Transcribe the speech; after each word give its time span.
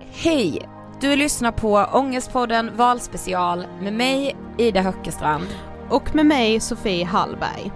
Hej! 0.00 0.68
Du 1.00 1.16
lyssnar 1.16 1.52
på 1.52 1.86
Ångestpodden 1.92 2.76
valspecial 2.76 3.66
med 3.80 3.92
mig, 3.92 4.36
Ida 4.58 4.80
Höckestrand. 4.80 5.46
Och 5.90 6.14
med 6.14 6.26
mig, 6.26 6.60
Sofie 6.60 7.04
Hallberg. 7.04 7.72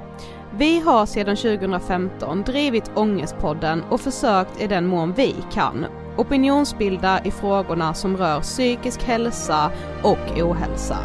Vi 0.56 0.80
har 0.80 1.06
sedan 1.06 1.36
2015 1.36 2.42
drivit 2.42 2.90
Ångestpodden 2.94 3.82
och 3.82 4.00
försökt 4.00 4.62
i 4.62 4.66
den 4.66 4.86
mån 4.86 5.12
vi 5.12 5.34
kan 5.52 5.86
opinionsbilda 6.16 7.20
i 7.24 7.30
frågorna 7.30 7.94
som 7.94 8.16
rör 8.16 8.40
psykisk 8.40 9.02
hälsa 9.02 9.70
och 10.02 10.38
ohälsa. 10.38 10.98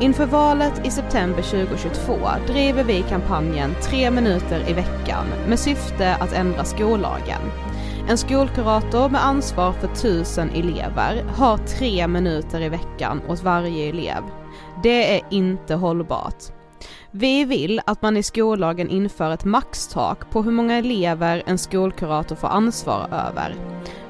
Inför 0.00 0.26
valet 0.26 0.86
i 0.86 0.90
september 0.90 1.42
2022 1.42 2.18
driver 2.46 2.84
vi 2.84 3.02
kampanjen 3.02 3.74
Tre 3.82 4.10
minuter 4.10 4.70
i 4.70 4.72
veckan 4.72 5.26
med 5.48 5.58
syfte 5.58 6.14
att 6.14 6.32
ändra 6.32 6.64
skollagen. 6.64 7.40
En 8.08 8.18
skolkurator 8.18 9.08
med 9.08 9.24
ansvar 9.24 9.72
för 9.72 9.88
tusen 9.88 10.50
elever 10.50 11.22
har 11.36 11.56
tre 11.58 12.08
minuter 12.08 12.60
i 12.60 12.68
veckan 12.68 13.22
åt 13.28 13.42
varje 13.42 13.88
elev. 13.88 14.22
Det 14.82 15.16
är 15.16 15.22
inte 15.30 15.74
hållbart. 15.74 16.44
Vi 17.10 17.44
vill 17.44 17.80
att 17.86 18.02
man 18.02 18.16
i 18.16 18.22
skollagen 18.22 18.90
inför 18.90 19.30
ett 19.30 19.44
maxtak 19.44 20.30
på 20.30 20.42
hur 20.42 20.52
många 20.52 20.78
elever 20.78 21.42
en 21.46 21.58
skolkurator 21.58 22.36
får 22.36 22.48
ansvar 22.48 23.08
över. 23.12 23.54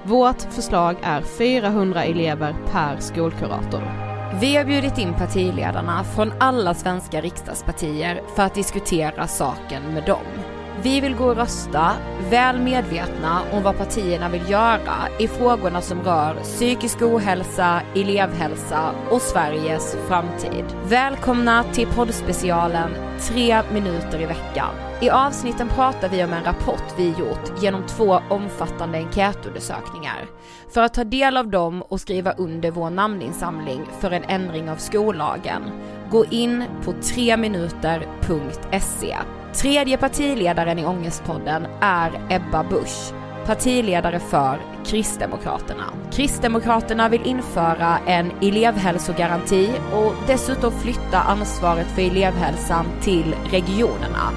Vårt 0.04 0.42
förslag 0.42 0.96
är 1.02 1.22
400 1.22 2.04
elever 2.04 2.56
per 2.72 2.96
skolkurator. 3.00 3.82
Vi 4.40 4.56
har 4.56 4.64
bjudit 4.64 4.98
in 4.98 5.14
partiledarna 5.14 6.04
från 6.04 6.32
alla 6.40 6.74
svenska 6.74 7.20
riksdagspartier 7.20 8.22
för 8.36 8.42
att 8.42 8.54
diskutera 8.54 9.26
saken 9.26 9.82
med 9.94 10.04
dem. 10.04 10.57
Vi 10.82 11.00
vill 11.00 11.14
gå 11.14 11.24
och 11.24 11.36
rösta, 11.36 11.92
väl 12.30 12.58
medvetna 12.58 13.42
om 13.52 13.62
vad 13.62 13.78
partierna 13.78 14.28
vill 14.28 14.50
göra 14.50 14.94
i 15.18 15.28
frågorna 15.28 15.80
som 15.80 16.02
rör 16.02 16.34
psykisk 16.34 17.02
ohälsa, 17.02 17.82
elevhälsa 17.94 18.94
och 19.10 19.22
Sveriges 19.22 19.96
framtid. 20.08 20.64
Välkomna 20.84 21.64
till 21.64 21.86
poddspecialen 21.86 22.90
3 23.20 23.62
minuter 23.72 24.20
i 24.20 24.26
veckan. 24.26 24.74
I 25.00 25.10
avsnitten 25.10 25.68
pratar 25.68 26.08
vi 26.08 26.24
om 26.24 26.32
en 26.32 26.44
rapport 26.44 26.94
vi 26.96 27.08
gjort 27.08 27.62
genom 27.62 27.86
två 27.86 28.20
omfattande 28.30 28.98
enkätundersökningar. 28.98 30.26
För 30.70 30.82
att 30.82 30.94
ta 30.94 31.04
del 31.04 31.36
av 31.36 31.48
dem 31.48 31.82
och 31.82 32.00
skriva 32.00 32.32
under 32.32 32.70
vår 32.70 32.90
namninsamling 32.90 33.86
för 34.00 34.10
en 34.10 34.24
ändring 34.24 34.70
av 34.70 34.76
skollagen, 34.76 35.62
gå 36.10 36.24
in 36.24 36.64
på 36.84 36.92
3minuter.se. 36.92 39.16
Tredje 39.60 39.96
partiledaren 39.96 40.78
i 40.78 40.84
Ångestpodden 40.84 41.66
är 41.80 42.10
Ebba 42.30 42.64
Busch, 42.64 43.12
partiledare 43.46 44.20
för 44.20 44.60
Kristdemokraterna. 44.86 45.84
Kristdemokraterna 46.12 47.08
vill 47.08 47.26
införa 47.26 47.98
en 48.06 48.30
elevhälsogaranti 48.42 49.70
och 49.92 50.14
dessutom 50.26 50.72
flytta 50.72 51.20
ansvaret 51.20 51.86
för 51.86 52.02
elevhälsan 52.02 52.86
till 53.02 53.34
regionerna. 53.50 54.30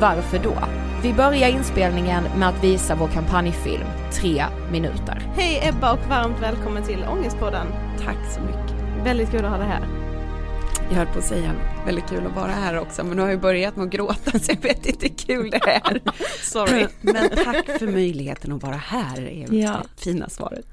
Varför 0.00 0.38
då? 0.38 0.54
Vi 1.02 1.12
börjar 1.12 1.48
inspelningen 1.48 2.24
med 2.36 2.48
att 2.48 2.64
visa 2.64 2.94
vår 2.94 3.08
kampanjfilm 3.08 3.86
Tre 4.12 4.44
minuter. 4.72 5.22
Hej 5.34 5.68
Ebba 5.68 5.92
och 5.92 6.08
varmt 6.08 6.42
välkommen 6.42 6.82
till 6.82 7.04
Ångestpodden. 7.12 7.66
Tack 8.04 8.32
så 8.34 8.40
mycket. 8.40 9.04
Väldigt 9.04 9.30
kul 9.30 9.44
att 9.44 9.50
ha 9.50 9.58
dig 9.58 9.68
här. 9.68 10.07
Jag 10.90 10.96
höll 10.96 11.06
på 11.06 11.18
att 11.18 11.24
säga 11.24 11.54
väldigt 11.86 12.08
kul 12.08 12.26
att 12.26 12.36
vara 12.36 12.50
här 12.52 12.78
också 12.78 13.04
men 13.04 13.16
nu 13.16 13.22
har 13.22 13.28
jag 13.30 13.40
börjat 13.40 13.76
med 13.76 13.84
att 13.84 13.90
gråta 13.92 14.38
så 14.38 14.52
jag 14.52 14.62
vet 14.62 14.86
inte 14.86 15.06
hur 15.08 15.14
kul 15.16 15.50
det 15.50 15.56
är. 15.70 16.00
Sorry. 16.42 16.86
Men 17.00 17.28
tack 17.44 17.78
för 17.78 17.86
möjligheten 17.86 18.52
att 18.52 18.62
vara 18.62 18.76
här 18.76 19.20
är 19.20 19.54
Ja. 19.54 19.82
det 19.96 20.02
fina 20.02 20.28
svaret. 20.28 20.66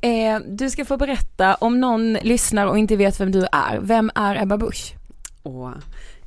Eh, 0.00 0.38
du 0.48 0.70
ska 0.70 0.84
få 0.84 0.96
berätta 0.96 1.54
om 1.54 1.80
någon 1.80 2.12
lyssnar 2.12 2.66
och 2.66 2.78
inte 2.78 2.96
vet 2.96 3.20
vem 3.20 3.32
du 3.32 3.46
är. 3.52 3.78
Vem 3.82 4.10
är 4.14 4.42
Ebba 4.42 4.56
Busch? 4.58 4.94
Och 5.42 5.70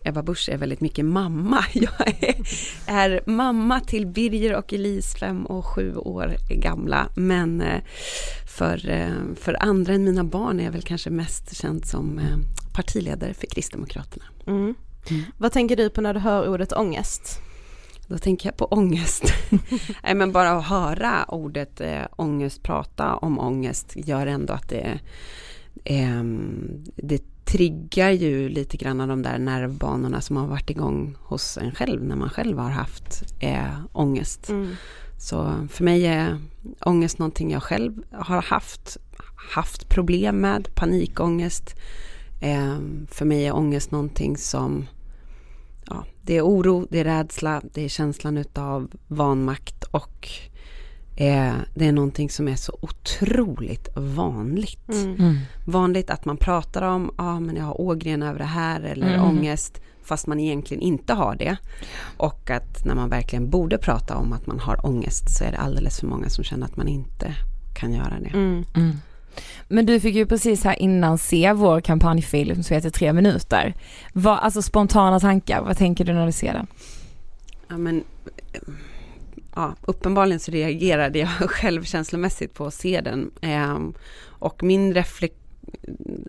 Ebba 0.03 0.23
Busch 0.23 0.49
är 0.49 0.57
väldigt 0.57 0.81
mycket 0.81 1.05
mamma. 1.05 1.63
Jag 1.73 2.07
är, 2.07 2.35
är 2.87 3.21
mamma 3.25 3.79
till 3.79 4.07
Birger 4.07 4.55
och 4.55 4.73
Elise, 4.73 5.17
fem 5.17 5.45
och 5.45 5.65
sju 5.65 5.95
år 5.95 6.35
gamla. 6.49 7.09
Men 7.15 7.61
eh, 7.61 7.81
för, 8.57 8.89
eh, 8.89 9.35
för 9.41 9.63
andra 9.63 9.93
än 9.93 10.03
mina 10.03 10.23
barn 10.23 10.59
är 10.59 10.63
jag 10.63 10.71
väl 10.71 10.81
kanske 10.81 11.09
mest 11.09 11.55
känd 11.61 11.85
som 11.85 12.19
eh, 12.19 12.37
partiledare 12.77 13.33
för 13.33 13.47
Kristdemokraterna. 13.47 14.25
Mm. 14.47 14.75
Vad 15.37 15.51
tänker 15.51 15.75
du 15.75 15.89
på 15.89 16.01
när 16.01 16.13
du 16.13 16.19
hör 16.19 16.49
ordet 16.49 16.73
ångest? 16.73 17.39
Då 18.07 18.17
tänker 18.17 18.49
jag 18.49 18.57
på 18.57 18.65
ångest. 18.65 19.23
Nej 20.03 20.15
men 20.15 20.31
bara 20.31 20.51
att 20.51 20.65
höra 20.65 21.25
ordet 21.27 21.81
eh, 21.81 22.01
ångest, 22.15 22.63
prata 22.63 23.15
om 23.15 23.39
ångest 23.39 23.93
gör 23.95 24.27
ändå 24.27 24.53
att 24.53 24.69
det, 24.69 24.99
eh, 25.83 26.23
det 26.95 27.45
triggar 27.45 28.09
ju 28.09 28.49
lite 28.49 28.77
grann 28.77 29.01
av 29.01 29.07
de 29.07 29.21
där 29.21 29.37
nervbanorna 29.37 30.21
som 30.21 30.37
har 30.37 30.47
varit 30.47 30.69
igång 30.69 31.15
hos 31.21 31.57
en 31.57 31.75
själv 31.75 32.03
när 32.03 32.15
man 32.15 32.29
själv 32.29 32.57
har 32.57 32.69
haft 32.69 33.23
eh, 33.39 33.79
ångest. 33.93 34.51
Så 35.19 35.67
för 35.69 35.83
mig 35.83 36.05
är 36.05 36.39
ångest 36.79 37.19
någonting 37.19 37.51
jag 37.51 37.63
själv 37.63 38.03
har 38.11 38.41
haft, 38.41 38.97
haft 39.53 39.89
problem 39.89 40.37
med, 40.37 40.75
panikångest. 40.75 41.75
Eh, 42.41 42.77
för 43.07 43.25
mig 43.25 43.45
är 43.45 43.55
ångest 43.55 43.91
någonting 43.91 44.37
som 44.37 44.85
ja, 45.85 46.05
det 46.21 46.37
är 46.37 46.41
oro, 46.41 46.87
det 46.89 46.99
är 46.99 47.03
rädsla, 47.03 47.61
det 47.73 47.81
är 47.81 47.89
känslan 47.89 48.37
utav 48.37 48.91
vanmakt 49.07 49.83
och 49.83 50.29
eh, 51.15 51.53
det 51.75 51.85
är 51.85 51.91
någonting 51.91 52.29
som 52.29 52.47
är 52.47 52.55
så 52.55 52.77
otroligt 52.81 53.89
vanligt. 53.95 54.89
Vanligt 55.65 56.09
att 56.09 56.25
man 56.25 56.37
pratar 56.37 56.81
om, 56.81 57.11
ja 57.17 57.23
ah, 57.23 57.39
men 57.39 57.55
jag 57.55 57.63
har 57.63 57.81
ågren 57.81 58.23
över 58.23 58.39
det 58.39 58.45
här 58.45 58.81
eller 58.81 59.23
ångest 59.23 59.81
fast 60.07 60.27
man 60.27 60.39
egentligen 60.39 60.83
inte 60.83 61.13
har 61.13 61.35
det. 61.35 61.57
Och 62.17 62.49
att 62.49 62.85
när 62.85 62.95
man 62.95 63.09
verkligen 63.09 63.49
borde 63.49 63.77
prata 63.77 64.15
om 64.15 64.33
att 64.33 64.47
man 64.47 64.59
har 64.59 64.85
ångest 64.85 65.37
så 65.37 65.43
är 65.43 65.51
det 65.51 65.57
alldeles 65.57 65.99
för 65.99 66.07
många 66.07 66.29
som 66.29 66.43
känner 66.43 66.65
att 66.65 66.77
man 66.77 66.87
inte 66.87 67.35
kan 67.75 67.93
göra 67.93 68.19
det. 68.19 68.29
Mm. 68.29 68.65
Men 69.67 69.85
du 69.85 69.99
fick 69.99 70.15
ju 70.15 70.25
precis 70.25 70.63
här 70.63 70.81
innan 70.81 71.17
se 71.17 71.53
vår 71.53 71.81
kampanjfilm 71.81 72.63
som 72.63 72.73
heter 72.73 72.89
Tre 72.89 73.13
minuter. 73.13 73.73
Vad, 74.13 74.39
alltså 74.39 74.61
spontana 74.61 75.19
tankar, 75.19 75.61
vad 75.61 75.77
tänker 75.77 76.05
du 76.05 76.13
när 76.13 76.25
du 76.25 76.31
ser 76.31 76.53
den? 76.53 76.67
Ja, 77.67 77.77
men, 77.77 78.03
ja, 79.55 79.75
uppenbarligen 79.81 80.39
så 80.39 80.51
reagerade 80.51 81.19
jag 81.19 81.29
själv 81.49 81.83
känslomässigt 81.83 82.53
på 82.53 82.65
att 82.65 82.73
se 82.73 83.01
den. 83.01 83.31
Ehm, 83.41 83.93
och 84.39 84.63
min 84.63 84.93
reflektion, 84.93 85.43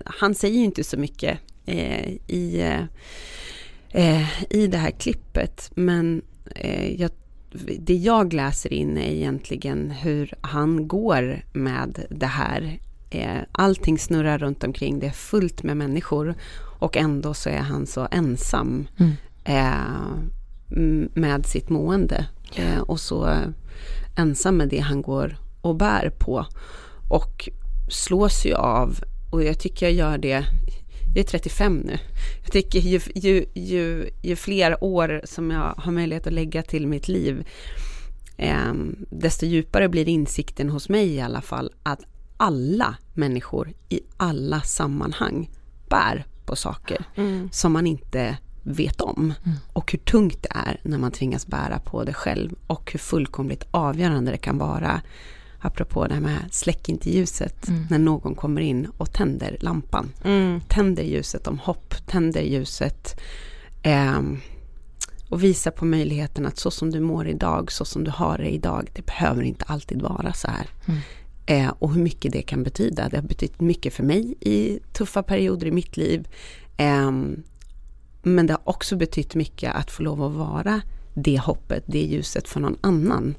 Han 0.05 0.35
säger 0.35 0.59
ju 0.59 0.65
inte 0.65 0.85
så 0.85 0.97
mycket 0.97 1.39
eh, 1.67 2.09
i, 2.27 2.61
eh, 2.61 2.85
eh, 3.91 4.43
i 4.51 4.67
det 4.67 4.79
här 4.79 4.91
klippet, 4.91 5.71
men 5.75 6.23
eh, 6.55 7.01
jag, 7.01 7.11
det 7.79 7.95
jag 7.95 8.33
läser 8.33 8.73
in 8.73 8.99
är 8.99 9.11
egentligen 9.13 9.91
hur 9.91 10.35
han 10.41 10.89
går 10.89 11.43
med 11.53 12.07
det 12.11 12.27
här. 12.27 12.79
Eh, 13.11 13.41
allting 13.53 13.99
snurrar 13.99 14.39
runt 14.39 14.65
omkring, 14.65 14.99
det 15.01 15.07
är 15.07 15.11
fullt 15.11 15.63
med 15.63 15.77
människor 15.77 16.35
och 16.79 16.97
ändå 16.97 17.35
så 17.35 17.49
är 17.49 17.59
han 17.59 17.87
så 17.87 18.09
ensam. 18.11 18.89
Eh, 19.45 19.73
m- 20.77 21.09
med 21.15 21.47
sitt 21.47 21.69
mående 21.69 22.27
eh, 22.57 22.79
och 22.81 23.01
så 23.01 23.37
ensam 24.17 24.57
med 24.57 24.69
det 24.69 24.79
han 24.79 25.03
går 25.03 25.37
och 25.61 25.77
bär 25.77 26.11
på 26.19 26.47
och 27.09 27.49
slås 27.91 28.47
ju 28.47 28.55
av 28.55 28.99
och 29.31 29.45
jag 29.45 29.59
tycker 29.59 29.87
jag 29.87 29.95
gör 29.95 30.19
det 30.19 30.29
jag 31.15 31.19
är 31.19 31.23
35 31.23 31.77
nu. 31.77 31.99
Jag 32.43 32.53
tycker 32.53 32.79
ju, 32.79 33.01
ju, 33.15 33.45
ju, 33.55 34.11
ju 34.23 34.37
fler 34.37 34.85
år 34.85 35.21
som 35.25 35.51
jag 35.51 35.75
har 35.77 35.93
möjlighet 35.93 36.27
att 36.27 36.33
lägga 36.33 36.63
till 36.63 36.87
mitt 36.87 37.09
liv 37.09 37.47
eh, 38.37 38.73
desto 39.11 39.47
djupare 39.47 39.89
blir 39.89 40.09
insikten 40.09 40.71
hos 40.71 40.89
mig 40.89 41.15
i 41.15 41.21
alla 41.21 41.41
fall 41.41 41.71
att 41.83 42.01
alla 42.39 42.97
människor 43.15 43.73
i 43.89 44.01
alla 44.17 44.61
sammanhang 44.61 45.51
bär 45.89 46.27
på 46.47 46.57
saker 46.57 47.05
som 47.53 47.73
man 47.73 47.87
inte 47.87 48.39
vet 48.63 49.01
om. 49.01 49.35
Och 49.73 49.93
hur 49.93 49.99
tungt 49.99 50.43
det 50.43 50.49
är 50.55 50.81
när 50.83 50.99
man 50.99 51.11
tvingas 51.13 51.47
bära 51.47 51.79
på 51.79 52.05
det 52.05 52.15
själv 52.15 52.55
och 52.67 52.93
hur 52.93 52.99
fullkomligt 52.99 53.65
avgörande 53.71 54.31
det 54.31 54.39
kan 54.39 54.59
vara 54.59 55.01
apropå 55.61 56.07
det 56.07 56.15
här 56.15 56.21
med 56.21 56.39
släck 56.51 56.89
inte 56.89 57.11
ljuset 57.11 57.67
när 57.91 57.99
någon 57.99 58.35
kommer 58.35 58.61
in 58.61 58.89
och 58.99 59.13
tänder 59.13 59.57
lampan. 59.61 60.13
Tänder 60.69 61.03
ljuset 61.03 61.47
om 61.47 61.59
hopp, 61.59 61.95
tänder 62.07 62.43
ljuset 62.43 63.21
ehm, 63.83 64.39
och 65.29 65.45
visar 65.45 65.71
på 65.71 65.85
möjligheten 65.85 66.47
att 66.47 66.59
så 66.59 66.71
som 66.71 66.91
du 66.91 67.01
mår 67.01 67.29
idag, 67.29 67.73
så 67.73 67.85
som 67.85 68.05
du 68.05 68.11
har 68.11 68.39
det 68.39 68.49
idag, 68.49 68.91
det 68.95 69.07
behöver 69.07 69.43
inte 69.43 69.65
alltid 69.69 70.03
vara 70.03 70.33
så 70.33 70.49
här. 70.49 70.67
Eh, 71.49 71.73
och 71.79 71.93
hur 71.93 72.03
mycket 72.03 72.33
det 72.33 72.43
kan 72.43 72.63
betyda. 72.63 73.09
Det 73.09 73.17
har 73.17 73.23
betytt 73.23 73.61
mycket 73.61 73.95
för 73.95 74.03
mig 74.03 74.35
i 74.41 74.79
tuffa 74.93 75.23
perioder 75.23 75.67
i 75.67 75.71
mitt 75.71 75.97
liv. 75.97 76.29
Eh, 76.77 77.11
men 78.23 78.47
det 78.47 78.53
har 78.53 78.61
också 78.65 78.97
betytt 78.97 79.35
mycket 79.35 79.75
att 79.75 79.91
få 79.91 80.03
lov 80.03 80.23
att 80.23 80.33
vara 80.33 80.81
det 81.15 81.39
hoppet, 81.39 81.85
det 81.87 81.99
ljuset 81.99 82.49
för 82.49 82.61
någon 82.61 82.77
annan. 82.81 83.35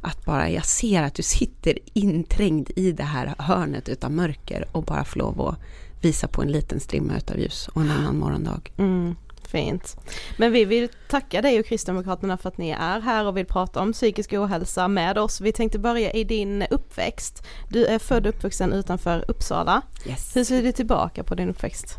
Att 0.00 0.24
bara, 0.24 0.50
jag 0.50 0.66
ser 0.66 1.02
att 1.02 1.14
du 1.14 1.22
sitter 1.22 1.78
inträngd 1.92 2.70
i 2.76 2.92
det 2.92 3.02
här 3.02 3.34
hörnet 3.38 3.88
utav 3.88 4.12
mörker 4.12 4.68
och 4.72 4.82
bara 4.82 5.04
få 5.04 5.18
lov 5.18 5.40
att 5.40 5.58
visa 6.00 6.28
på 6.28 6.42
en 6.42 6.52
liten 6.52 6.80
strimma 6.80 7.16
utav 7.16 7.38
ljus 7.38 7.68
och 7.72 7.82
en 7.82 7.90
annan 7.90 8.18
morgondag. 8.18 8.60
Mm, 8.76 9.14
fint. 9.52 9.96
Men 10.36 10.52
vi 10.52 10.64
vill 10.64 10.88
tacka 11.08 11.42
dig 11.42 11.60
och 11.60 11.66
Kristdemokraterna 11.66 12.36
för 12.38 12.48
att 12.48 12.58
ni 12.58 12.70
är 12.70 13.00
här 13.00 13.26
och 13.26 13.36
vill 13.36 13.46
prata 13.46 13.80
om 13.80 13.92
psykisk 13.92 14.32
ohälsa 14.32 14.88
med 14.88 15.18
oss. 15.18 15.40
Vi 15.40 15.52
tänkte 15.52 15.78
börja 15.78 16.12
i 16.12 16.24
din 16.24 16.64
uppväxt. 16.70 17.42
Du 17.68 17.86
är 17.86 17.98
född 17.98 18.26
och 18.26 18.34
uppvuxen 18.34 18.72
utanför 18.72 19.24
Uppsala. 19.28 19.82
Yes. 20.06 20.36
Hur 20.36 20.44
ser 20.44 20.62
du 20.62 20.72
tillbaka 20.72 21.24
på 21.24 21.34
din 21.34 21.48
uppväxt? 21.48 21.98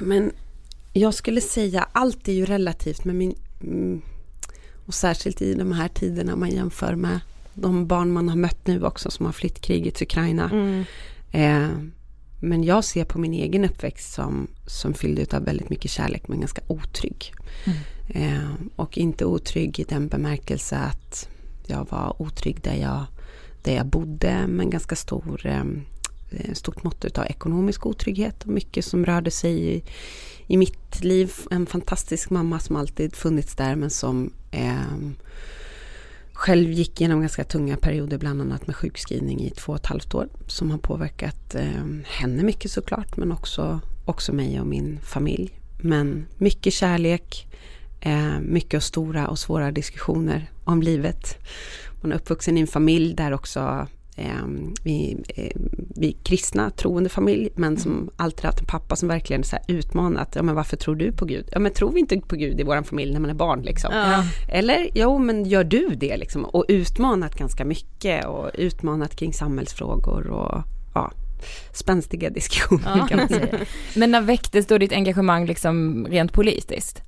Men 0.00 0.32
jag 0.92 1.14
skulle 1.14 1.40
säga, 1.40 1.88
allt 1.92 2.28
är 2.28 2.32
ju 2.32 2.44
relativt 2.44 3.04
med 3.04 3.14
min... 3.14 3.34
mm, 3.62 4.02
Och 4.86 4.94
särskilt 4.94 5.42
i 5.42 5.54
de 5.54 5.72
här 5.72 5.88
tiderna 5.88 6.36
man 6.36 6.50
jämför 6.50 6.94
med 6.94 7.20
de 7.54 7.86
barn 7.86 8.12
man 8.12 8.28
har 8.28 8.36
mött 8.36 8.66
nu 8.66 8.84
också 8.84 9.10
som 9.10 9.26
har 9.26 9.32
flytt 9.32 9.60
krigets 9.60 10.02
Ukraina. 10.02 10.50
Eh, 11.32 11.68
men 12.40 12.64
jag 12.64 12.84
ser 12.84 13.04
på 13.04 13.18
min 13.18 13.32
egen 13.32 13.64
uppväxt 13.64 14.12
som, 14.12 14.46
som 14.66 14.94
fylld 14.94 15.34
av 15.34 15.44
väldigt 15.44 15.70
mycket 15.70 15.90
kärlek 15.90 16.28
men 16.28 16.40
ganska 16.40 16.62
otrygg. 16.66 17.32
Eh, 18.08 18.54
och 18.76 18.98
inte 18.98 19.24
otrygg 19.24 19.80
i 19.80 19.84
den 19.84 20.08
bemärkelse 20.08 20.76
att 20.76 21.28
jag 21.66 21.86
var 21.90 22.22
otrygg 22.22 22.60
där 22.60 22.74
jag, 22.74 23.04
där 23.62 23.74
jag 23.74 23.86
bodde 23.86 24.46
men 24.46 24.70
ganska 24.70 24.96
stor, 24.96 25.46
eh, 25.46 25.64
eh, 26.30 26.52
stort 26.52 26.84
mått 26.84 27.18
av 27.18 27.24
ekonomisk 27.24 27.86
otrygghet 27.86 28.42
och 28.42 28.48
mycket 28.48 28.84
som 28.84 29.06
rörde 29.06 29.30
sig 29.30 29.74
i, 29.74 29.84
i 30.46 30.56
mitt 30.56 31.04
liv 31.04 31.32
en 31.50 31.66
fantastisk 31.66 32.30
mamma 32.30 32.58
som 32.58 32.76
alltid 32.76 33.16
funnits 33.16 33.54
där 33.54 33.76
men 33.76 33.90
som 33.90 34.32
eh, 34.50 34.98
själv 36.34 36.70
gick 36.70 37.00
igenom 37.00 37.20
ganska 37.20 37.44
tunga 37.44 37.76
perioder, 37.76 38.18
bland 38.18 38.40
annat 38.40 38.66
med 38.66 38.76
sjukskrivning 38.76 39.40
i 39.40 39.50
två 39.50 39.72
och 39.72 39.78
ett 39.78 39.86
halvt 39.86 40.14
år, 40.14 40.28
som 40.46 40.70
har 40.70 40.78
påverkat 40.78 41.54
eh, 41.54 41.84
henne 42.04 42.42
mycket 42.42 42.70
såklart, 42.70 43.16
men 43.16 43.32
också, 43.32 43.80
också 44.04 44.32
mig 44.32 44.60
och 44.60 44.66
min 44.66 45.00
familj. 45.00 45.60
Men 45.80 46.26
mycket 46.38 46.72
kärlek, 46.72 47.46
eh, 48.00 48.40
mycket 48.40 48.82
stora 48.82 49.28
och 49.28 49.38
svåra 49.38 49.70
diskussioner 49.70 50.50
om 50.64 50.82
livet. 50.82 51.38
Man 52.02 52.12
är 52.12 52.16
uppvuxen 52.16 52.58
i 52.58 52.60
en 52.60 52.66
familj 52.66 53.14
där 53.14 53.32
också 53.32 53.86
eh, 54.16 54.46
vi, 54.82 55.16
eh, 55.28 55.60
vi 55.96 56.12
kristna 56.22 56.70
troende 56.70 57.08
familj, 57.08 57.50
men 57.54 57.76
som 57.76 57.92
mm. 57.92 58.10
alltid 58.16 58.44
haft 58.44 58.60
en 58.60 58.66
pappa 58.66 58.96
som 58.96 59.08
verkligen 59.08 59.44
så 59.44 59.56
utmanat, 59.68 60.32
ja 60.36 60.42
men 60.42 60.54
varför 60.54 60.76
tror 60.76 60.96
du 60.96 61.12
på 61.12 61.24
Gud? 61.24 61.48
Ja 61.52 61.58
men 61.58 61.72
tror 61.72 61.92
vi 61.92 62.00
inte 62.00 62.20
på 62.20 62.36
Gud 62.36 62.60
i 62.60 62.62
vår 62.62 62.82
familj 62.82 63.12
när 63.12 63.20
man 63.20 63.30
är 63.30 63.34
barn 63.34 63.62
liksom? 63.62 63.90
Ja. 63.94 64.24
Eller, 64.48 64.88
jo 64.94 65.18
men 65.18 65.44
gör 65.44 65.64
du 65.64 65.88
det 65.94 66.16
liksom? 66.16 66.44
Och 66.44 66.64
utmanat 66.68 67.34
ganska 67.34 67.64
mycket 67.64 68.26
och 68.26 68.50
utmanat 68.54 69.16
kring 69.16 69.32
samhällsfrågor 69.32 70.26
och 70.26 70.62
ja, 70.94 71.12
spänstiga 71.72 72.30
diskussioner 72.30 72.96
ja. 72.96 73.06
kan 73.06 73.18
man 73.18 73.28
säga. 73.28 73.58
men 73.96 74.10
när 74.10 74.20
väcktes 74.20 74.66
då 74.66 74.78
ditt 74.78 74.92
engagemang 74.92 75.46
liksom 75.46 76.06
rent 76.06 76.32
politiskt? 76.32 77.02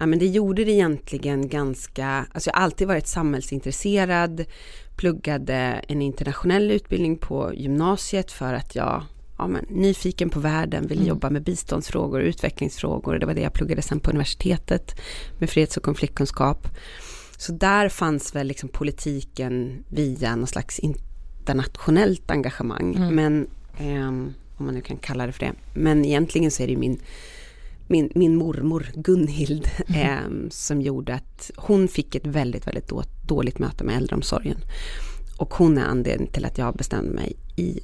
Ja 0.00 0.06
men 0.06 0.18
det 0.18 0.26
gjorde 0.26 0.64
det 0.64 0.72
egentligen 0.72 1.48
ganska, 1.48 2.26
alltså 2.32 2.50
jag 2.50 2.54
har 2.54 2.62
alltid 2.62 2.88
varit 2.88 3.06
samhällsintresserad, 3.06 4.44
pluggade 4.96 5.54
en 5.88 6.02
internationell 6.02 6.70
utbildning 6.70 7.18
på 7.18 7.54
gymnasiet 7.54 8.32
för 8.32 8.54
att 8.54 8.74
jag 8.74 9.02
ja, 9.38 9.46
men, 9.46 9.64
nyfiken 9.68 10.30
på 10.30 10.40
världen, 10.40 10.86
ville 10.86 11.00
mm. 11.00 11.08
jobba 11.08 11.30
med 11.30 11.42
biståndsfrågor 11.42 12.20
och 12.20 12.26
utvecklingsfrågor. 12.26 13.18
Det 13.18 13.26
var 13.26 13.34
det 13.34 13.40
jag 13.40 13.52
pluggade 13.52 13.82
sen 13.82 14.00
på 14.00 14.10
universitetet 14.10 15.00
med 15.38 15.50
freds 15.50 15.76
och 15.76 15.82
konfliktkunskap. 15.82 16.68
Så 17.36 17.52
där 17.52 17.88
fanns 17.88 18.34
väl 18.34 18.46
liksom 18.46 18.68
politiken 18.68 19.84
via 19.88 20.36
någon 20.36 20.46
slags 20.46 20.78
internationellt 20.78 22.30
engagemang. 22.30 22.94
Mm. 22.94 23.14
Men, 23.14 23.46
eh, 23.78 24.08
om 24.56 24.66
man 24.66 24.74
nu 24.74 24.80
kan 24.80 24.96
kalla 24.96 25.26
det 25.26 25.32
för 25.32 25.46
det. 25.46 25.52
Men 25.74 26.04
egentligen 26.04 26.50
så 26.50 26.62
är 26.62 26.66
det 26.66 26.76
min 26.76 27.00
min, 27.90 28.12
min 28.14 28.36
mormor 28.36 28.86
Gunhild 28.94 29.68
mm. 29.86 30.00
eh, 30.00 30.48
som 30.50 30.82
gjorde 30.82 31.14
att 31.14 31.50
hon 31.56 31.88
fick 31.88 32.14
ett 32.14 32.26
väldigt, 32.26 32.66
väldigt 32.66 32.88
då, 32.88 33.02
dåligt 33.26 33.58
möte 33.58 33.84
med 33.84 33.96
äldreomsorgen. 33.96 34.58
Och 35.38 35.54
hon 35.54 35.78
är 35.78 35.84
anledningen 35.84 36.32
till 36.32 36.44
att 36.44 36.58
jag 36.58 36.74
bestämde 36.74 37.10
mig 37.10 37.36
i 37.56 37.80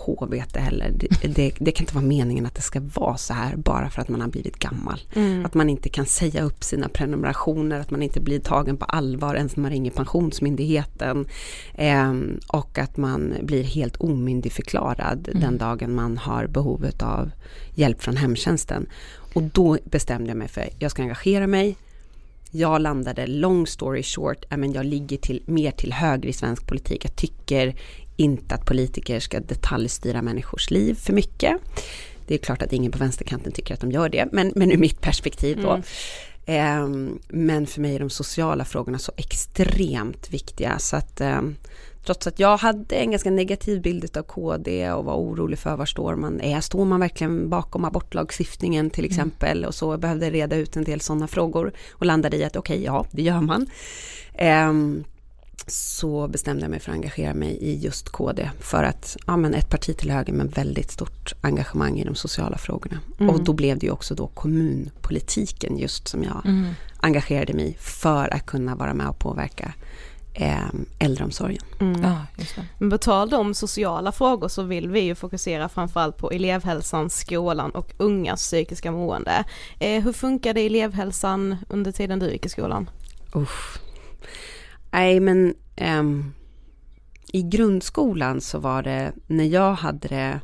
HVT 0.00 0.56
heller. 0.56 0.92
Det, 0.94 1.34
det, 1.34 1.52
det, 1.58 1.72
kan 1.72 1.82
inte 1.82 1.94
vara 1.94 2.04
meningen 2.04 2.46
att 2.46 2.54
det 2.54 2.62
ska 2.62 2.80
vara 2.94 3.16
så 3.16 3.34
här 3.34 3.56
bara 3.56 3.90
för 3.90 4.02
att 4.02 4.08
man 4.08 4.20
har 4.20 4.28
blivit 4.28 4.58
gammal. 4.58 5.00
Mm. 5.14 5.46
Att 5.46 5.54
man 5.54 5.70
inte 5.70 5.88
kan 5.88 6.06
säga 6.06 6.42
upp 6.42 6.64
sina 6.64 6.88
prenumerationer, 6.88 7.80
att 7.80 7.90
man 7.90 8.02
inte 8.02 8.20
blir 8.20 8.40
tagen 8.40 8.76
på 8.76 8.84
allvar 8.84 9.34
ens 9.34 9.56
när 9.56 9.62
man 9.62 9.70
ringer 9.70 9.90
Pensionsmyndigheten. 9.90 11.26
Eh, 11.74 12.12
och 12.46 12.78
att 12.78 12.96
man 12.96 13.34
blir 13.42 13.62
helt 13.62 13.96
omyndigförklarad 13.96 15.28
mm. 15.28 15.40
den 15.40 15.58
dagen 15.58 15.94
man 15.94 16.18
har 16.18 16.46
behovet 16.46 17.02
av 17.02 17.30
hjälp 17.74 18.02
från 18.02 18.16
hemtjänsten. 18.16 18.86
Och 19.34 19.42
då 19.42 19.78
bestämde 19.84 20.30
jag 20.30 20.36
mig 20.36 20.48
för 20.48 20.60
att 20.60 20.82
jag 20.82 20.90
ska 20.90 21.02
engagera 21.02 21.46
mig. 21.46 21.76
Jag 22.50 22.80
landade, 22.80 23.26
long 23.26 23.66
story 23.66 24.02
short, 24.02 24.44
jag 24.74 24.84
ligger 24.84 25.16
till, 25.16 25.42
mer 25.46 25.70
till 25.70 25.92
höger 25.92 26.28
i 26.28 26.32
svensk 26.32 26.66
politik. 26.66 27.04
Jag 27.04 27.16
tycker 27.16 27.74
inte 28.20 28.54
att 28.54 28.64
politiker 28.64 29.20
ska 29.20 29.40
detaljstyra 29.40 30.22
människors 30.22 30.70
liv 30.70 30.94
för 30.94 31.12
mycket. 31.12 31.56
Det 32.26 32.34
är 32.34 32.38
klart 32.38 32.62
att 32.62 32.72
ingen 32.72 32.92
på 32.92 32.98
vänsterkanten 32.98 33.52
tycker 33.52 33.74
att 33.74 33.80
de 33.80 33.90
gör 33.90 34.08
det, 34.08 34.28
men, 34.32 34.52
men 34.56 34.72
ur 34.72 34.78
mitt 34.78 35.00
perspektiv 35.00 35.62
då. 35.62 35.70
Mm. 35.70 35.82
Um, 36.84 37.18
men 37.28 37.66
för 37.66 37.80
mig 37.80 37.94
är 37.94 37.98
de 37.98 38.10
sociala 38.10 38.64
frågorna 38.64 38.98
så 38.98 39.12
extremt 39.16 40.30
viktiga 40.30 40.78
så 40.78 40.96
att 40.96 41.20
um, 41.20 41.56
trots 42.04 42.26
att 42.26 42.38
jag 42.38 42.56
hade 42.56 42.96
en 42.96 43.10
ganska 43.10 43.30
negativ 43.30 43.82
bild 43.82 44.16
av 44.16 44.22
KD 44.22 44.92
och 44.92 45.04
var 45.04 45.14
orolig 45.14 45.58
för 45.58 45.76
var 45.76 45.86
står 45.86 46.16
man 46.16 46.40
är. 46.40 46.60
Står 46.60 46.84
man 46.84 47.00
verkligen 47.00 47.48
bakom 47.48 47.84
abortlagstiftningen 47.84 48.90
till 48.90 49.04
mm. 49.04 49.10
exempel 49.10 49.58
mm. 49.58 49.68
och 49.68 49.74
så 49.74 49.96
behövde 49.96 50.30
reda 50.30 50.56
ut 50.56 50.76
en 50.76 50.84
del 50.84 51.00
sådana 51.00 51.28
frågor 51.28 51.72
och 51.90 52.06
landade 52.06 52.36
i 52.36 52.44
att 52.44 52.56
okej, 52.56 52.78
okay, 52.78 52.86
ja, 52.86 53.06
det 53.10 53.22
gör 53.22 53.40
man. 53.40 53.66
Um, 54.70 55.04
så 55.66 56.28
bestämde 56.28 56.62
jag 56.62 56.70
mig 56.70 56.80
för 56.80 56.90
att 56.90 56.96
engagera 56.96 57.34
mig 57.34 57.58
i 57.60 57.78
just 57.78 58.08
KD 58.08 58.50
för 58.60 58.84
att, 58.84 59.16
ja 59.26 59.36
men 59.36 59.54
ett 59.54 59.68
parti 59.68 59.96
till 59.96 60.10
höger 60.10 60.32
med 60.32 60.50
väldigt 60.50 60.90
stort 60.90 61.32
engagemang 61.40 61.98
i 61.98 62.04
de 62.04 62.14
sociala 62.14 62.58
frågorna. 62.58 62.98
Mm. 63.20 63.34
Och 63.34 63.44
då 63.44 63.52
blev 63.52 63.78
det 63.78 63.86
ju 63.86 63.92
också 63.92 64.14
då 64.14 64.26
kommunpolitiken 64.26 65.78
just 65.78 66.08
som 66.08 66.24
jag 66.24 66.42
mm. 66.44 66.74
engagerade 66.96 67.52
mig 67.52 67.68
i 67.68 67.76
för 67.80 68.34
att 68.34 68.46
kunna 68.46 68.74
vara 68.74 68.94
med 68.94 69.08
och 69.08 69.18
påverka 69.18 69.74
eh, 70.34 70.68
äldreomsorgen. 70.98 71.62
Mm. 71.80 72.02
Ja, 72.02 72.26
Men 72.78 72.90
på 72.90 72.98
tal 72.98 73.34
om 73.34 73.54
sociala 73.54 74.12
frågor 74.12 74.48
så 74.48 74.62
vill 74.62 74.88
vi 74.88 75.00
ju 75.00 75.14
fokusera 75.14 75.68
framförallt 75.68 76.16
på 76.16 76.30
elevhälsan, 76.30 77.10
skolan 77.10 77.70
och 77.70 77.92
ungas 77.96 78.40
psykiska 78.40 78.92
mående. 78.92 79.44
Eh, 79.78 80.02
hur 80.02 80.12
funkade 80.12 80.60
elevhälsan 80.60 81.56
under 81.68 81.92
tiden 81.92 82.18
du 82.18 82.30
gick 82.30 82.46
i 82.46 82.48
skolan? 82.48 82.90
Usch. 83.36 83.78
Nej 84.90 85.20
men 85.20 85.54
um, 85.98 86.34
i 87.32 87.42
grundskolan 87.42 88.40
så 88.40 88.58
var 88.58 88.82
det, 88.82 89.12
när 89.26 89.44
jag 89.44 89.74
hade 89.74 90.08
det 90.08 90.40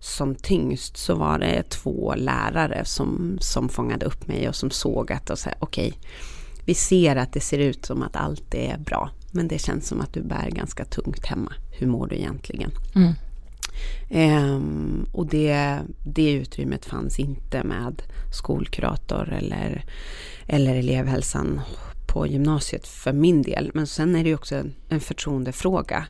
som 0.00 0.34
tyngst 0.34 0.96
så 0.96 1.14
var 1.14 1.38
det 1.38 1.62
två 1.70 2.14
lärare 2.16 2.84
som, 2.84 3.38
som 3.40 3.68
fångade 3.68 4.06
upp 4.06 4.26
mig 4.26 4.48
och 4.48 4.56
som 4.56 4.70
såg 4.70 5.12
att 5.12 5.30
och 5.30 5.38
sa 5.38 5.50
okej, 5.58 5.88
okay, 5.88 6.00
vi 6.64 6.74
ser 6.74 7.16
att 7.16 7.32
det 7.32 7.40
ser 7.40 7.58
ut 7.58 7.86
som 7.86 8.02
att 8.02 8.16
allt 8.16 8.54
är 8.54 8.78
bra, 8.78 9.10
men 9.30 9.48
det 9.48 9.58
känns 9.58 9.88
som 9.88 10.00
att 10.00 10.14
du 10.14 10.22
bär 10.22 10.50
ganska 10.50 10.84
tungt 10.84 11.26
hemma. 11.26 11.52
Hur 11.78 11.86
mår 11.86 12.06
du 12.06 12.16
egentligen? 12.16 12.70
Mm. 12.94 13.14
Um, 14.10 15.06
och 15.12 15.26
det, 15.26 15.78
det 16.04 16.32
utrymmet 16.32 16.84
fanns 16.84 17.18
inte 17.18 17.64
med 17.64 18.02
skolkurator 18.32 19.32
eller, 19.32 19.84
eller 20.46 20.74
elevhälsan 20.74 21.60
på 22.12 22.26
gymnasiet 22.26 22.86
för 22.86 23.12
min 23.12 23.42
del. 23.42 23.70
Men 23.74 23.86
sen 23.86 24.16
är 24.16 24.22
det 24.22 24.28
ju 24.28 24.34
också 24.34 24.54
en, 24.54 24.74
en 24.88 25.00
förtroendefråga. 25.00 26.06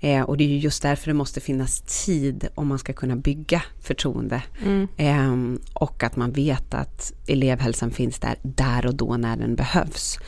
Eh, 0.00 0.22
och 0.22 0.36
det 0.36 0.44
är 0.44 0.48
ju 0.48 0.58
just 0.58 0.82
därför 0.82 1.06
det 1.06 1.14
måste 1.14 1.40
finnas 1.40 2.04
tid 2.04 2.48
om 2.54 2.66
man 2.66 2.78
ska 2.78 2.92
kunna 2.92 3.16
bygga 3.16 3.62
förtroende. 3.80 4.42
Mm. 4.64 4.88
Eh, 4.96 5.60
och 5.72 6.02
att 6.02 6.16
man 6.16 6.32
vet 6.32 6.74
att 6.74 7.12
elevhälsan 7.26 7.90
finns 7.90 8.18
där, 8.18 8.36
där 8.42 8.86
och 8.86 8.94
då 8.94 9.16
när 9.16 9.36
den 9.36 9.56
behövs. 9.56 10.18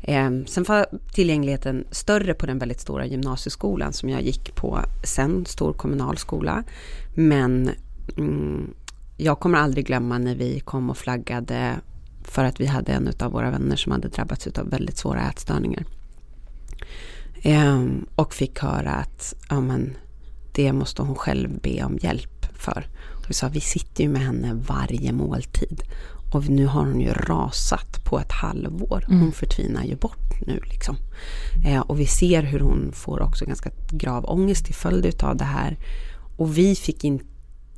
Eh, 0.00 0.30
sen 0.46 0.64
var 0.64 0.86
tillgängligheten 1.12 1.84
större 1.90 2.34
på 2.34 2.46
den 2.46 2.58
väldigt 2.58 2.80
stora 2.80 3.06
gymnasieskolan 3.06 3.92
som 3.92 4.08
jag 4.08 4.22
gick 4.22 4.54
på 4.54 4.80
sen, 5.04 5.46
stor 5.46 5.72
kommunalskola. 5.72 6.64
Men 7.14 7.70
mm, 8.16 8.74
jag 9.16 9.40
kommer 9.40 9.58
aldrig 9.58 9.86
glömma 9.86 10.18
när 10.18 10.34
vi 10.34 10.60
kom 10.60 10.90
och 10.90 10.98
flaggade 10.98 11.80
för 12.22 12.44
att 12.44 12.60
vi 12.60 12.66
hade 12.66 12.92
en 12.92 13.12
av 13.20 13.32
våra 13.32 13.50
vänner 13.50 13.76
som 13.76 13.92
hade 13.92 14.08
drabbats 14.08 14.46
av 14.46 14.70
väldigt 14.70 14.98
svåra 14.98 15.28
ätstörningar. 15.30 15.84
Ehm, 17.42 18.06
och 18.14 18.34
fick 18.34 18.58
höra 18.58 18.90
att 18.90 19.34
ja, 19.48 19.60
men, 19.60 19.96
det 20.52 20.72
måste 20.72 21.02
hon 21.02 21.16
själv 21.16 21.60
be 21.60 21.84
om 21.84 21.98
hjälp 22.02 22.46
för. 22.54 22.86
Och 23.18 23.30
vi 23.30 23.34
sa 23.34 23.48
vi 23.48 23.60
sitter 23.60 24.04
ju 24.04 24.10
med 24.10 24.22
henne 24.22 24.54
varje 24.54 25.12
måltid. 25.12 25.82
Och 26.32 26.48
nu 26.48 26.66
har 26.66 26.80
hon 26.80 27.00
ju 27.00 27.12
rasat 27.12 28.04
på 28.04 28.18
ett 28.18 28.32
halvår. 28.32 29.04
Hon 29.06 29.16
mm. 29.16 29.32
förtvinar 29.32 29.84
ju 29.84 29.96
bort 29.96 30.46
nu 30.46 30.60
liksom. 30.64 30.96
Eh, 31.66 31.80
och 31.80 32.00
vi 32.00 32.06
ser 32.06 32.42
hur 32.42 32.60
hon 32.60 32.92
får 32.92 33.20
också 33.20 33.44
ganska 33.44 33.70
grav 33.90 34.24
ångest 34.24 34.64
till 34.64 34.74
följd 34.74 35.06
utav 35.06 35.36
det 35.36 35.44
här. 35.44 35.78
Och 36.36 36.58
vi 36.58 36.74
fick 36.74 37.04
inte 37.04 37.24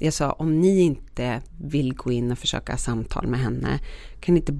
jag 0.04 0.14
sa 0.14 0.32
om 0.32 0.60
ni 0.60 0.80
inte 0.80 1.42
vill 1.60 1.94
gå 1.94 2.12
in 2.12 2.32
och 2.32 2.38
försöka 2.38 2.76
samtal 2.76 3.26
med 3.26 3.40
henne, 3.40 3.80
kan 4.20 4.34
ni 4.34 4.40
inte 4.40 4.58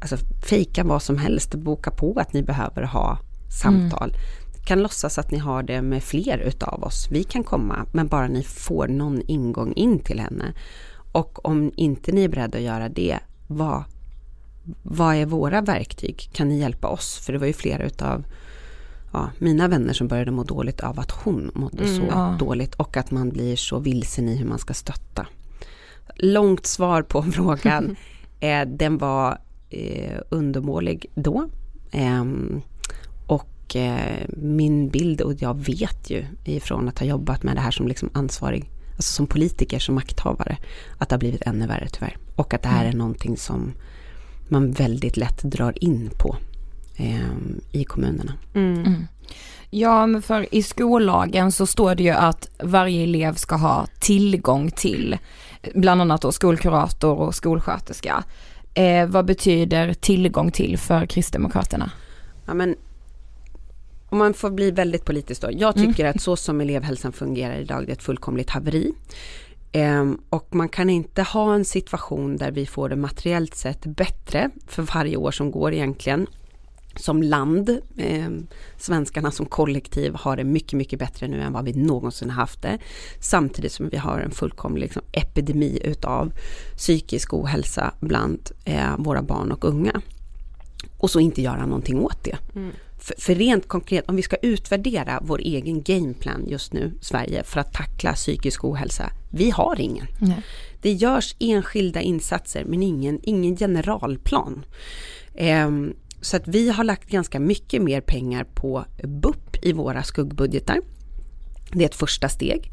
alltså, 0.00 0.16
fejka 0.48 0.84
vad 0.84 1.02
som 1.02 1.18
helst, 1.18 1.54
boka 1.54 1.90
på 1.90 2.14
att 2.20 2.32
ni 2.32 2.42
behöver 2.42 2.82
ha 2.82 3.18
samtal. 3.62 4.08
Mm. 4.08 4.20
Kan 4.66 4.82
låtsas 4.82 5.18
att 5.18 5.30
ni 5.30 5.38
har 5.38 5.62
det 5.62 5.82
med 5.82 6.02
fler 6.02 6.38
utav 6.38 6.82
oss. 6.82 7.08
Vi 7.10 7.24
kan 7.24 7.44
komma, 7.44 7.86
men 7.92 8.06
bara 8.06 8.28
ni 8.28 8.42
får 8.42 8.88
någon 8.88 9.22
ingång 9.26 9.72
in 9.72 9.98
till 9.98 10.20
henne. 10.20 10.52
Och 11.12 11.46
om 11.46 11.72
inte 11.76 12.12
ni 12.12 12.24
är 12.24 12.28
beredda 12.28 12.58
att 12.58 12.64
göra 12.64 12.88
det, 12.88 13.18
vad, 13.46 13.84
vad 14.82 15.14
är 15.14 15.26
våra 15.26 15.60
verktyg? 15.60 16.30
Kan 16.32 16.48
ni 16.48 16.58
hjälpa 16.58 16.88
oss? 16.88 17.18
För 17.18 17.32
det 17.32 17.38
var 17.38 17.46
ju 17.46 17.52
flera 17.52 17.84
utav 17.84 18.24
ja, 19.12 19.30
mina 19.38 19.68
vänner 19.68 19.92
som 19.92 20.08
började 20.08 20.30
må 20.30 20.44
dåligt 20.44 20.80
av 20.80 21.00
att 21.00 21.10
hon 21.10 21.50
mådde 21.54 21.84
mm, 21.84 21.96
så 21.96 22.02
ja. 22.10 22.36
dåligt 22.38 22.74
och 22.74 22.96
att 22.96 23.10
man 23.10 23.30
blir 23.30 23.56
så 23.56 23.78
vilsen 23.78 24.28
i 24.28 24.36
hur 24.36 24.46
man 24.46 24.58
ska 24.58 24.74
stötta. 24.74 25.26
Långt 26.16 26.66
svar 26.66 27.02
på 27.02 27.22
frågan. 27.32 27.96
eh, 28.40 28.66
den 28.66 28.98
var 28.98 29.38
eh, 29.70 30.20
undermålig 30.28 31.06
då. 31.14 31.48
Eh, 31.90 32.24
och 33.26 33.76
eh, 33.76 34.26
min 34.28 34.88
bild, 34.88 35.20
och 35.20 35.34
jag 35.38 35.58
vet 35.58 36.10
ju 36.10 36.24
ifrån 36.44 36.88
att 36.88 36.98
ha 36.98 37.06
jobbat 37.06 37.42
med 37.42 37.56
det 37.56 37.60
här 37.60 37.70
som 37.70 37.88
liksom 37.88 38.10
ansvarig 38.12 38.70
alltså 38.98 39.12
som 39.12 39.26
politiker, 39.26 39.78
som 39.78 39.94
makthavare, 39.94 40.56
att 40.98 41.08
det 41.08 41.14
har 41.14 41.18
blivit 41.18 41.42
ännu 41.42 41.66
värre 41.66 41.88
tyvärr. 41.92 42.16
Och 42.34 42.54
att 42.54 42.62
det 42.62 42.68
här 42.68 42.84
är 42.84 42.92
någonting 42.92 43.36
som 43.36 43.72
man 44.48 44.72
väldigt 44.72 45.16
lätt 45.16 45.42
drar 45.42 45.84
in 45.84 46.10
på 46.18 46.36
eh, 46.98 47.80
i 47.80 47.84
kommunerna. 47.84 48.32
Mm. 48.54 49.06
Ja, 49.70 50.06
men 50.06 50.22
för 50.22 50.54
i 50.54 50.62
skollagen 50.62 51.52
så 51.52 51.66
står 51.66 51.94
det 51.94 52.02
ju 52.02 52.10
att 52.10 52.48
varje 52.62 53.02
elev 53.02 53.34
ska 53.34 53.56
ha 53.56 53.86
tillgång 54.00 54.70
till 54.70 55.18
bland 55.74 56.00
annat 56.00 56.22
då 56.22 56.32
skolkurator 56.32 57.18
och 57.18 57.34
skolsköterska. 57.34 58.24
Eh, 58.74 59.06
vad 59.06 59.24
betyder 59.24 59.94
tillgång 59.94 60.50
till 60.50 60.78
för 60.78 61.06
Kristdemokraterna? 61.06 61.90
Ja, 62.46 62.54
men 62.54 62.76
om 64.08 64.18
man 64.18 64.34
får 64.34 64.50
bli 64.50 64.70
väldigt 64.70 65.04
politisk 65.04 65.42
då. 65.42 65.48
Jag 65.52 65.74
tycker 65.74 66.04
att 66.04 66.20
så 66.20 66.36
som 66.36 66.60
elevhälsan 66.60 67.12
fungerar 67.12 67.56
idag, 67.56 67.86
det 67.86 67.92
är 67.92 67.96
ett 67.96 68.02
fullkomligt 68.02 68.50
haveri. 68.50 68.92
Ehm, 69.72 70.18
och 70.30 70.54
man 70.54 70.68
kan 70.68 70.90
inte 70.90 71.22
ha 71.22 71.54
en 71.54 71.64
situation 71.64 72.36
där 72.36 72.50
vi 72.50 72.66
får 72.66 72.88
det 72.88 72.96
materiellt 72.96 73.54
sett 73.54 73.86
bättre 73.86 74.50
för 74.66 74.82
varje 74.82 75.16
år 75.16 75.30
som 75.30 75.50
går 75.50 75.72
egentligen. 75.72 76.26
Som 76.98 77.22
land, 77.22 77.68
eh, 77.96 78.28
svenskarna 78.76 79.30
som 79.30 79.46
kollektiv 79.46 80.14
har 80.14 80.36
det 80.36 80.44
mycket, 80.44 80.72
mycket 80.72 80.98
bättre 80.98 81.28
nu 81.28 81.40
än 81.40 81.52
vad 81.52 81.64
vi 81.64 81.72
någonsin 81.72 82.30
haft 82.30 82.62
det. 82.62 82.78
Samtidigt 83.20 83.72
som 83.72 83.88
vi 83.88 83.96
har 83.96 84.18
en 84.18 84.30
fullkomlig 84.30 84.82
liksom, 84.82 85.02
epidemi 85.12 85.80
utav 85.84 86.32
psykisk 86.76 87.34
ohälsa 87.34 87.94
bland 88.00 88.50
eh, 88.64 88.96
våra 88.98 89.22
barn 89.22 89.52
och 89.52 89.64
unga. 89.64 90.00
Och 90.98 91.10
så 91.10 91.20
inte 91.20 91.42
göra 91.42 91.66
någonting 91.66 92.00
åt 92.00 92.24
det. 92.24 92.36
För, 92.98 93.14
för 93.18 93.34
rent 93.34 93.68
konkret, 93.68 94.08
om 94.08 94.16
vi 94.16 94.22
ska 94.22 94.36
utvärdera 94.36 95.20
vår 95.22 95.38
egen 95.38 95.82
gameplan 95.82 96.44
just 96.48 96.72
nu, 96.72 96.92
Sverige, 97.00 97.44
för 97.44 97.60
att 97.60 97.72
tackla 97.72 98.12
psykisk 98.12 98.64
ohälsa. 98.64 99.10
Vi 99.30 99.50
har 99.50 99.80
ingen. 99.80 100.06
Nej. 100.20 100.42
Det 100.82 100.92
görs 100.92 101.36
enskilda 101.38 102.00
insatser 102.00 102.64
men 102.64 102.82
ingen, 102.82 103.20
ingen 103.22 103.56
generalplan. 103.56 104.64
Ehm, 105.34 105.94
så 106.20 106.36
att 106.36 106.48
vi 106.48 106.68
har 106.68 106.84
lagt 106.84 107.10
ganska 107.10 107.40
mycket 107.40 107.82
mer 107.82 108.00
pengar 108.00 108.44
på 108.44 108.84
BUP 109.02 109.56
i 109.62 109.72
våra 109.72 110.02
skuggbudgetar. 110.02 110.80
Det 111.72 111.84
är 111.84 111.88
ett 111.88 111.94
första 111.94 112.28
steg. 112.28 112.72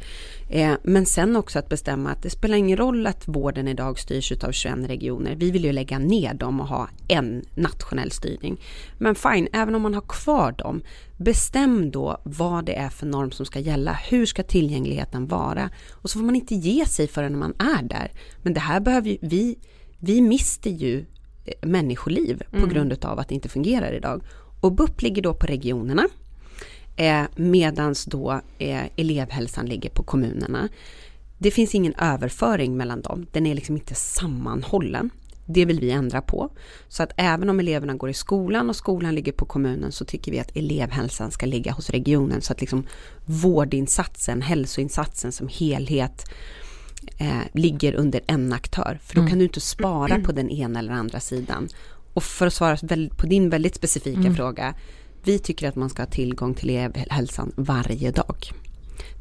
Eh, 0.49 0.73
men 0.83 1.05
sen 1.05 1.35
också 1.35 1.59
att 1.59 1.69
bestämma 1.69 2.11
att 2.11 2.21
det 2.21 2.29
spelar 2.29 2.57
ingen 2.57 2.77
roll 2.77 3.07
att 3.07 3.27
vården 3.27 3.67
idag 3.67 3.99
styrs 3.99 4.31
av 4.31 4.51
21 4.51 4.77
regioner. 4.89 5.35
Vi 5.35 5.51
vill 5.51 5.65
ju 5.65 5.71
lägga 5.71 5.99
ner 5.99 6.33
dem 6.33 6.59
och 6.61 6.67
ha 6.67 6.89
en 7.07 7.43
nationell 7.55 8.11
styrning. 8.11 8.61
Men 8.97 9.15
fine, 9.15 9.47
även 9.53 9.75
om 9.75 9.81
man 9.81 9.93
har 9.93 10.01
kvar 10.01 10.51
dem, 10.51 10.81
bestäm 11.17 11.91
då 11.91 12.21
vad 12.23 12.65
det 12.65 12.75
är 12.75 12.89
för 12.89 13.05
norm 13.05 13.31
som 13.31 13.45
ska 13.45 13.59
gälla. 13.59 13.93
Hur 13.93 14.25
ska 14.25 14.43
tillgängligheten 14.43 15.27
vara? 15.27 15.69
Och 15.91 16.09
så 16.09 16.19
får 16.19 16.25
man 16.25 16.35
inte 16.35 16.55
ge 16.55 16.85
sig 16.85 17.07
förrän 17.07 17.39
man 17.39 17.53
är 17.59 17.83
där. 17.83 18.11
Men 18.43 18.53
det 18.53 18.59
här 18.59 18.79
behöver 18.79 19.09
ju, 19.09 19.17
vi, 19.21 19.57
vi 19.99 20.21
mister 20.21 20.69
ju 20.69 21.05
människoliv 21.61 22.43
på 22.51 22.65
grund 22.65 23.05
av 23.05 23.19
att 23.19 23.27
det 23.27 23.35
inte 23.35 23.49
fungerar 23.49 23.93
idag. 23.93 24.23
Och 24.61 24.71
BUP 24.71 25.01
ligger 25.01 25.21
då 25.21 25.33
på 25.33 25.47
regionerna. 25.47 26.07
Eh, 26.95 27.23
medans 27.35 28.05
då 28.05 28.41
eh, 28.57 28.85
elevhälsan 28.95 29.65
ligger 29.65 29.89
på 29.89 30.03
kommunerna. 30.03 30.69
Det 31.37 31.51
finns 31.51 31.75
ingen 31.75 31.93
överföring 31.93 32.77
mellan 32.77 33.01
dem, 33.01 33.25
den 33.31 33.45
är 33.45 33.55
liksom 33.55 33.75
inte 33.75 33.95
sammanhållen. 33.95 35.09
Det 35.45 35.65
vill 35.65 35.79
vi 35.79 35.91
ändra 35.91 36.21
på. 36.21 36.49
Så 36.87 37.03
att 37.03 37.11
även 37.17 37.49
om 37.49 37.59
eleverna 37.59 37.93
går 37.93 38.09
i 38.09 38.13
skolan 38.13 38.69
och 38.69 38.75
skolan 38.75 39.15
ligger 39.15 39.31
på 39.31 39.45
kommunen 39.45 39.91
så 39.91 40.05
tycker 40.05 40.31
vi 40.31 40.39
att 40.39 40.55
elevhälsan 40.57 41.31
ska 41.31 41.45
ligga 41.45 41.71
hos 41.71 41.89
regionen 41.89 42.41
så 42.41 42.53
att 42.53 42.61
liksom 42.61 42.87
vårdinsatsen, 43.25 44.41
hälsoinsatsen 44.41 45.31
som 45.31 45.47
helhet 45.47 46.25
eh, 47.17 47.41
ligger 47.53 47.93
under 47.93 48.21
en 48.27 48.53
aktör. 48.53 48.99
För 49.03 49.15
då 49.15 49.27
kan 49.27 49.37
du 49.37 49.43
inte 49.43 49.61
spara 49.61 50.19
på 50.19 50.31
den 50.31 50.49
ena 50.49 50.79
eller 50.79 50.93
andra 50.93 51.19
sidan. 51.19 51.67
Och 52.13 52.23
för 52.23 52.47
att 52.47 52.53
svara 52.53 52.77
på 53.17 53.27
din 53.27 53.49
väldigt 53.49 53.75
specifika 53.75 54.33
fråga. 54.33 54.75
Vi 55.23 55.39
tycker 55.39 55.67
att 55.67 55.75
man 55.75 55.89
ska 55.89 56.01
ha 56.01 56.07
tillgång 56.07 56.53
till 56.53 56.69
elevhälsan 56.69 57.51
varje 57.55 58.11
dag. 58.11 58.51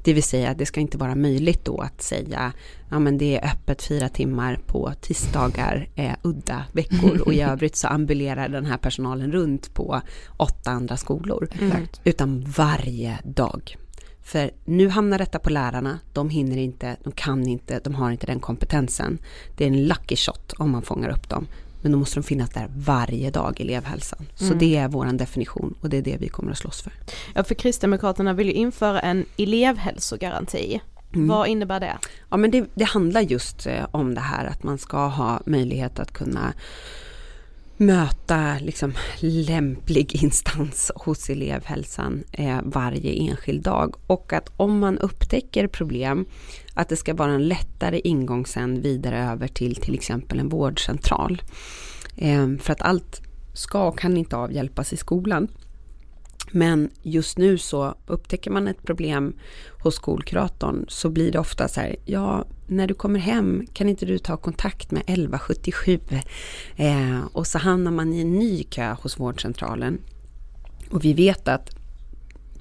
Det 0.04 0.12
vill 0.12 0.23
säga, 0.23 0.54
det 0.54 0.66
ska 0.66 0.81
inte 0.81 0.99
vara 0.99 1.14
möjligt 1.14 1.64
då 1.64 1.78
att 1.78 2.02
säga, 2.02 2.52
ja 2.90 2.99
men 2.99 3.19
det 3.19 3.38
är 3.38 3.50
öppet 3.52 3.83
fyra 3.83 4.09
timmar 4.09 4.61
på 4.66 4.93
tisdagar, 5.00 5.88
eh, 5.95 6.12
udda 6.23 6.64
veckor 6.73 7.21
och 7.21 7.35
i 7.35 7.40
övrigt 7.50 7.76
så 7.76 7.88
ambulerar 7.88 8.49
den 8.49 8.66
här 8.66 8.76
personalen 8.76 9.33
runt 9.33 9.75
på 9.75 10.00
åtta 10.37 10.71
andra 10.71 10.97
skolor. 10.97 11.49
Utan 12.04 12.45
varje 12.57 13.19
dag. 13.25 13.76
För 14.25 14.50
nu 14.64 14.88
hamnar 14.88 15.19
detta 15.19 15.38
på 15.38 15.50
lärarna, 15.50 15.99
de 16.12 16.31
hinner 16.31 16.57
inte, 16.57 16.97
de 17.04 17.12
kan 17.12 17.49
inte, 17.49 17.81
de 17.85 17.95
har 17.95 18.11
inte 18.11 18.26
den 18.26 18.40
kompetensen. 18.40 19.19
Det 19.57 19.64
är 19.64 19.69
en 19.69 19.85
lucky 19.85 20.16
shot 20.16 20.52
om 20.52 20.71
man 20.71 20.83
fångar 20.83 21.09
upp 21.09 21.28
dem. 21.28 21.47
Men 21.83 21.93
då 21.93 21.99
måste 21.99 22.16
de 22.16 22.23
finnas 22.23 22.50
där 22.50 22.71
varje 22.76 23.31
dag, 23.31 23.61
elevhälsan. 23.61 24.26
Så 24.35 24.54
det 24.54 24.76
är 24.76 24.88
vår 24.88 25.07
definition 25.07 25.75
och 25.81 25.90
det 25.90 25.97
är 25.97 26.02
det 26.02 26.16
vi 26.16 26.28
kommer 26.28 26.53
att 26.53 26.59
slåss 26.59 26.83
för. 26.83 26.92
Ja, 27.35 27.44
för 27.44 27.55
Kristdemokraterna 27.55 28.33
vill 28.33 28.46
ju 28.46 28.53
införa 28.53 29.01
en 29.01 29.25
elevhälsogaranti. 29.37 30.81
Vad 31.14 31.49
innebär 31.49 31.81
det? 31.81 31.99
Ja 32.31 32.37
men 32.37 32.51
det, 32.51 32.66
det 32.75 32.85
handlar 32.85 33.20
just 33.20 33.66
eh, 33.66 33.87
om 33.90 34.14
det 34.14 34.20
här 34.20 34.46
att 34.46 34.62
man 34.62 34.79
ska 34.79 35.07
ha 35.07 35.40
möjlighet 35.46 35.99
att 35.99 36.12
kunna 36.12 36.53
möta 37.77 38.59
liksom 38.61 38.93
lämplig 39.21 40.23
instans 40.23 40.93
hos 40.95 41.31
elevhälsan 41.31 42.25
eh, 42.33 42.59
varje 42.65 43.13
enskild 43.13 43.63
dag. 43.63 43.97
Och 44.07 44.33
att 44.33 44.51
om 44.57 44.79
man 44.79 44.99
upptäcker 44.99 45.67
problem, 45.67 46.27
att 46.75 46.89
det 46.89 46.97
ska 46.97 47.15
vara 47.15 47.33
en 47.33 47.49
lättare 47.49 48.01
ingång 48.05 48.47
sen 48.47 48.83
vidare 48.83 49.25
över 49.25 49.49
till 49.49 49.77
till 49.77 49.95
exempel 49.95 50.41
en 50.41 50.49
vårdcentral. 50.49 51.43
Eh, 52.17 52.57
för 52.61 52.73
att 52.73 52.83
allt 52.83 53.21
ska 53.55 53.89
och 53.89 53.99
kan 53.99 54.17
inte 54.17 54.37
avhjälpas 54.37 54.93
i 54.93 54.97
skolan. 54.97 55.49
Men 56.55 56.90
just 57.03 57.38
nu 57.38 57.59
så 57.59 57.95
upptäcker 58.07 58.51
man 58.51 58.69
ett 58.69 58.83
problem 58.83 59.37
hos 59.83 59.95
skolkuratorn 59.95 60.85
så 60.88 61.11
blir 61.11 61.33
det 61.33 61.38
ofta 61.38 61.69
så 61.69 61.81
här, 61.81 61.97
ja, 62.05 62.45
när 62.67 62.87
du 62.87 62.95
kommer 62.95 63.21
hem 63.21 63.67
kan 63.73 63.88
inte 63.88 64.07
du 64.07 64.19
ta 64.19 64.37
kontakt 64.37 64.90
med 64.90 65.01
1177? 65.01 65.99
Eh, 66.77 67.25
och 67.33 67.47
så 67.47 67.59
hamnar 67.59 67.90
man 67.90 68.12
i 68.12 68.21
en 68.21 68.38
ny 68.38 68.62
kö 68.62 68.97
hos 69.03 69.21
vårdcentralen. 69.21 70.01
Och 70.90 71.05
vi 71.05 71.14
vet 71.14 71.49
att 71.49 71.71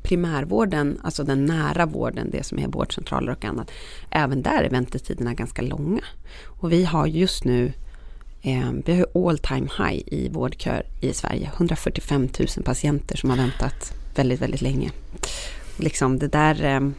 primärvården, 0.04 1.00
alltså 1.04 1.24
den 1.24 1.46
nära 1.46 1.86
vården, 1.86 2.30
det 2.32 2.44
som 2.44 2.60
är 2.60 2.68
vårdcentraler 2.68 3.32
och 3.32 3.46
annat, 3.46 3.72
även 4.12 4.42
där 4.42 4.64
är 4.64 4.70
väntetiderna 4.70 5.34
ganska 5.34 5.62
långa. 5.62 6.04
Och 6.46 6.72
vi 6.72 6.84
har 6.84 7.08
just 7.08 7.44
nu 7.44 7.74
vi 8.86 9.06
har 9.14 9.28
all 9.30 9.38
time 9.38 9.68
high 9.78 10.04
i 10.08 10.30
vårdkör 10.32 10.84
i 11.02 11.14
Sverige. 11.14 11.52
145 11.56 12.30
000 12.40 12.48
patienter 12.66 13.18
som 13.18 13.30
har 13.30 13.38
väntat 13.38 13.94
väldigt, 14.16 14.42
väldigt 14.42 14.62
länge. 14.62 14.92
Liksom 15.78 16.20
det 16.20 16.28
där, 16.28 16.64
eh, 16.64 16.90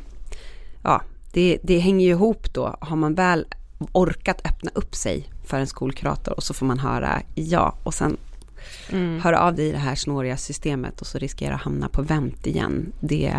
ja, 0.82 1.02
det, 1.32 1.58
det 1.62 1.78
hänger 1.78 2.06
ju 2.06 2.12
ihop 2.12 2.54
då. 2.54 2.76
Har 2.80 2.96
man 2.96 3.14
väl 3.14 3.46
orkat 3.92 4.40
öppna 4.44 4.70
upp 4.74 4.94
sig 4.94 5.30
för 5.44 5.60
en 5.60 5.66
skolkurator 5.66 6.34
och 6.34 6.42
så 6.42 6.54
får 6.54 6.66
man 6.66 6.78
höra 6.78 7.22
ja 7.34 7.78
och 7.82 7.94
sen 7.94 8.16
höra 9.22 9.40
av 9.40 9.54
dig 9.54 9.68
i 9.68 9.72
det 9.72 9.78
här 9.78 9.94
snåriga 9.94 10.36
systemet 10.36 11.00
och 11.00 11.06
så 11.06 11.18
riskerar 11.18 11.54
att 11.54 11.62
hamna 11.62 11.88
på 11.88 12.02
vänt 12.02 12.46
igen. 12.46 12.92
Det, 13.00 13.34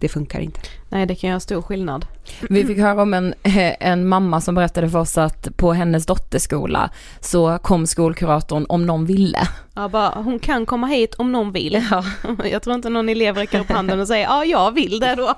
det 0.00 0.08
funkar 0.08 0.40
inte. 0.40 0.60
Nej, 0.88 1.06
det 1.06 1.14
kan 1.14 1.30
göra 1.30 1.40
stor 1.40 1.62
skillnad. 1.62 2.06
Vi 2.48 2.64
fick 2.64 2.78
höra 2.78 3.02
om 3.02 3.14
en, 3.14 3.34
en 3.80 4.08
mamma 4.08 4.40
som 4.40 4.54
berättade 4.54 4.90
för 4.90 4.98
oss 4.98 5.18
att 5.18 5.56
på 5.56 5.72
hennes 5.72 6.06
dotterskola 6.06 6.90
så 7.20 7.58
kom 7.58 7.86
skolkuratorn 7.86 8.66
om 8.68 8.86
någon 8.86 9.06
ville. 9.06 9.48
Ja, 9.74 9.88
bara, 9.88 10.08
hon 10.08 10.38
kan 10.38 10.66
komma 10.66 10.86
hit 10.86 11.14
om 11.14 11.32
någon 11.32 11.52
vill. 11.52 11.72
Jag 12.44 12.62
tror 12.62 12.76
inte 12.76 12.88
någon 12.88 13.08
elev 13.08 13.36
räcker 13.36 13.60
upp 13.60 13.70
handen 13.70 14.00
och 14.00 14.08
säger 14.08 14.24
ja, 14.24 14.44
jag 14.44 14.72
vill 14.72 15.00
det 15.00 15.14
då. 15.14 15.34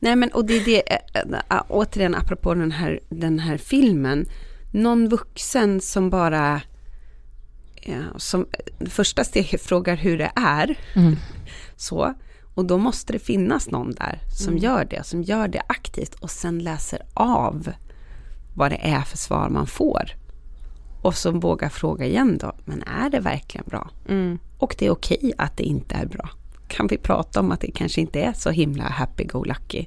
Nej 0.00 0.16
men 0.16 0.28
och 0.28 0.44
det 0.44 0.54
är 0.54 0.64
det, 0.64 0.92
äh, 1.14 1.56
äh, 1.56 1.62
återigen 1.68 2.14
apropå 2.14 2.54
den 2.54 2.72
här, 2.72 3.00
den 3.08 3.38
här 3.38 3.56
filmen, 3.56 4.26
någon 4.72 5.08
vuxen 5.08 5.80
som 5.80 6.10
bara, 6.10 6.60
ja, 7.82 8.02
som 8.16 8.46
första 8.90 9.24
steget 9.24 9.62
frågar 9.62 9.96
hur 9.96 10.18
det 10.18 10.32
är, 10.36 10.78
så, 11.76 12.14
och 12.58 12.64
då 12.64 12.78
måste 12.78 13.12
det 13.12 13.18
finnas 13.18 13.70
någon 13.70 13.90
där 13.90 14.18
som 14.38 14.58
gör 14.58 14.84
det, 14.84 15.02
som 15.06 15.22
gör 15.22 15.48
det 15.48 15.62
aktivt 15.68 16.14
och 16.14 16.30
sen 16.30 16.58
läser 16.58 17.02
av 17.14 17.72
vad 18.54 18.70
det 18.70 18.88
är 18.88 19.00
för 19.02 19.16
svar 19.18 19.48
man 19.48 19.66
får. 19.66 20.10
Och 21.02 21.14
som 21.14 21.40
vågar 21.40 21.68
fråga 21.68 22.06
igen 22.06 22.38
då, 22.40 22.52
men 22.64 22.82
är 22.82 23.10
det 23.10 23.20
verkligen 23.20 23.64
bra? 23.68 23.90
Och 24.58 24.74
det 24.78 24.86
är 24.86 24.90
okej 24.90 25.32
att 25.38 25.56
det 25.56 25.62
inte 25.62 25.94
är 25.94 26.06
bra. 26.06 26.28
Kan 26.68 26.86
vi 26.86 26.98
prata 26.98 27.40
om 27.40 27.52
att 27.52 27.60
det 27.60 27.70
kanske 27.70 28.00
inte 28.00 28.20
är 28.20 28.32
så 28.32 28.50
himla 28.50 28.84
happy-go-lucky. 28.84 29.86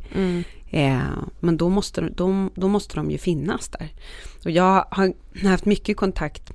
Eh, 0.69 1.01
men 1.39 1.57
då 1.57 1.69
måste, 1.69 2.01
de- 2.01 2.51
då 2.55 2.67
måste 2.67 2.95
de 2.95 3.11
ju 3.11 3.17
finnas 3.17 3.69
där. 3.69 3.89
Och 4.45 4.51
jag 4.51 4.85
har 4.89 5.13
haft 5.49 5.65
mycket 5.65 5.97
kontakt 5.97 6.51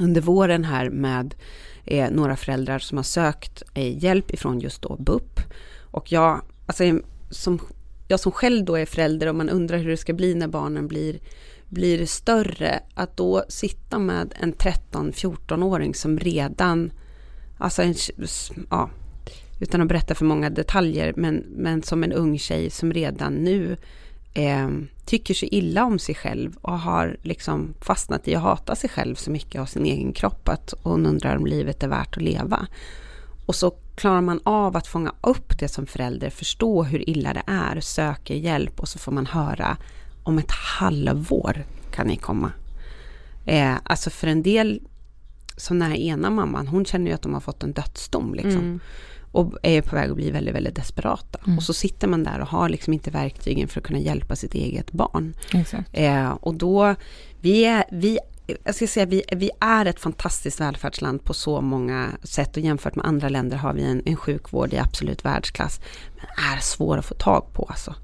under 0.00 0.20
våren 0.20 0.64
här 0.64 0.90
med 0.90 1.34
är 1.84 2.10
några 2.10 2.36
föräldrar 2.36 2.78
som 2.78 2.98
har 2.98 3.02
sökt 3.02 3.62
eh, 3.74 4.04
hjälp 4.04 4.30
ifrån 4.30 4.60
just 4.60 4.82
då 4.82 4.96
BUP. 4.96 5.40
Och 5.80 6.12
jag, 6.12 6.42
alltså 6.66 6.84
eh, 6.84 6.94
som 7.30 7.60
jag 8.08 8.20
som 8.20 8.32
själv 8.32 8.64
då 8.64 8.76
är 8.76 8.86
förälder 8.86 9.26
och 9.26 9.34
man 9.34 9.48
undrar 9.48 9.78
hur 9.78 9.90
det 9.90 9.96
ska 9.96 10.12
bli 10.12 10.34
när 10.34 10.48
barnen 10.48 10.88
blir, 10.88 11.18
blir 11.68 12.06
större, 12.06 12.80
att 12.94 13.16
då 13.16 13.44
sitta 13.48 13.98
med 13.98 14.34
en 14.40 14.54
13-14-åring 14.54 15.94
som 15.94 16.18
redan, 16.18 16.92
alltså 17.58 17.82
en, 17.82 17.94
ja, 18.70 18.90
utan 19.60 19.80
att 19.80 19.88
berätta 19.88 20.14
för 20.14 20.24
många 20.24 20.50
detaljer, 20.50 21.12
men, 21.16 21.44
men 21.56 21.82
som 21.82 22.04
en 22.04 22.12
ung 22.12 22.38
tjej 22.38 22.70
som 22.70 22.92
redan 22.92 23.34
nu 23.34 23.76
eh, 24.34 24.68
tycker 25.04 25.34
så 25.34 25.46
illa 25.46 25.84
om 25.84 25.98
sig 25.98 26.14
själv 26.14 26.56
och 26.60 26.78
har 26.78 27.16
liksom 27.22 27.74
fastnat 27.80 28.28
i 28.28 28.34
att 28.34 28.42
hata 28.42 28.76
sig 28.76 28.90
själv 28.90 29.14
så 29.14 29.30
mycket 29.30 29.60
av 29.60 29.66
sin 29.66 29.86
egen 29.86 30.12
kropp 30.12 30.48
att 30.48 30.74
hon 30.82 31.06
undrar 31.06 31.36
om 31.36 31.46
livet 31.46 31.82
är 31.82 31.88
värt 31.88 32.16
att 32.16 32.22
leva. 32.22 32.66
Och 33.46 33.54
så 33.54 33.70
klarar 33.94 34.20
man 34.20 34.40
av 34.44 34.76
att 34.76 34.86
fånga 34.86 35.12
upp 35.20 35.58
det 35.58 35.68
som 35.68 35.86
förälder, 35.86 36.30
förstå 36.30 36.82
hur 36.82 37.10
illa 37.10 37.32
det 37.32 37.42
är, 37.46 37.80
söker 37.80 38.34
hjälp 38.34 38.80
och 38.80 38.88
så 38.88 38.98
får 38.98 39.12
man 39.12 39.26
höra 39.26 39.76
om 40.22 40.38
ett 40.38 40.50
halvår 40.50 41.64
kan 41.90 42.06
ni 42.06 42.16
komma. 42.16 42.52
Eh, 43.46 43.74
alltså 43.84 44.10
för 44.10 44.26
en 44.26 44.42
del, 44.42 44.80
som 45.56 45.78
den 45.78 45.90
här 45.90 45.98
ena 45.98 46.30
mamman, 46.30 46.68
hon 46.68 46.84
känner 46.84 47.06
ju 47.06 47.14
att 47.14 47.22
de 47.22 47.34
har 47.34 47.40
fått 47.40 47.62
en 47.62 47.72
dödsdom 47.72 48.34
liksom. 48.34 48.52
Mm. 48.52 48.80
Och 49.32 49.52
är 49.62 49.82
på 49.82 49.96
väg 49.96 50.10
att 50.10 50.16
bli 50.16 50.30
väldigt, 50.30 50.54
väldigt 50.54 50.76
desperata. 50.76 51.38
Mm. 51.46 51.58
Och 51.58 51.62
så 51.62 51.72
sitter 51.72 52.08
man 52.08 52.24
där 52.24 52.40
och 52.40 52.48
har 52.48 52.68
liksom 52.68 52.92
inte 52.92 53.10
verktygen 53.10 53.68
för 53.68 53.80
att 53.80 53.86
kunna 53.86 53.98
hjälpa 53.98 54.36
sitt 54.36 54.54
eget 54.54 54.92
barn. 54.92 55.34
Eh, 55.92 56.30
och 56.30 56.54
då, 56.54 56.94
vi 57.40 57.64
är, 57.64 57.84
vi 57.90 58.18
jag 58.64 58.74
ska 58.74 58.86
säga, 58.86 59.06
vi, 59.06 59.22
vi 59.32 59.50
är 59.60 59.86
ett 59.86 60.00
fantastiskt 60.00 60.60
välfärdsland 60.60 61.24
på 61.24 61.34
så 61.34 61.60
många 61.60 62.08
sätt 62.22 62.56
och 62.56 62.62
jämfört 62.62 62.94
med 62.94 63.06
andra 63.06 63.28
länder 63.28 63.56
har 63.56 63.72
vi 63.72 63.82
en, 63.82 64.02
en 64.04 64.16
sjukvård 64.16 64.72
i 64.72 64.78
absolut 64.78 65.24
världsklass. 65.24 65.80
Men 66.16 66.54
är 66.54 66.60
svår 66.60 66.98
att 66.98 67.04
få 67.04 67.14
tag 67.14 67.52
på 67.52 67.66
alltså. 67.68 67.94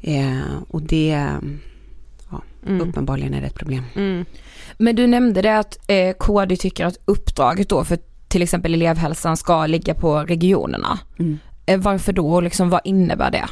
Eh, 0.00 0.62
och 0.68 0.82
det, 0.82 1.28
ja, 2.30 2.42
mm. 2.66 2.88
uppenbarligen 2.88 3.34
är 3.34 3.40
det 3.40 3.46
ett 3.46 3.54
problem. 3.54 3.84
Mm. 3.94 4.24
Men 4.78 4.96
du 4.96 5.06
nämnde 5.06 5.42
det 5.42 5.58
att 5.58 5.78
eh, 5.86 6.12
KD 6.12 6.56
tycker 6.56 6.86
att 6.86 6.96
uppdraget 7.04 7.68
då 7.68 7.84
för 7.84 7.98
till 8.30 8.42
exempel 8.42 8.74
elevhälsan 8.74 9.36
ska 9.36 9.66
ligga 9.66 9.94
på 9.94 10.18
regionerna. 10.18 10.98
Mm. 11.18 11.38
Eh, 11.66 11.80
varför 11.80 12.12
då 12.12 12.40
liksom 12.40 12.70
vad 12.70 12.80
innebär 12.84 13.30
det? 13.30 13.44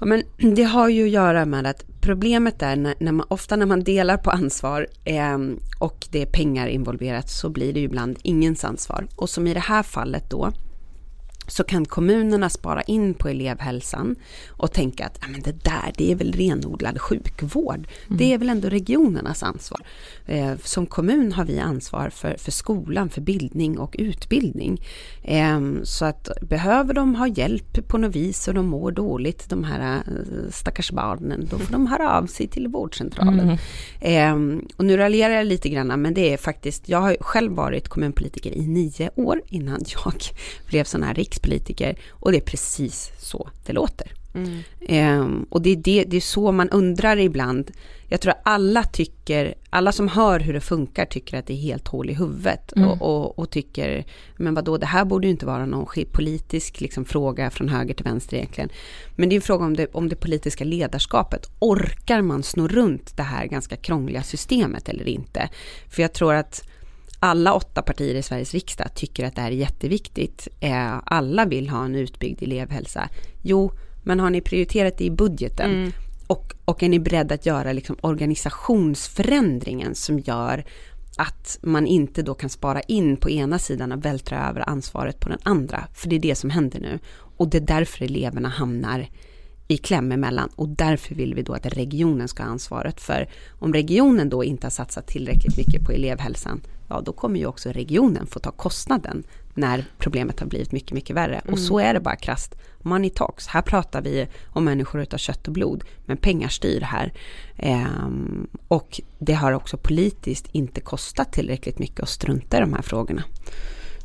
Ja, 0.00 0.06
men 0.06 0.22
det 0.54 0.62
har 0.62 0.88
ju 0.88 1.04
att 1.04 1.10
göra 1.10 1.44
med 1.44 1.66
att 1.66 1.84
problemet 2.00 2.62
är 2.62 2.76
när, 2.76 2.94
när 2.98 3.12
man, 3.12 3.26
ofta 3.30 3.56
när 3.56 3.66
man 3.66 3.84
delar 3.84 4.16
på 4.16 4.30
ansvar 4.30 4.86
eh, 5.04 5.38
och 5.78 6.06
det 6.10 6.22
är 6.22 6.26
pengar 6.26 6.66
involverat 6.66 7.30
så 7.30 7.48
blir 7.48 7.72
det 7.72 7.80
ju 7.80 7.86
ibland 7.86 8.18
ingens 8.22 8.64
ansvar. 8.64 9.06
Och 9.16 9.30
som 9.30 9.46
i 9.46 9.54
det 9.54 9.60
här 9.60 9.82
fallet 9.82 10.30
då 10.30 10.52
så 11.46 11.64
kan 11.64 11.84
kommunerna 11.84 12.50
spara 12.50 12.82
in 12.82 13.14
på 13.14 13.28
elevhälsan 13.28 14.16
och 14.48 14.72
tänka 14.72 15.06
att 15.06 15.24
men 15.28 15.42
det 15.42 15.64
där 15.64 15.92
det 15.96 16.12
är 16.12 16.16
väl 16.16 16.32
renodlad 16.32 17.00
sjukvård. 17.00 17.88
Mm. 18.06 18.18
Det 18.18 18.32
är 18.32 18.38
väl 18.38 18.50
ändå 18.50 18.68
regionernas 18.68 19.42
ansvar. 19.42 19.80
Eh, 20.26 20.52
som 20.62 20.86
kommun 20.86 21.32
har 21.32 21.44
vi 21.44 21.58
ansvar 21.58 22.10
för, 22.10 22.36
för 22.38 22.50
skolan, 22.50 23.10
för 23.10 23.20
bildning 23.20 23.78
och 23.78 23.96
utbildning. 23.98 24.82
Eh, 25.22 25.60
så 25.82 26.04
att 26.04 26.28
behöver 26.42 26.94
de 26.94 27.14
ha 27.14 27.26
hjälp 27.26 27.88
på 27.88 27.98
något 27.98 28.16
vis 28.16 28.48
och 28.48 28.54
de 28.54 28.66
mår 28.66 28.92
dåligt, 28.92 29.50
de 29.50 29.64
här 29.64 29.96
eh, 29.96 30.50
stackars 30.50 30.90
barnen, 30.90 31.48
då 31.50 31.58
får 31.58 31.72
de 31.72 31.86
höra 31.86 32.18
av 32.18 32.26
sig 32.26 32.48
till 32.48 32.68
vårdcentralen. 32.68 33.58
Mm. 34.00 34.58
Eh, 34.60 34.64
och 34.76 34.84
nu 34.84 34.96
raljerar 34.96 35.34
jag 35.34 35.46
lite 35.46 35.68
grann, 35.68 36.02
men 36.02 36.14
det 36.14 36.32
är 36.32 36.36
faktiskt, 36.36 36.88
jag 36.88 37.00
har 37.00 37.16
själv 37.20 37.52
varit 37.52 37.88
kommunpolitiker 37.88 38.50
i 38.50 38.66
nio 38.66 39.10
år 39.14 39.42
innan 39.48 39.80
jag 40.04 40.14
blev 40.68 40.84
sån 40.84 41.02
här 41.02 41.14
rikspolitiker 41.34 41.96
och 42.10 42.32
det 42.32 42.38
är 42.38 42.40
precis 42.40 43.12
så 43.18 43.48
det 43.66 43.72
låter. 43.72 44.12
Mm. 44.34 45.20
Um, 45.20 45.46
och 45.50 45.62
det 45.62 45.70
är, 45.70 45.76
det, 45.76 46.04
det 46.04 46.16
är 46.16 46.20
så 46.20 46.52
man 46.52 46.70
undrar 46.70 47.16
ibland. 47.16 47.70
Jag 48.08 48.20
tror 48.20 48.32
att 48.32 48.40
alla 48.44 48.82
tycker, 48.82 49.54
alla 49.70 49.92
som 49.92 50.08
hör 50.08 50.40
hur 50.40 50.52
det 50.52 50.60
funkar 50.60 51.04
tycker 51.04 51.38
att 51.38 51.46
det 51.46 51.54
är 51.54 51.58
helt 51.58 51.88
hål 51.88 52.10
i 52.10 52.14
huvudet. 52.14 52.72
Mm. 52.76 52.88
Och, 52.88 53.02
och, 53.02 53.38
och, 53.38 53.50
tycker, 53.50 54.04
men 54.36 54.54
vadå, 54.54 54.78
det 54.78 54.86
här 54.86 55.04
borde 55.04 55.26
ju 55.26 55.30
inte 55.30 55.46
vara 55.46 55.66
någon 55.66 55.86
politisk 56.12 56.80
liksom, 56.80 57.04
fråga 57.04 57.50
från 57.50 57.68
höger 57.68 57.94
till 57.94 58.04
vänster 58.04 58.36
egentligen. 58.36 58.70
Men 59.16 59.28
det 59.28 59.34
är 59.34 59.36
en 59.36 59.42
fråga 59.42 59.64
om 59.64 59.76
det, 59.76 59.86
om 59.92 60.08
det 60.08 60.16
politiska 60.16 60.64
ledarskapet. 60.64 61.50
Orkar 61.58 62.22
man 62.22 62.42
sno 62.42 62.68
runt 62.68 63.16
det 63.16 63.22
här 63.22 63.46
ganska 63.46 63.76
krångliga 63.76 64.22
systemet 64.22 64.88
eller 64.88 65.08
inte? 65.08 65.48
För 65.88 66.02
jag 66.02 66.12
tror 66.12 66.34
att 66.34 66.68
alla 67.24 67.54
åtta 67.54 67.82
partier 67.82 68.14
i 68.14 68.22
Sveriges 68.22 68.54
riksdag 68.54 68.94
tycker 68.94 69.26
att 69.26 69.34
det 69.34 69.40
här 69.40 69.50
är 69.50 69.56
jätteviktigt. 69.56 70.48
Eh, 70.60 70.98
alla 71.04 71.44
vill 71.44 71.68
ha 71.68 71.84
en 71.84 71.94
utbyggd 71.94 72.42
elevhälsa. 72.42 73.08
Jo, 73.42 73.72
men 74.02 74.20
har 74.20 74.30
ni 74.30 74.40
prioriterat 74.40 74.98
det 74.98 75.04
i 75.04 75.10
budgeten? 75.10 75.70
Mm. 75.70 75.92
Och, 76.26 76.54
och 76.64 76.82
är 76.82 76.88
ni 76.88 76.98
beredda 76.98 77.34
att 77.34 77.46
göra 77.46 77.72
liksom 77.72 77.96
organisationsförändringen 78.00 79.94
som 79.94 80.18
gör 80.18 80.64
att 81.16 81.58
man 81.62 81.86
inte 81.86 82.22
då 82.22 82.34
kan 82.34 82.50
spara 82.50 82.80
in 82.80 83.16
på 83.16 83.30
ena 83.30 83.58
sidan 83.58 83.92
och 83.92 84.04
vältra 84.04 84.48
över 84.48 84.68
ansvaret 84.68 85.20
på 85.20 85.28
den 85.28 85.40
andra. 85.42 85.84
För 85.94 86.08
det 86.08 86.16
är 86.16 86.20
det 86.20 86.34
som 86.34 86.50
händer 86.50 86.80
nu. 86.80 86.98
Och 87.36 87.48
det 87.48 87.58
är 87.58 87.66
därför 87.66 88.04
eleverna 88.04 88.48
hamnar 88.48 89.06
i 89.68 89.76
kläm 89.76 90.12
emellan 90.12 90.48
och 90.56 90.68
därför 90.68 91.14
vill 91.14 91.34
vi 91.34 91.42
då 91.42 91.52
att 91.52 91.66
regionen 91.66 92.28
ska 92.28 92.42
ha 92.42 92.50
ansvaret 92.50 93.00
för 93.00 93.28
om 93.58 93.72
regionen 93.72 94.28
då 94.28 94.44
inte 94.44 94.66
har 94.66 94.70
satsat 94.70 95.06
tillräckligt 95.06 95.56
mycket 95.56 95.84
på 95.84 95.92
elevhälsan, 95.92 96.60
ja 96.94 97.00
då 97.00 97.12
kommer 97.12 97.38
ju 97.38 97.46
också 97.46 97.68
regionen 97.68 98.26
få 98.26 98.38
ta 98.38 98.50
kostnaden 98.50 99.24
när 99.54 99.84
problemet 99.98 100.40
har 100.40 100.46
blivit 100.46 100.72
mycket, 100.72 100.92
mycket 100.92 101.16
värre. 101.16 101.38
Mm. 101.38 101.52
Och 101.52 101.58
så 101.58 101.78
är 101.78 101.94
det 101.94 102.00
bara 102.00 102.16
krast. 102.16 102.54
Money 102.82 103.10
talks. 103.10 103.46
Här 103.46 103.62
pratar 103.62 104.02
vi 104.02 104.26
om 104.46 104.64
människor 104.64 105.00
utav 105.00 105.18
kött 105.18 105.46
och 105.46 105.52
blod, 105.52 105.84
men 106.06 106.16
pengar 106.16 106.48
styr 106.48 106.80
här. 106.80 107.12
Ehm, 107.56 108.46
och 108.68 109.00
det 109.18 109.34
har 109.34 109.52
också 109.52 109.76
politiskt 109.76 110.48
inte 110.52 110.80
kostat 110.80 111.32
tillräckligt 111.32 111.78
mycket 111.78 112.00
att 112.00 112.08
strunta 112.08 112.56
i 112.56 112.60
de 112.60 112.72
här 112.72 112.82
frågorna. 112.82 113.24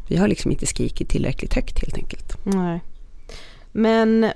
Vi 0.08 0.18
har 0.18 0.28
liksom 0.28 0.52
inte 0.52 0.66
skrikit 0.66 1.10
tillräckligt 1.10 1.54
högt 1.54 1.80
helt 1.80 1.98
enkelt. 1.98 2.38
Nej. 2.46 2.82
Men 3.72 4.32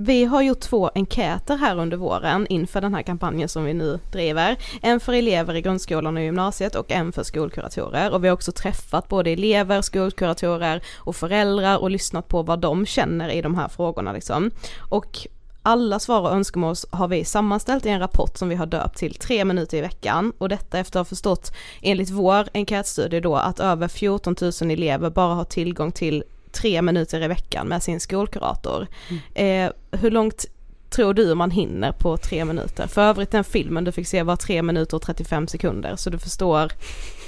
vi 0.00 0.24
har 0.24 0.42
gjort 0.42 0.60
två 0.60 0.90
enkäter 0.94 1.56
här 1.56 1.78
under 1.78 1.96
våren 1.96 2.46
inför 2.46 2.80
den 2.80 2.94
här 2.94 3.02
kampanjen 3.02 3.48
som 3.48 3.64
vi 3.64 3.74
nu 3.74 3.98
driver. 4.12 4.56
En 4.82 5.00
för 5.00 5.12
elever 5.12 5.54
i 5.54 5.62
grundskolan 5.62 6.16
och 6.16 6.22
gymnasiet 6.22 6.74
och 6.74 6.92
en 6.92 7.12
för 7.12 7.22
skolkuratorer. 7.22 8.14
Och 8.14 8.24
vi 8.24 8.28
har 8.28 8.34
också 8.34 8.52
träffat 8.52 9.08
både 9.08 9.30
elever, 9.30 9.82
skolkuratorer 9.82 10.82
och 10.96 11.16
föräldrar 11.16 11.78
och 11.78 11.90
lyssnat 11.90 12.28
på 12.28 12.42
vad 12.42 12.58
de 12.58 12.86
känner 12.86 13.28
i 13.28 13.42
de 13.42 13.54
här 13.54 13.68
frågorna 13.68 14.12
liksom. 14.12 14.50
Och 14.78 15.26
alla 15.62 15.98
svar 15.98 16.20
och 16.20 16.32
önskemål 16.32 16.74
har 16.90 17.08
vi 17.08 17.24
sammanställt 17.24 17.86
i 17.86 17.88
en 17.88 18.00
rapport 18.00 18.36
som 18.36 18.48
vi 18.48 18.54
har 18.54 18.66
döpt 18.66 18.98
till 18.98 19.14
tre 19.14 19.44
minuter 19.44 19.78
i 19.78 19.80
veckan 19.80 20.32
och 20.38 20.48
detta 20.48 20.78
efter 20.78 21.00
att 21.00 21.06
ha 21.06 21.08
förstått 21.08 21.52
enligt 21.82 22.10
vår 22.10 22.48
enkätstudie 22.54 23.20
då 23.20 23.36
att 23.36 23.60
över 23.60 23.88
14 23.88 24.36
000 24.40 24.70
elever 24.70 25.10
bara 25.10 25.34
har 25.34 25.44
tillgång 25.44 25.92
till 25.92 26.24
tre 26.52 26.82
minuter 26.82 27.22
i 27.22 27.28
veckan 27.28 27.68
med 27.68 27.82
sin 27.82 28.00
skolkurator. 28.00 28.86
Mm. 29.08 29.20
Eh, 29.34 29.98
hur 30.00 30.10
långt 30.10 30.46
tror 30.90 31.14
du 31.14 31.34
man 31.34 31.50
hinner 31.50 31.92
på 31.92 32.16
tre 32.16 32.44
minuter? 32.44 32.86
För 32.86 33.02
övrigt 33.02 33.30
den 33.30 33.44
filmen 33.44 33.84
du 33.84 33.92
fick 33.92 34.08
se 34.08 34.22
var 34.22 34.36
tre 34.36 34.62
minuter 34.62 34.96
och 34.96 35.02
35 35.02 35.48
sekunder 35.48 35.96
så 35.96 36.10
du 36.10 36.18
förstår 36.18 36.72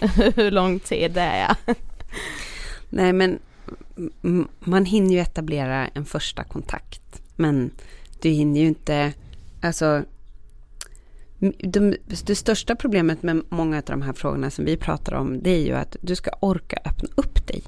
hur 0.36 0.50
lång 0.50 0.78
tid 0.80 1.12
det 1.12 1.20
är. 1.20 1.56
Nej 2.88 3.12
men 3.12 3.38
man 4.58 4.84
hinner 4.84 5.10
ju 5.10 5.18
etablera 5.18 5.86
en 5.86 6.04
första 6.04 6.44
kontakt 6.44 7.22
men 7.36 7.70
du 8.20 8.28
hinner 8.28 8.60
ju 8.60 8.66
inte, 8.66 9.12
alltså 9.60 10.02
de, 11.58 11.96
det 12.26 12.34
största 12.36 12.76
problemet 12.76 13.22
med 13.22 13.42
många 13.48 13.76
av 13.76 13.82
de 13.82 14.02
här 14.02 14.12
frågorna 14.12 14.50
som 14.50 14.64
vi 14.64 14.76
pratar 14.76 15.14
om 15.14 15.42
det 15.42 15.50
är 15.50 15.66
ju 15.66 15.72
att 15.72 15.96
du 16.00 16.16
ska 16.16 16.30
orka 16.40 16.76
öppna 16.84 17.08
upp 17.14 17.46
dig. 17.46 17.62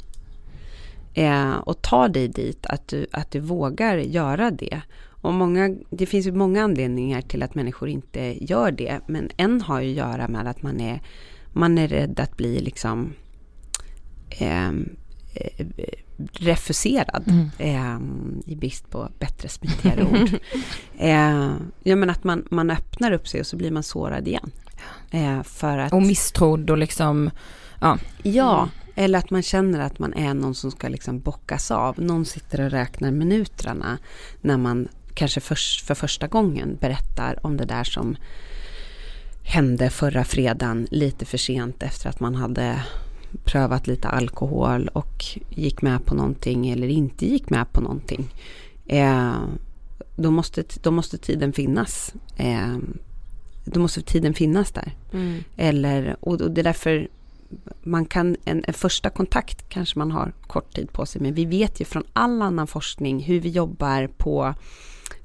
Eh, 1.15 1.53
och 1.55 1.83
ta 1.83 2.09
dig 2.09 2.29
dit, 2.29 2.67
att 2.67 2.89
du, 2.89 3.07
att 3.13 3.31
du 3.31 3.41
vågar 3.41 3.97
göra 3.97 4.51
det. 4.51 4.81
Och 5.23 5.33
många, 5.33 5.77
det 5.91 6.07
finns 6.07 6.27
ju 6.27 6.33
många 6.33 6.63
anledningar 6.63 7.21
till 7.21 7.43
att 7.43 7.55
människor 7.55 7.89
inte 7.89 8.45
gör 8.45 8.71
det. 8.71 9.01
Men 9.07 9.31
en 9.37 9.61
har 9.61 9.81
ju 9.81 9.91
att 9.91 9.97
göra 9.97 10.29
med 10.29 10.47
att 10.47 10.63
man 10.63 10.81
är, 10.81 11.03
man 11.53 11.79
är 11.79 11.89
rädd 11.89 12.21
att 12.21 12.37
bli 12.37 12.61
liksom 12.61 13.13
ehm, 14.31 14.97
eh, 15.35 15.67
refuserad. 16.33 17.25
Mm. 17.29 17.51
Eh, 17.59 18.53
I 18.53 18.57
brist 18.57 18.91
på 18.91 19.09
bättre, 19.19 19.49
smidigare 19.49 20.05
ord. 20.05 20.31
Eh, 20.99 21.53
ja 21.83 21.97
men 21.97 22.11
att 22.11 22.25
man, 22.25 22.47
man 22.51 22.71
öppnar 22.71 23.13
upp 23.13 23.29
sig 23.29 23.41
och 23.41 23.47
så 23.47 23.57
blir 23.57 23.71
man 23.71 23.83
sårad 23.83 24.29
igen. 24.29 24.51
Eh, 25.11 25.43
för 25.43 25.79
att, 25.79 25.93
och 25.93 26.03
misstrodd 26.03 26.71
och 26.71 26.79
liksom, 26.79 27.31
ja. 27.83 27.99
Ja, 28.23 28.69
eller 28.95 29.19
att 29.19 29.31
man 29.31 29.43
känner 29.43 29.81
att 29.81 29.99
man 29.99 30.15
är 30.15 30.35
någon 30.35 30.55
som 30.55 30.71
ska 30.71 30.89
liksom 30.89 31.21
bockas 31.21 31.71
av. 31.71 32.01
Någon 32.01 32.25
sitter 32.25 32.61
och 32.61 32.71
räknar 32.71 33.11
minuterna 33.11 33.99
när 34.41 34.57
man 34.57 34.89
kanske 35.15 35.41
för, 35.41 35.85
för 35.85 35.95
första 35.95 36.27
gången 36.27 36.77
berättar 36.81 37.47
om 37.47 37.57
det 37.57 37.65
där 37.65 37.85
som 37.85 38.17
hände 39.43 39.91
förra 39.91 40.25
fredagen 40.25 40.89
lite 40.91 41.25
för 41.25 41.39
sent 41.39 41.83
efter 41.83 42.09
att 42.09 42.21
man 42.21 42.35
hade 42.35 42.83
prövat 43.45 43.87
lite 43.87 44.09
alkohol 44.09 44.89
och 44.89 45.25
gick 45.49 45.83
med 45.83 46.05
på 46.05 46.15
någonting 46.15 46.71
eller 46.71 46.89
inte 46.89 47.27
gick 47.27 47.51
med 47.51 47.73
på 47.73 47.81
någonting. 47.81 48.35
Eh, 48.87 49.35
då 50.17 50.31
måste, 50.31 50.65
då 50.83 50.91
måste 50.91 51.19
tiden 51.19 51.53
finnas. 51.53 52.15
Eh, 52.37 52.77
då 53.65 53.81
måste 53.81 54.03
tiden 54.03 54.35
finnas 54.35 54.73
där. 54.73 54.97
Mm. 55.13 55.45
Eller, 55.57 56.17
och, 56.21 56.41
och 56.41 56.51
det 56.51 56.61
är 56.61 56.65
därför 56.65 57.09
man 57.83 58.05
kan, 58.05 58.37
en, 58.45 58.65
en, 58.67 58.75
första 58.75 59.11
kontakt 59.11 59.69
kanske 59.69 59.99
man 59.99 60.11
har 60.11 60.33
kort 60.47 60.75
tid 60.75 60.93
på 60.93 61.07
sig, 61.07 61.23
men 61.23 61.35
vi 61.35 61.45
vet 61.45 61.81
ju 61.81 61.85
från 61.85 62.05
all 62.13 62.43
annan 62.43 62.67
forskning 62.67 63.21
hur 63.21 63.41
vi 63.41 63.49
jobbar 63.49 64.07
på 64.07 64.55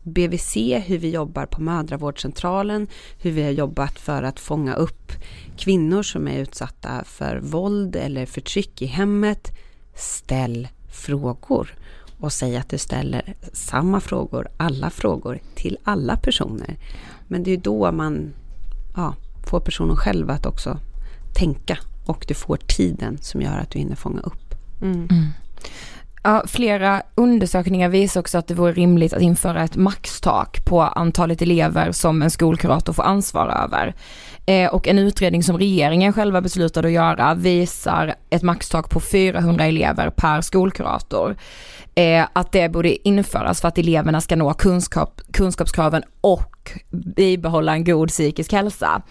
BVC, 0.03 0.55
hur 0.85 0.97
vi 0.97 1.09
jobbar 1.09 1.45
på 1.45 1.61
mödravårdscentralen, 1.61 2.87
hur 3.21 3.31
vi 3.31 3.43
har 3.43 3.51
jobbat 3.51 3.99
för 3.99 4.23
att 4.23 4.39
fånga 4.39 4.75
upp 4.75 5.11
kvinnor 5.57 6.03
som 6.03 6.27
är 6.27 6.39
utsatta 6.39 7.03
för 7.03 7.39
våld 7.39 7.95
eller 7.95 8.25
förtryck 8.25 8.81
i 8.81 8.85
hemmet. 8.85 9.51
Ställ 9.95 10.67
frågor 10.91 11.75
och 12.19 12.33
säg 12.33 12.57
att 12.57 12.69
du 12.69 12.77
ställer 12.77 13.35
samma 13.53 13.99
frågor, 13.99 14.47
alla 14.57 14.89
frågor 14.89 15.39
till 15.55 15.77
alla 15.83 16.17
personer. 16.17 16.77
Men 17.27 17.43
det 17.43 17.49
är 17.51 17.55
ju 17.55 17.61
då 17.61 17.91
man 17.91 18.33
ja, 18.95 19.15
får 19.49 19.59
personen 19.59 19.95
själv 19.95 20.29
att 20.29 20.45
också 20.45 20.79
tänka 21.35 21.77
och 22.07 22.25
du 22.27 22.33
får 22.33 22.57
tiden 22.57 23.17
som 23.21 23.41
gör 23.41 23.57
att 23.59 23.71
du 23.71 23.79
hinner 23.79 23.95
fånga 23.95 24.21
upp. 24.21 24.55
Mm. 24.81 25.07
Mm. 25.11 25.27
Ja, 26.23 26.43
flera 26.47 27.01
undersökningar 27.15 27.89
visar 27.89 28.19
också 28.19 28.37
att 28.37 28.47
det 28.47 28.53
vore 28.53 28.71
rimligt 28.71 29.13
att 29.13 29.21
införa 29.21 29.63
ett 29.63 29.75
maxtak 29.75 30.65
på 30.65 30.81
antalet 30.81 31.41
elever 31.41 31.91
som 31.91 32.21
en 32.21 32.31
skolkurator 32.31 32.93
får 32.93 33.03
ansvara 33.03 33.53
över. 33.53 33.95
Eh, 34.45 34.73
och 34.73 34.87
en 34.87 34.99
utredning 34.99 35.43
som 35.43 35.57
regeringen 35.57 36.13
själva 36.13 36.41
beslutade 36.41 36.87
att 36.87 36.93
göra 36.93 37.33
visar 37.33 38.15
ett 38.29 38.41
maxtak 38.41 38.89
på 38.89 38.99
400 38.99 39.65
elever 39.65 40.09
per 40.09 40.41
skolkurator. 40.41 41.35
Eh, 41.95 42.25
att 42.33 42.51
det 42.51 42.69
borde 42.69 43.07
införas 43.07 43.61
för 43.61 43.67
att 43.67 43.77
eleverna 43.77 44.21
ska 44.21 44.35
nå 44.35 44.53
kunskap, 44.53 45.21
kunskapskraven 45.31 46.03
och 46.21 46.56
bibehålla 46.89 47.73
en 47.73 47.83
god 47.83 48.09
psykisk 48.09 48.53
hälsa. 48.53 49.01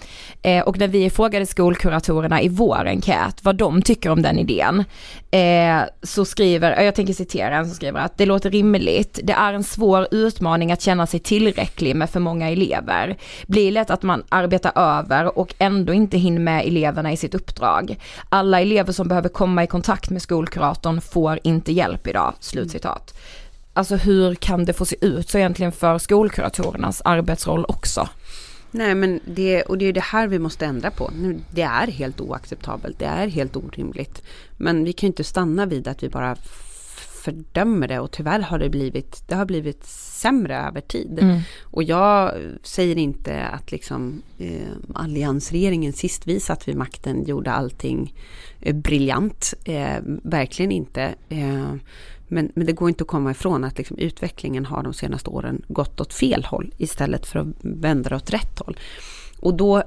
Eh, 0.43 0.65
och 0.65 0.79
när 0.79 0.89
vi 0.89 1.11
frågade 1.11 1.47
skolkuratorerna 1.47 2.43
i 2.43 2.49
vår 2.49 2.87
enkät 2.87 3.45
vad 3.45 3.57
de 3.57 3.83
tycker 3.83 4.11
om 4.11 4.23
den 4.23 4.39
idén, 4.39 4.85
eh, 5.31 5.89
så 6.03 6.25
skriver, 6.25 6.83
jag 6.83 6.95
tänker 6.95 7.13
citera 7.13 7.57
en 7.57 7.67
som 7.67 7.75
skriver 7.75 8.01
att 8.01 8.19
det 8.19 8.27
låter 8.27 8.51
rimligt, 8.51 9.21
det 9.23 9.33
är 9.33 9.53
en 9.53 9.65
svår 9.65 10.09
utmaning 10.11 10.73
att 10.73 10.83
känna 10.83 11.07
sig 11.07 11.21
tillräcklig 11.21 11.97
med 11.97 12.11
för 12.11 12.21
många 12.21 12.51
elever. 12.51 13.17
Blir 13.47 13.73
lätt 13.73 13.91
att 13.91 14.03
man 14.03 14.23
arbetar 14.29 14.73
över 14.75 15.39
och 15.39 15.55
ändå 15.59 15.93
inte 15.93 16.19
hinner 16.19 16.41
med 16.41 16.67
eleverna 16.67 17.13
i 17.13 17.17
sitt 17.17 17.35
uppdrag. 17.35 17.97
Alla 18.29 18.61
elever 18.61 18.93
som 18.93 19.09
behöver 19.09 19.29
komma 19.29 19.65
i 19.65 19.67
kontakt 19.67 20.11
med 20.11 20.23
skolkuratorn 20.23 21.01
får 21.01 21.39
inte 21.43 21.73
hjälp 21.73 22.07
idag. 22.07 22.35
Slutcitat 22.41 23.15
alltså 23.77 23.97
hur 23.97 24.35
kan 24.35 24.65
det 24.65 24.73
få 24.73 24.85
se 24.85 24.97
ut 25.01 25.29
så 25.29 25.39
egentligen 25.39 25.73
för 25.73 25.99
skolkuratorernas 25.99 27.03
arbetsroll 27.05 27.65
också? 27.69 28.09
Nej 28.71 28.95
men 28.95 29.21
det, 29.25 29.63
och 29.63 29.79
det 29.79 29.85
är 29.85 29.93
det 29.93 30.01
här 30.01 30.27
vi 30.29 30.39
måste 30.39 30.67
ändra 30.67 30.91
på. 30.91 31.11
Det 31.51 31.63
är 31.63 31.87
helt 31.87 32.21
oacceptabelt, 32.21 32.99
det 32.99 33.05
är 33.05 33.27
helt 33.27 33.57
orimligt. 33.57 34.23
Men 34.57 34.85
vi 34.85 34.93
kan 34.93 35.07
inte 35.07 35.25
stanna 35.25 35.67
vid 35.67 35.89
att 35.89 36.03
vi 36.03 36.09
bara 36.09 36.37
fördömer 37.27 37.89
det 37.89 38.01
och 38.01 38.11
tyvärr 38.11 38.41
har 38.41 38.59
det 38.59 38.69
blivit, 38.69 39.23
det 39.29 39.35
har 39.35 39.45
blivit 39.45 39.85
sämre 39.85 40.57
över 40.57 40.81
tid. 40.81 41.19
Mm. 41.23 41.41
Och 41.63 41.83
jag 41.83 42.35
säger 42.63 42.99
inte 42.99 43.43
att 43.43 43.73
liksom 43.73 44.23
eh, 44.39 44.73
alliansregeringen 44.95 45.93
sist 45.93 46.27
vi 46.27 46.41
satt 46.41 46.69
vid 46.69 46.77
makten 46.77 47.25
gjorde 47.25 47.53
allting 47.53 48.15
eh, 48.61 48.77
briljant. 48.77 49.55
Eh, 49.65 49.99
verkligen 50.23 50.73
inte. 50.73 51.15
Eh, 51.29 51.75
men, 52.29 52.53
men 52.55 52.67
det 52.67 52.73
går 52.73 52.89
inte 52.89 53.03
att 53.03 53.09
komma 53.09 53.31
ifrån 53.31 53.65
att 53.65 53.79
liksom 53.79 53.99
utvecklingen 53.99 54.67
har 54.67 54.83
de 54.83 54.95
senaste 54.95 55.31
åren 55.31 55.63
gått 55.69 56.01
åt 56.01 56.15
fel 56.15 56.45
håll 56.45 56.75
istället 56.79 57.27
för 57.27 57.39
att 57.39 57.47
vända 57.61 58.11
det 58.11 58.17
åt 58.17 58.31
rätt 58.31 58.59
håll. 58.59 58.77
Och 59.41 59.55
då, 59.55 59.83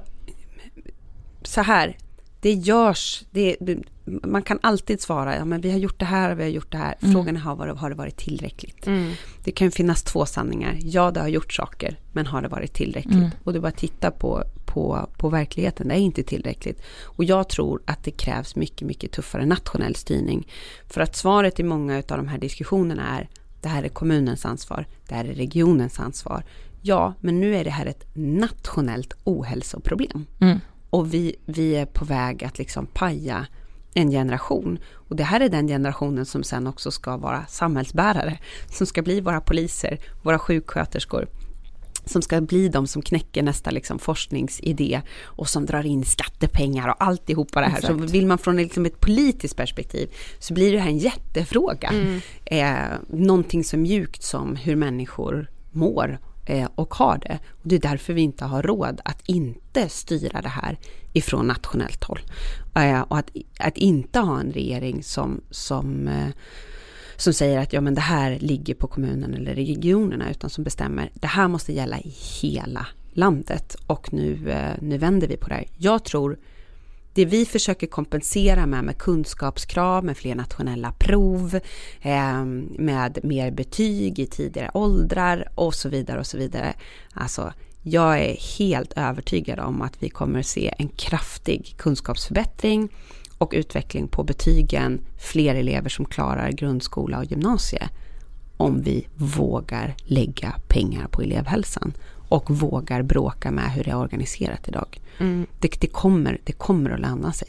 så 1.42 1.60
här, 1.60 1.96
det 2.40 2.52
görs, 2.52 3.24
det, 3.30 3.56
det, 3.60 3.78
man 4.10 4.42
kan 4.42 4.58
alltid 4.62 5.00
svara, 5.00 5.36
ja 5.36 5.44
men 5.44 5.60
vi 5.60 5.70
har 5.70 5.78
gjort 5.78 5.98
det 5.98 6.04
här 6.04 6.34
vi 6.34 6.42
har 6.42 6.50
gjort 6.50 6.72
det 6.72 6.78
här. 6.78 6.94
Mm. 7.00 7.12
Frågan 7.12 7.36
är, 7.36 7.40
har, 7.40 7.66
har 7.66 7.90
det 7.90 7.96
varit 7.96 8.16
tillräckligt? 8.16 8.86
Mm. 8.86 9.12
Det 9.44 9.50
kan 9.50 9.70
finnas 9.70 10.02
två 10.02 10.26
sanningar. 10.26 10.78
Ja, 10.82 11.10
det 11.10 11.20
har 11.20 11.28
gjort 11.28 11.52
saker, 11.52 11.96
men 12.12 12.26
har 12.26 12.42
det 12.42 12.48
varit 12.48 12.72
tillräckligt? 12.72 13.14
Mm. 13.14 13.30
Och 13.44 13.52
du 13.52 13.60
bara 13.60 13.72
titta 13.72 14.10
på, 14.10 14.44
på, 14.64 15.08
på 15.16 15.28
verkligheten, 15.28 15.88
det 15.88 15.94
är 15.94 15.98
inte 15.98 16.22
tillräckligt. 16.22 16.82
Och 17.02 17.24
jag 17.24 17.48
tror 17.48 17.82
att 17.84 18.04
det 18.04 18.10
krävs 18.10 18.56
mycket, 18.56 18.88
mycket 18.88 19.12
tuffare 19.12 19.46
nationell 19.46 19.94
styrning. 19.94 20.48
För 20.86 21.00
att 21.00 21.16
svaret 21.16 21.60
i 21.60 21.62
många 21.62 21.96
av 21.96 22.02
de 22.16 22.28
här 22.28 22.38
diskussionerna 22.38 23.18
är, 23.18 23.28
det 23.60 23.68
här 23.68 23.82
är 23.82 23.88
kommunens 23.88 24.44
ansvar, 24.44 24.86
det 25.08 25.14
här 25.14 25.24
är 25.24 25.34
regionens 25.34 26.00
ansvar. 26.00 26.44
Ja, 26.82 27.14
men 27.20 27.40
nu 27.40 27.56
är 27.56 27.64
det 27.64 27.70
här 27.70 27.86
ett 27.86 28.04
nationellt 28.14 29.14
ohälsoproblem. 29.24 30.26
Mm. 30.40 30.58
Och 30.90 31.14
vi, 31.14 31.36
vi 31.46 31.76
är 31.76 31.86
på 31.86 32.04
väg 32.04 32.44
att 32.44 32.58
liksom 32.58 32.86
paja 32.86 33.46
en 33.94 34.10
generation. 34.10 34.78
Och 34.92 35.16
det 35.16 35.24
här 35.24 35.40
är 35.40 35.48
den 35.48 35.68
generationen 35.68 36.26
som 36.26 36.42
sen 36.42 36.66
också 36.66 36.90
ska 36.90 37.16
vara 37.16 37.46
samhällsbärare, 37.46 38.38
som 38.72 38.86
ska 38.86 39.02
bli 39.02 39.20
våra 39.20 39.40
poliser, 39.40 39.98
våra 40.22 40.38
sjuksköterskor, 40.38 41.28
som 42.04 42.22
ska 42.22 42.40
bli 42.40 42.68
de 42.68 42.86
som 42.86 43.02
knäcker 43.02 43.42
nästa 43.42 43.70
liksom 43.70 43.98
forskningsidé 43.98 45.00
och 45.22 45.48
som 45.48 45.66
drar 45.66 45.86
in 45.86 46.04
skattepengar 46.04 46.88
och 46.88 47.04
alltihopa 47.04 47.60
det 47.60 47.66
här. 47.66 47.78
Exakt. 47.78 47.98
Så 47.98 48.06
vill 48.06 48.26
man 48.26 48.38
från 48.38 48.56
liksom 48.56 48.86
ett 48.86 49.00
politiskt 49.00 49.56
perspektiv 49.56 50.10
så 50.38 50.54
blir 50.54 50.72
det 50.72 50.78
här 50.78 50.90
en 50.90 50.98
jättefråga. 50.98 51.88
Mm. 51.88 52.20
Eh, 52.44 52.98
någonting 53.08 53.64
så 53.64 53.76
mjukt 53.76 54.22
som 54.22 54.56
hur 54.56 54.76
människor 54.76 55.50
mår 55.70 56.18
Eh, 56.44 56.68
och 56.74 56.94
har 56.94 57.18
det. 57.18 57.38
Och 57.50 57.68
det 57.68 57.74
är 57.74 57.80
därför 57.80 58.12
vi 58.12 58.20
inte 58.20 58.44
har 58.44 58.62
råd 58.62 59.00
att 59.04 59.22
inte 59.26 59.88
styra 59.88 60.42
det 60.42 60.48
här 60.48 60.78
ifrån 61.12 61.46
nationellt 61.46 62.04
håll. 62.04 62.20
Eh, 62.74 63.00
och 63.00 63.18
att, 63.18 63.30
att 63.58 63.76
inte 63.76 64.18
ha 64.18 64.40
en 64.40 64.52
regering 64.52 65.02
som, 65.02 65.40
som 65.50 66.08
eh, 66.08 66.28
som 67.16 67.32
säger 67.32 67.58
att 67.58 67.72
ja 67.72 67.80
men 67.80 67.94
det 67.94 68.00
här 68.00 68.38
ligger 68.38 68.74
på 68.74 68.86
kommunen 68.86 69.34
eller 69.34 69.54
regionerna 69.54 70.30
utan 70.30 70.50
som 70.50 70.64
bestämmer 70.64 71.10
det 71.14 71.26
här 71.26 71.48
måste 71.48 71.72
gälla 71.72 71.98
i 71.98 72.14
hela 72.40 72.86
landet 73.12 73.76
och 73.86 74.12
nu, 74.12 74.38
nu 74.80 74.98
vänder 74.98 75.28
vi 75.28 75.36
på 75.36 75.48
det 75.48 75.54
här. 75.54 75.64
Jag 75.76 76.04
tror 76.04 76.38
det 77.20 77.26
vi 77.26 77.46
försöker 77.46 77.86
kompensera 77.86 78.66
med, 78.66 78.84
med 78.84 78.98
kunskapskrav, 78.98 80.04
med 80.04 80.16
fler 80.16 80.34
nationella 80.34 80.92
prov, 80.92 81.60
eh, 82.02 82.44
med 82.78 83.18
mer 83.22 83.50
betyg 83.50 84.18
i 84.18 84.26
tidigare 84.26 84.70
åldrar 84.74 85.48
och 85.54 85.74
så 85.74 85.88
vidare 85.88 86.18
och 86.18 86.26
så 86.26 86.38
vidare. 86.38 86.74
Alltså, 87.14 87.52
jag 87.82 88.18
är 88.18 88.58
helt 88.58 88.92
övertygad 88.96 89.58
om 89.58 89.82
att 89.82 90.02
vi 90.02 90.08
kommer 90.08 90.42
se 90.42 90.74
en 90.78 90.88
kraftig 90.88 91.74
kunskapsförbättring 91.78 92.88
och 93.38 93.52
utveckling 93.54 94.08
på 94.08 94.24
betygen, 94.24 95.00
fler 95.18 95.54
elever 95.54 95.88
som 95.88 96.04
klarar 96.04 96.50
grundskola 96.50 97.18
och 97.18 97.24
gymnasie. 97.24 97.88
Om 98.56 98.82
vi 98.82 99.06
vågar 99.14 99.94
lägga 100.04 100.54
pengar 100.68 101.08
på 101.08 101.22
elevhälsan 101.22 101.92
och 102.30 102.50
vågar 102.50 103.02
bråka 103.02 103.50
med 103.50 103.72
hur 103.72 103.84
det 103.84 103.90
är 103.90 103.96
organiserat 103.96 104.68
idag. 104.68 105.00
Mm. 105.18 105.46
Det, 105.58 105.80
det, 105.80 105.86
kommer, 105.86 106.40
det 106.44 106.52
kommer 106.52 106.90
att 106.90 107.00
landa 107.00 107.32
sig. 107.32 107.48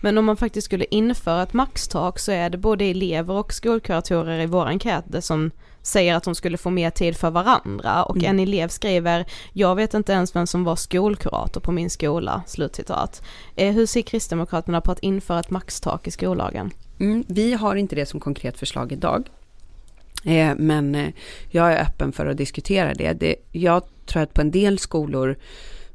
Men 0.00 0.18
om 0.18 0.24
man 0.24 0.36
faktiskt 0.36 0.64
skulle 0.64 0.84
införa 0.90 1.42
ett 1.42 1.52
maxtak 1.52 2.18
så 2.18 2.32
är 2.32 2.50
det 2.50 2.58
både 2.58 2.84
elever 2.84 3.34
och 3.34 3.52
skolkuratorer 3.52 4.40
i 4.40 4.46
vår 4.46 4.66
enkät 4.66 5.04
som 5.20 5.50
säger 5.82 6.14
att 6.14 6.24
de 6.24 6.34
skulle 6.34 6.58
få 6.58 6.70
mer 6.70 6.90
tid 6.90 7.16
för 7.16 7.30
varandra 7.30 8.04
och 8.04 8.16
mm. 8.16 8.30
en 8.30 8.40
elev 8.40 8.68
skriver 8.68 9.26
jag 9.52 9.74
vet 9.76 9.94
inte 9.94 10.12
ens 10.12 10.36
vem 10.36 10.46
som 10.46 10.64
var 10.64 10.76
skolkurator 10.76 11.60
på 11.60 11.72
min 11.72 11.90
skola, 11.90 12.42
slutcitat. 12.46 13.22
Eh, 13.56 13.74
hur 13.74 13.86
ser 13.86 14.02
Kristdemokraterna 14.02 14.80
på 14.80 14.92
att 14.92 14.98
införa 14.98 15.40
ett 15.40 15.50
maxtak 15.50 16.06
i 16.06 16.10
skollagen? 16.10 16.70
Mm, 16.98 17.24
vi 17.28 17.52
har 17.52 17.76
inte 17.76 17.96
det 17.96 18.06
som 18.06 18.20
konkret 18.20 18.58
förslag 18.58 18.92
idag. 18.92 19.28
Eh, 20.24 20.54
men 20.56 20.94
eh, 20.94 21.12
jag 21.50 21.72
är 21.72 21.82
öppen 21.82 22.12
för 22.12 22.26
att 22.26 22.36
diskutera 22.36 22.94
det. 22.94 23.12
det. 23.12 23.36
Jag 23.52 23.82
tror 24.06 24.22
att 24.22 24.34
på 24.34 24.40
en 24.40 24.50
del 24.50 24.78
skolor 24.78 25.36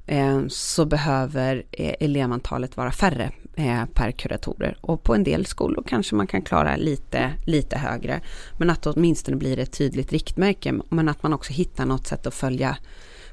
eh, 0.08 0.48
så 0.48 0.86
behöver 0.86 1.64
eh, 1.72 1.94
elevantalet 2.00 2.78
vara 2.78 2.92
färre 2.92 3.32
eh, 3.56 3.86
per 3.94 4.12
kuratorer. 4.12 4.78
Och 4.82 5.04
på 5.04 5.16
en 5.16 5.24
del 5.24 5.46
skolor 5.46 5.84
kanske 5.88 6.16
man 6.16 6.28
kan 6.28 6.42
klara 6.42 6.76
lite, 6.76 7.32
lite 7.46 7.78
högre. 7.78 8.22
Men 8.58 8.70
att 8.70 8.82
det 8.82 8.90
åtminstone 8.90 9.38
blir 9.38 9.60
ett 9.60 9.78
tydligt 9.78 10.12
riktmärke. 10.12 10.74
Men 10.90 11.10
att 11.10 11.24
man 11.24 11.34
också 11.34 11.54
hittar 11.54 11.86
något 11.86 12.08
sätt 12.08 12.28
att 12.28 12.34
följa, 12.34 12.78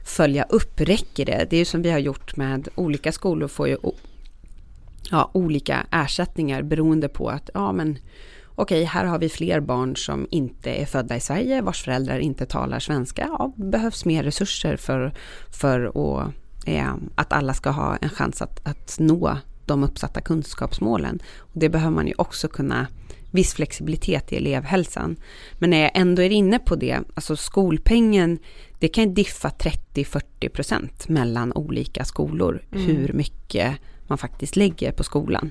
följa 0.04 0.42
upp. 0.42 0.80
Räcker 0.80 1.24
det? 1.24 1.46
Det 1.50 1.57
är 1.57 1.59
ju 1.59 1.64
som 1.64 1.83
vi 1.83 1.90
har 1.90 1.98
gjort 1.98 2.37
med 2.37 2.68
olika 2.74 3.12
skolor 3.12 3.48
får 3.48 3.68
ju 3.68 3.76
ja, 5.11 5.30
olika 5.35 5.87
ersättningar 5.90 6.62
beroende 6.62 7.09
på 7.09 7.28
att 7.28 7.50
ja 7.54 7.72
men 7.72 7.98
okej, 8.54 8.84
här 8.84 9.04
har 9.04 9.18
vi 9.18 9.28
fler 9.28 9.60
barn 9.60 9.96
som 9.96 10.26
inte 10.30 10.70
är 10.70 10.86
födda 10.86 11.16
i 11.16 11.20
Sverige, 11.20 11.62
vars 11.62 11.82
föräldrar 11.82 12.18
inte 12.18 12.46
talar 12.46 12.78
svenska. 12.78 13.28
Ja, 13.38 13.52
behövs 13.56 14.04
mer 14.04 14.22
resurser 14.22 14.76
för, 14.76 15.14
för 15.50 15.84
att, 15.84 16.32
eh, 16.66 16.94
att 17.14 17.32
alla 17.32 17.54
ska 17.54 17.70
ha 17.70 17.96
en 17.96 18.10
chans 18.10 18.42
att, 18.42 18.66
att 18.66 18.96
nå 18.98 19.38
de 19.66 19.84
uppsatta 19.84 20.20
kunskapsmålen. 20.20 21.22
Och 21.38 21.60
det 21.60 21.68
behöver 21.68 21.94
man 21.94 22.06
ju 22.06 22.14
också 22.18 22.48
kunna 22.48 22.86
viss 23.30 23.54
flexibilitet 23.54 24.32
i 24.32 24.36
elevhälsan. 24.36 25.16
Men 25.58 25.70
när 25.70 25.80
jag 25.82 25.90
ändå 25.94 26.22
är 26.22 26.30
inne 26.30 26.58
på 26.58 26.76
det, 26.76 26.98
alltså 27.14 27.36
skolpengen, 27.36 28.38
det 28.78 28.88
kan 28.88 29.14
diffa 29.14 29.48
30-40% 29.48 30.88
mellan 31.06 31.52
olika 31.52 32.04
skolor, 32.04 32.62
mm. 32.72 32.86
hur 32.86 33.12
mycket 33.12 33.76
man 34.06 34.18
faktiskt 34.18 34.56
lägger 34.56 34.92
på 34.92 35.04
skolan. 35.04 35.50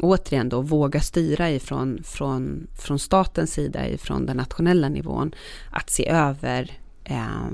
Återigen 0.00 0.48
då, 0.48 0.60
våga 0.60 1.00
styra 1.00 1.50
ifrån 1.50 2.02
från, 2.04 2.66
från 2.78 2.98
statens 2.98 3.52
sida, 3.52 3.88
ifrån 3.88 4.26
den 4.26 4.36
nationella 4.36 4.88
nivån, 4.88 5.34
att 5.70 5.90
se 5.90 6.08
över 6.08 6.72
eh, 7.04 7.48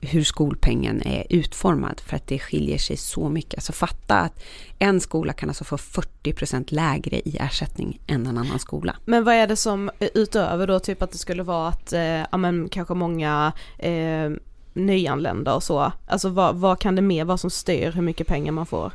hur 0.00 0.24
skolpengen 0.24 1.02
är 1.02 1.26
utformad 1.30 2.00
för 2.00 2.16
att 2.16 2.26
det 2.26 2.38
skiljer 2.38 2.78
sig 2.78 2.96
så 2.96 3.28
mycket. 3.28 3.54
Alltså 3.54 3.72
fatta 3.72 4.18
att 4.18 4.42
en 4.78 5.00
skola 5.00 5.32
kan 5.32 5.48
alltså 5.48 5.64
få 5.64 5.76
40% 5.76 6.74
lägre 6.74 7.16
i 7.16 7.36
ersättning 7.40 8.00
än 8.06 8.26
en 8.26 8.38
annan 8.38 8.58
skola. 8.58 8.96
Men 9.04 9.24
vad 9.24 9.34
är 9.34 9.46
det 9.46 9.56
som 9.56 9.90
utöver 10.14 10.66
då, 10.66 10.78
typ 10.78 11.02
att 11.02 11.12
det 11.12 11.18
skulle 11.18 11.42
vara 11.42 11.68
att, 11.68 11.92
eh, 11.92 12.02
ja 12.02 12.36
men 12.36 12.68
kanske 12.68 12.94
många 12.94 13.52
eh, 13.78 14.30
nyanlända 14.72 15.54
och 15.54 15.62
så, 15.62 15.92
alltså 16.06 16.28
vad, 16.28 16.56
vad 16.56 16.78
kan 16.78 16.96
det 16.96 17.02
mer 17.02 17.24
vara 17.24 17.38
som 17.38 17.50
styr 17.50 17.92
hur 17.92 18.02
mycket 18.02 18.26
pengar 18.26 18.52
man 18.52 18.66
får? 18.66 18.92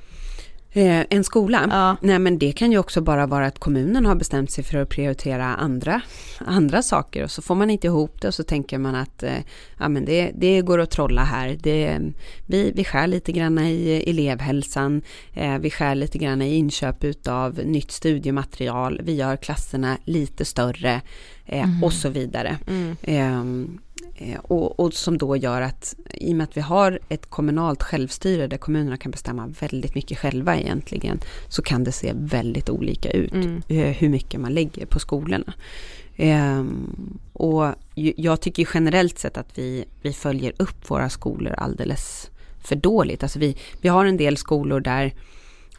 Eh, 0.75 1.05
en 1.09 1.23
skola? 1.23 1.67
Ja. 1.71 1.97
Nej 2.01 2.19
men 2.19 2.39
det 2.39 2.51
kan 2.51 2.71
ju 2.71 2.77
också 2.77 3.01
bara 3.01 3.25
vara 3.25 3.45
att 3.45 3.59
kommunen 3.59 4.05
har 4.05 4.15
bestämt 4.15 4.51
sig 4.51 4.63
för 4.63 4.77
att 4.77 4.89
prioritera 4.89 5.45
andra, 5.45 6.01
andra 6.45 6.81
saker 6.81 7.23
och 7.23 7.31
så 7.31 7.41
får 7.41 7.55
man 7.55 7.69
inte 7.69 7.87
ihop 7.87 8.21
det 8.21 8.27
och 8.27 8.33
så 8.33 8.43
tänker 8.43 8.77
man 8.77 8.95
att 8.95 9.23
eh, 9.23 9.37
ja, 9.79 9.89
men 9.89 10.05
det, 10.05 10.31
det 10.35 10.61
går 10.61 10.79
att 10.79 10.91
trolla 10.91 11.23
här. 11.23 11.57
Det, 11.59 11.99
vi, 12.45 12.71
vi 12.75 12.83
skär 12.83 13.07
lite 13.07 13.31
grann 13.31 13.59
i 13.59 14.03
elevhälsan, 14.07 15.01
eh, 15.33 15.57
vi 15.57 15.69
skär 15.69 15.95
lite 15.95 16.17
grann 16.17 16.41
i 16.41 16.55
inköp 16.55 17.03
utav 17.03 17.59
nytt 17.65 17.91
studiematerial, 17.91 19.01
vi 19.03 19.15
gör 19.15 19.37
klasserna 19.37 19.97
lite 20.05 20.45
större 20.45 21.01
mm. 21.45 21.83
och 21.83 21.93
så 21.93 22.09
vidare. 22.09 22.57
Mm. 22.67 22.95
Ehm, 23.03 23.79
Eh, 24.17 24.39
och, 24.39 24.79
och, 24.79 24.93
som 24.93 25.17
då 25.17 25.37
gör 25.37 25.61
att 25.61 25.95
i 26.13 26.31
och 26.31 26.35
med 26.35 26.43
att 26.43 26.57
vi 26.57 26.61
har 26.61 26.99
ett 27.09 27.29
kommunalt 27.29 27.83
självstyre 27.83 28.47
där 28.47 28.57
kommunerna 28.57 28.97
kan 28.97 29.11
bestämma 29.11 29.53
väldigt 29.59 29.95
mycket 29.95 30.17
själva 30.17 30.57
egentligen 30.57 31.19
så 31.47 31.61
kan 31.61 31.83
det 31.83 31.91
se 31.91 32.11
väldigt 32.15 32.69
olika 32.69 33.11
ut 33.11 33.33
mm. 33.33 33.61
Eh, 33.67 33.77
hur 33.77 34.09
mycket 34.09 34.39
man 34.39 34.53
lägger 34.53 34.85
på 34.85 34.99
skolorna. 34.99 35.53
Um, 36.17 37.19
och 37.33 37.75
jag 37.95 38.41
tycker 38.41 38.69
generellt 38.73 39.19
sett 39.19 39.37
att 39.37 39.57
vi, 39.57 39.85
vi 40.01 40.13
följer 40.13 40.53
upp 40.57 40.89
våra 40.89 41.09
skolor 41.09 41.53
alldeles 41.53 42.31
för 42.63 42.75
dåligt. 42.75 43.23
Alltså 43.23 43.39
vi, 43.39 43.57
vi 43.81 43.89
har 43.89 44.05
en 44.05 44.17
del 44.17 44.37
skolor 44.37 44.79
där 44.79 45.13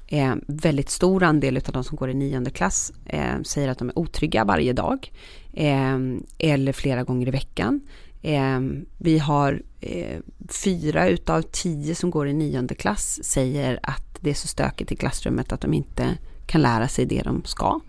eh, 0.07 0.35
väldigt 0.47 0.91
stor 0.91 1.23
andel 1.23 1.57
av 1.57 1.73
de 1.73 1.85
som 1.85 1.97
går 1.97 2.11
i 2.11 2.15
nionde 2.15 2.51
klass 2.51 2.93
eh, 3.07 3.43
säger 3.43 3.69
att 3.69 3.79
de 3.79 3.89
är 3.89 3.99
otrygga 3.99 4.45
varje 4.45 4.73
dag. 4.73 5.13
Ehm, 5.59 6.23
eller 6.39 6.73
flera 6.73 7.05
gånger 7.05 7.29
i 7.29 7.31
veckan. 7.31 7.81
Ehm, 8.23 8.87
vi 8.99 9.19
har 9.19 9.63
eh, 9.81 10.21
fyra 10.65 11.09
utav 11.09 11.43
tio 11.43 11.95
som 11.95 12.11
går 12.11 12.29
i 12.29 12.33
nionde 12.33 12.75
klass 12.75 13.21
säger 13.25 13.79
att 13.83 14.19
det 14.21 14.31
är 14.31 14.35
så 14.35 14.49
stökigt 14.49 14.93
i 14.93 14.97
klassrummet 14.97 15.53
att 15.53 15.61
de 15.61 15.75
inte 15.75 16.19
kan 16.47 16.63
lära 16.63 16.89
sig 16.89 17.07
det 17.07 17.23
de 17.23 17.43
ska. 17.45 17.81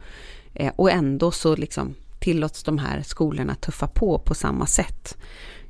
Eh, 0.54 0.74
och 0.76 0.92
ändå 0.92 1.32
så 1.32 1.56
liksom 1.56 1.96
tillåts 2.20 2.64
de 2.64 2.78
här 2.78 3.02
skolorna 3.02 3.56
tuffa 3.56 3.88
på 3.88 4.20
på 4.20 4.36
samma 4.36 4.66
sätt. 4.66 5.18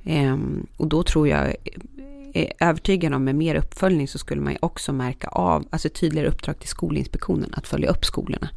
Ehm, 0.05 0.67
och 0.77 0.87
då 0.87 1.03
tror 1.03 1.27
jag, 1.27 1.47
eh, 1.47 1.53
är 2.33 2.53
övertygad 2.59 3.13
om 3.13 3.23
med 3.23 3.35
mer 3.35 3.55
uppföljning 3.55 4.07
så 4.07 4.17
skulle 4.17 4.41
man 4.41 4.53
ju 4.53 4.59
också 4.61 4.93
märka 4.93 5.27
av, 5.27 5.65
alltså 5.69 5.89
tydligare 5.89 6.27
uppdrag 6.27 6.59
till 6.59 6.69
Skolinspektionen 6.69 7.49
att 7.53 7.67
följa 7.67 7.89
upp 7.89 8.05
skolorna 8.05 8.49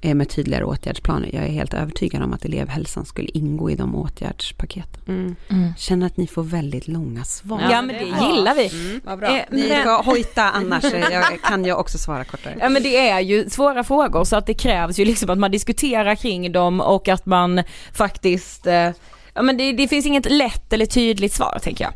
med 0.00 0.28
tydligare 0.28 0.64
åtgärdsplaner. 0.64 1.30
Jag 1.32 1.44
är 1.44 1.48
helt 1.48 1.74
övertygad 1.74 2.22
om 2.22 2.32
att 2.32 2.44
elevhälsan 2.44 3.04
skulle 3.04 3.28
ingå 3.28 3.70
i 3.70 3.74
de 3.74 3.94
åtgärdspaketen. 3.94 5.02
Mm. 5.08 5.36
Mm. 5.48 5.74
Känner 5.76 6.06
att 6.06 6.16
ni 6.16 6.26
får 6.26 6.42
väldigt 6.42 6.88
långa 6.88 7.24
svar. 7.24 7.60
Ja, 7.70 7.82
men 7.82 7.96
det 7.96 8.26
gillar 8.26 8.54
vi. 8.54 8.86
Mm. 8.86 9.00
Vad 9.04 9.18
bra. 9.18 9.38
Eh, 9.38 9.44
ni 9.50 9.68
ska 9.80 10.02
hojta 10.02 10.42
annars 10.42 10.84
jag 11.10 11.42
kan 11.42 11.64
jag 11.64 11.80
också 11.80 11.98
svara 11.98 12.24
kortare. 12.24 12.56
Ja 12.60 12.68
men 12.68 12.82
det 12.82 13.08
är 13.08 13.20
ju 13.20 13.50
svåra 13.50 13.84
frågor 13.84 14.24
så 14.24 14.36
att 14.36 14.46
det 14.46 14.54
krävs 14.54 14.98
ju 14.98 15.04
liksom 15.04 15.30
att 15.30 15.38
man 15.38 15.50
diskuterar 15.50 16.14
kring 16.14 16.52
dem 16.52 16.80
och 16.80 17.08
att 17.08 17.26
man 17.26 17.62
faktiskt 17.92 18.66
eh, 18.66 18.90
ja 19.38 19.42
men 19.42 19.56
det, 19.56 19.72
det 19.72 19.88
finns 19.88 20.06
inget 20.06 20.30
lätt 20.30 20.72
eller 20.72 20.86
tydligt 20.86 21.32
svar 21.32 21.58
tänker 21.62 21.84
jag. 21.84 21.92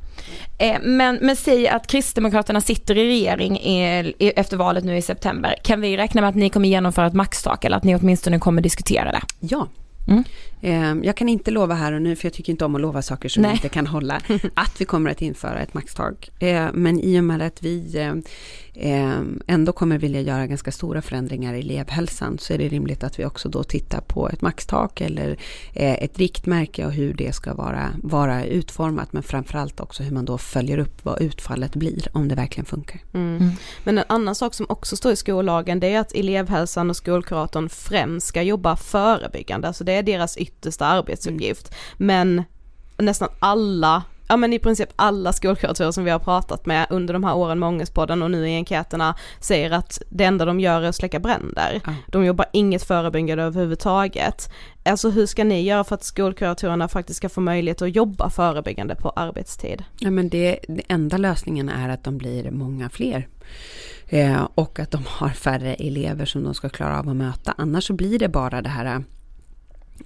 Eh, 0.58 0.80
men, 0.82 1.18
men 1.22 1.36
säg 1.36 1.68
att 1.68 1.86
Kristdemokraterna 1.86 2.60
sitter 2.60 2.98
i 2.98 3.06
regering 3.06 3.58
i, 3.58 4.14
i, 4.18 4.30
efter 4.30 4.56
valet 4.56 4.84
nu 4.84 4.96
i 4.96 5.02
september. 5.02 5.54
Kan 5.62 5.80
vi 5.80 5.96
räkna 5.96 6.20
med 6.20 6.30
att 6.30 6.36
ni 6.36 6.50
kommer 6.50 6.68
genomföra 6.68 7.06
ett 7.06 7.12
maxtak 7.12 7.64
eller 7.64 7.76
att 7.76 7.84
ni 7.84 7.96
åtminstone 7.96 8.38
kommer 8.38 8.62
diskutera 8.62 9.12
det? 9.12 9.22
Ja, 9.40 9.68
Mm. 10.08 10.24
Ehm, 10.60 11.04
jag 11.04 11.16
kan 11.16 11.28
inte 11.28 11.50
lova 11.50 11.74
här 11.74 11.92
och 11.92 12.02
nu, 12.02 12.16
för 12.16 12.26
jag 12.26 12.32
tycker 12.32 12.50
inte 12.52 12.64
om 12.64 12.74
att 12.74 12.80
lova 12.80 13.02
saker 13.02 13.28
som 13.28 13.44
jag 13.44 13.52
inte 13.52 13.68
kan 13.68 13.86
hålla, 13.86 14.20
att 14.54 14.80
vi 14.80 14.84
kommer 14.84 15.10
att 15.10 15.22
införa 15.22 15.60
ett 15.60 15.74
maxtak. 15.74 16.30
Ehm, 16.40 16.70
men 16.74 17.00
i 17.00 17.20
och 17.20 17.24
med 17.24 17.42
att 17.42 17.62
vi 17.62 17.98
ehm, 17.98 18.22
ändå 19.46 19.72
kommer 19.72 19.98
vilja 19.98 20.20
göra 20.20 20.46
ganska 20.46 20.72
stora 20.72 21.02
förändringar 21.02 21.54
i 21.54 21.60
elevhälsan 21.60 22.38
så 22.38 22.52
är 22.52 22.58
det 22.58 22.68
rimligt 22.68 23.04
att 23.04 23.18
vi 23.18 23.24
också 23.24 23.48
då 23.48 23.62
tittar 23.62 24.00
på 24.00 24.28
ett 24.28 24.40
maxtak 24.40 25.00
eller 25.00 25.30
eh, 25.72 26.02
ett 26.02 26.18
riktmärke 26.18 26.86
och 26.86 26.92
hur 26.92 27.14
det 27.14 27.32
ska 27.32 27.54
vara, 27.54 27.90
vara 28.02 28.44
utformat. 28.44 29.12
Men 29.12 29.22
framförallt 29.22 29.80
också 29.80 30.02
hur 30.02 30.10
man 30.10 30.24
då 30.24 30.38
följer 30.38 30.78
upp 30.78 31.04
vad 31.04 31.20
utfallet 31.20 31.74
blir, 31.74 32.08
om 32.12 32.28
det 32.28 32.34
verkligen 32.34 32.66
funkar. 32.66 33.00
Mm. 33.14 33.36
Mm. 33.36 33.52
Men 33.84 33.98
en 33.98 34.04
annan 34.08 34.34
sak 34.34 34.54
som 34.54 34.66
också 34.68 34.96
står 34.96 35.12
i 35.12 35.16
skollagen 35.16 35.80
det 35.80 35.94
är 35.94 36.00
att 36.00 36.12
elevhälsan 36.12 36.90
och 36.90 36.96
skolkuratorn 36.96 37.68
främst 37.68 38.26
ska 38.26 38.42
jobba 38.42 38.76
förebyggande. 38.76 39.68
Alltså 39.68 39.84
det 39.84 39.92
är 39.92 40.02
deras 40.02 40.36
yttersta 40.36 40.86
arbetsuppgift. 40.86 41.68
Mm. 41.68 42.06
Men 42.06 42.44
nästan 42.96 43.28
alla 43.38 44.02
ja 44.28 44.36
men 44.36 44.52
i 44.52 44.58
princip 44.58 44.88
alla 44.96 45.32
skolkuratorer 45.32 45.90
som 45.90 46.04
vi 46.04 46.10
har 46.10 46.18
pratat 46.18 46.66
med 46.66 46.86
under 46.90 47.14
de 47.14 47.24
här 47.24 47.34
åren 47.34 47.58
med 47.58 47.66
Ångestpodden 47.66 48.22
och 48.22 48.30
nu 48.30 48.48
i 48.48 48.54
enkäterna 48.54 49.14
säger 49.40 49.70
att 49.70 50.02
det 50.08 50.24
enda 50.24 50.44
de 50.44 50.60
gör 50.60 50.82
är 50.82 50.88
att 50.88 50.96
släcka 50.96 51.18
bränder. 51.18 51.80
Mm. 51.84 51.98
De 52.06 52.24
jobbar 52.24 52.46
inget 52.52 52.82
förebyggande 52.82 53.44
överhuvudtaget. 53.44 54.52
Alltså 54.84 55.10
hur 55.10 55.26
ska 55.26 55.44
ni 55.44 55.62
göra 55.62 55.84
för 55.84 55.94
att 55.94 56.04
skolkuratorerna 56.04 56.88
faktiskt 56.88 57.16
ska 57.16 57.28
få 57.28 57.40
möjlighet 57.40 57.82
att 57.82 57.96
jobba 57.96 58.30
förebyggande 58.30 58.94
på 58.94 59.10
arbetstid? 59.10 59.84
Ja 59.98 60.10
men 60.10 60.28
det, 60.28 60.58
det 60.68 60.82
enda 60.88 61.16
lösningen 61.16 61.68
är 61.68 61.88
att 61.88 62.04
de 62.04 62.18
blir 62.18 62.50
många 62.50 62.90
fler. 62.90 63.28
Eh, 64.06 64.48
och 64.54 64.80
att 64.80 64.90
de 64.90 65.04
har 65.06 65.28
färre 65.28 65.74
elever 65.74 66.24
som 66.24 66.44
de 66.44 66.54
ska 66.54 66.68
klara 66.68 66.98
av 66.98 67.08
att 67.08 67.16
möta. 67.16 67.54
Annars 67.58 67.86
så 67.86 67.92
blir 67.92 68.18
det 68.18 68.28
bara 68.28 68.62
det 68.62 68.68
här 68.68 69.04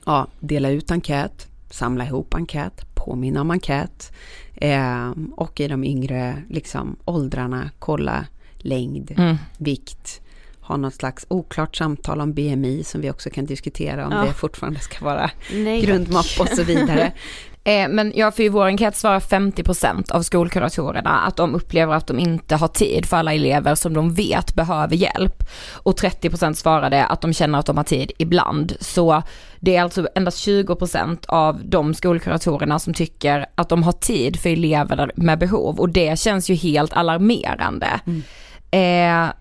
ja, 0.04 0.26
dela 0.40 0.68
ut 0.68 0.90
enkät, 0.90 1.48
samla 1.70 2.04
ihop 2.04 2.34
enkät, 2.34 2.94
påminna 2.94 3.40
om 3.40 3.50
enkät 3.50 4.12
eh, 4.54 5.12
och 5.36 5.60
i 5.60 5.68
de 5.68 5.84
yngre 5.84 6.42
liksom, 6.48 6.96
åldrarna 7.04 7.70
kolla 7.78 8.26
längd, 8.58 9.14
mm. 9.18 9.36
vikt, 9.58 10.20
ha 10.66 10.76
något 10.76 10.94
slags 10.94 11.26
oklart 11.28 11.76
samtal 11.76 12.20
om 12.20 12.32
BMI 12.32 12.84
som 12.84 13.00
vi 13.00 13.10
också 13.10 13.30
kan 13.30 13.46
diskutera 13.46 14.06
om 14.06 14.12
ja. 14.12 14.24
det 14.24 14.32
fortfarande 14.32 14.80
ska 14.80 15.04
vara 15.04 15.30
Nej, 15.52 15.82
grundmått 15.82 16.40
och 16.40 16.48
så 16.48 16.62
vidare. 16.62 17.12
Eh, 17.66 17.88
men 17.88 18.12
ja, 18.14 18.30
för 18.30 18.42
i 18.42 18.48
vår 18.48 18.66
enkät 18.66 18.96
svarar 18.96 19.20
50% 19.20 20.12
av 20.12 20.22
skolkuratorerna 20.22 21.10
att 21.10 21.36
de 21.36 21.54
upplever 21.54 21.94
att 21.94 22.06
de 22.06 22.18
inte 22.18 22.56
har 22.56 22.68
tid 22.68 23.06
för 23.06 23.16
alla 23.16 23.34
elever 23.34 23.74
som 23.74 23.94
de 23.94 24.14
vet 24.14 24.54
behöver 24.54 24.96
hjälp. 24.96 25.44
Och 25.72 26.00
30% 26.00 26.54
svarade 26.54 27.06
att 27.06 27.20
de 27.20 27.32
känner 27.32 27.58
att 27.58 27.66
de 27.66 27.76
har 27.76 27.84
tid 27.84 28.12
ibland. 28.18 28.76
Så 28.80 29.22
det 29.60 29.76
är 29.76 29.82
alltså 29.82 30.08
endast 30.14 30.46
20% 30.48 31.26
av 31.28 31.60
de 31.64 31.94
skolkuratorerna 31.94 32.78
som 32.78 32.94
tycker 32.94 33.46
att 33.54 33.68
de 33.68 33.82
har 33.82 33.92
tid 33.92 34.40
för 34.40 34.50
elever 34.50 35.12
med 35.16 35.38
behov 35.38 35.80
och 35.80 35.88
det 35.88 36.18
känns 36.18 36.50
ju 36.50 36.54
helt 36.54 36.92
alarmerande. 36.92 38.00
Mm. 38.06 38.22
Eh, 38.70 39.32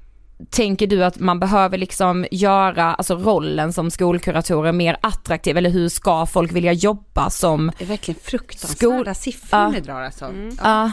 Tänker 0.50 0.88
du 0.88 1.04
att 1.04 1.19
man 1.19 1.39
behöver 1.39 1.78
liksom 1.78 2.26
göra 2.32 2.93
alltså 2.93 3.15
rollen 3.15 3.74
som 3.74 3.91
skolkuratorer 3.91 4.71
mer 4.71 4.98
attraktiv 5.02 5.58
eller 5.58 5.69
hur 5.69 5.89
ska 5.89 6.26
folk 6.26 6.52
vilja 6.52 6.74
jobba 6.74 7.30
som 7.30 7.71
Det 7.78 7.84
är 7.84 7.88
verkligen 7.88 8.19
fruktansvärda 8.24 9.13
siffror 9.13 9.65
uh, 9.65 9.71
ni 9.71 9.80
drar 9.80 10.02
alltså. 10.02 10.26
Mm. 10.26 10.58
Ja. 10.63 10.91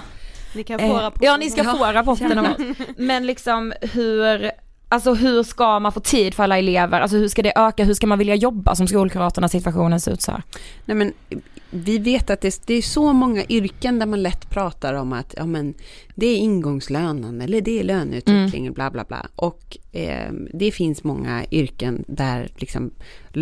Ni 0.55 0.65
kan 0.65 0.79
få 0.79 0.85
eh, 0.85 0.95
rapporten. 0.95 1.27
Ja 1.27 1.37
ni 1.37 1.51
ska 1.51 1.65
få 1.65 1.85
rapporten 1.85 2.39
av 2.39 2.45
oss. 2.45 2.77
Men 2.97 3.27
liksom 3.27 3.73
hur, 3.81 4.51
alltså 4.93 5.15
hur 5.15 5.43
ska 5.43 5.79
man 5.79 5.93
få 5.93 6.01
tid 6.01 6.35
för 6.35 6.43
alla 6.43 6.59
elever? 6.59 7.01
Alltså 7.01 7.17
hur 7.17 7.29
ska 7.29 7.43
det 7.43 7.53
öka? 7.57 7.85
Hur 7.85 7.95
ska 7.95 8.07
man 8.07 8.19
vilja 8.19 8.35
jobba 8.35 8.75
som 8.75 8.87
skolkurator 8.87 9.41
när 9.41 9.49
situationen 9.49 10.01
ser 10.01 10.13
ut 10.13 10.23
så 10.23 10.33
här? 10.33 10.43
Nej 10.85 10.97
men 10.97 11.13
vi 11.71 11.99
vet 11.99 12.31
att 12.31 12.41
det, 12.41 12.67
det, 12.67 12.75
är 12.75 12.83
så 12.83 13.13
många 13.13 13.45
yrken 13.49 13.99
där 13.99 14.07
man 14.07 14.23
lätt 14.23 14.51
pratar 14.51 14.95
om 14.95 15.13
att 15.13 15.35
ja, 15.37 15.47
men, 15.47 15.75
det 16.15 16.27
är 16.27 16.37
ingångslönen 16.37 17.41
eller 17.41 17.61
det 17.61 17.81
är 17.81 17.85
löneutveckling 17.85 18.67
mm. 18.67 18.75
bla 18.75 18.91
bla 18.91 19.05
bla. 19.05 19.27
Och 19.37 19.79
eh, 19.93 20.33
det 20.53 20.71
finns 20.71 21.05
många 21.05 21.45
yrken 21.51 22.05
där 22.09 22.49
liksom, 22.57 22.91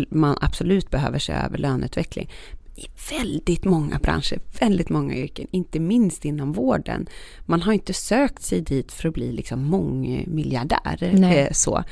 man 0.09 0.37
absolut 0.41 0.89
behöver 0.89 1.19
se 1.19 1.33
över 1.33 1.57
löneutveckling 1.57 2.29
i 2.75 2.85
väldigt 3.09 3.65
många 3.65 3.99
branscher, 3.99 4.39
väldigt 4.59 4.89
många 4.89 5.15
yrken, 5.15 5.47
inte 5.51 5.79
minst 5.79 6.25
inom 6.25 6.53
vården. 6.53 7.07
Man 7.45 7.61
har 7.61 7.73
inte 7.73 7.93
sökt 7.93 8.43
sig 8.43 8.61
dit 8.61 8.91
för 8.91 9.07
att 9.07 9.13
bli 9.13 9.31
liksom 9.31 9.63
mångmiljardär. 9.63 11.23
Eh, 11.23 11.51
så. 11.51 11.83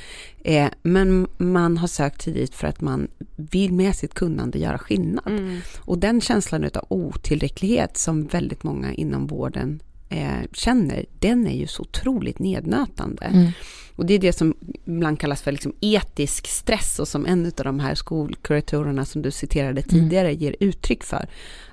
Eh, 0.43 0.67
men 0.82 1.27
man 1.38 1.77
har 1.77 1.88
sökt 1.88 2.21
sig 2.21 2.34
dit 2.34 2.55
för 2.55 2.67
att 2.67 2.82
man 2.82 3.07
vill 3.36 3.73
med 3.73 3.95
sitt 3.95 4.13
kunnande 4.13 4.59
göra 4.59 4.77
skillnad. 4.77 5.27
Mm. 5.27 5.59
Och 5.80 5.97
den 5.97 6.21
känslan 6.21 6.63
av 6.63 6.86
otillräcklighet 6.88 7.97
som 7.97 8.27
väldigt 8.27 8.63
många 8.63 8.93
inom 8.93 9.27
vården 9.27 9.80
eh, 10.10 10.41
känner, 10.53 11.05
den 11.20 11.47
är 11.47 11.57
ju 11.57 11.68
så 11.68 11.82
otroligt 11.82 12.39
nednötande. 12.39 13.26
Mm. 13.26 13.51
Och 13.95 14.05
det 14.05 14.14
är 14.14 14.20
det 14.20 14.34
som 14.34 14.55
ibland 14.86 15.20
kallas 15.20 15.41
för 15.41 15.51
liksom 15.51 15.74
etisk 15.82 16.47
stress 16.47 16.99
och 16.99 17.07
som 17.07 17.26
en 17.26 17.45
av 17.45 17.64
de 17.64 17.80
här 17.80 17.95
skolkuratorerna 17.95 19.05
som 19.05 19.22
du 19.22 19.32
citerade 19.32 19.82
mm. 19.82 19.89
tidigare 19.89 20.28
mm. 20.28 20.39
ger 20.39 20.55
uttryck 20.60 21.03
för. 21.03 21.28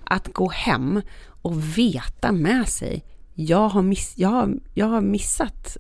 Att 0.05 0.33
gå 0.33 0.49
hem 0.49 1.01
och 1.43 1.79
veta 1.79 2.33
med 2.33 2.69
sig, 2.69 3.05
jag 3.35 3.69
har, 3.69 3.83
miss, 3.83 4.15
jag 4.17 4.29
har, 4.29 4.55
jag 4.75 4.87
har 4.87 5.01
missat 5.01 5.77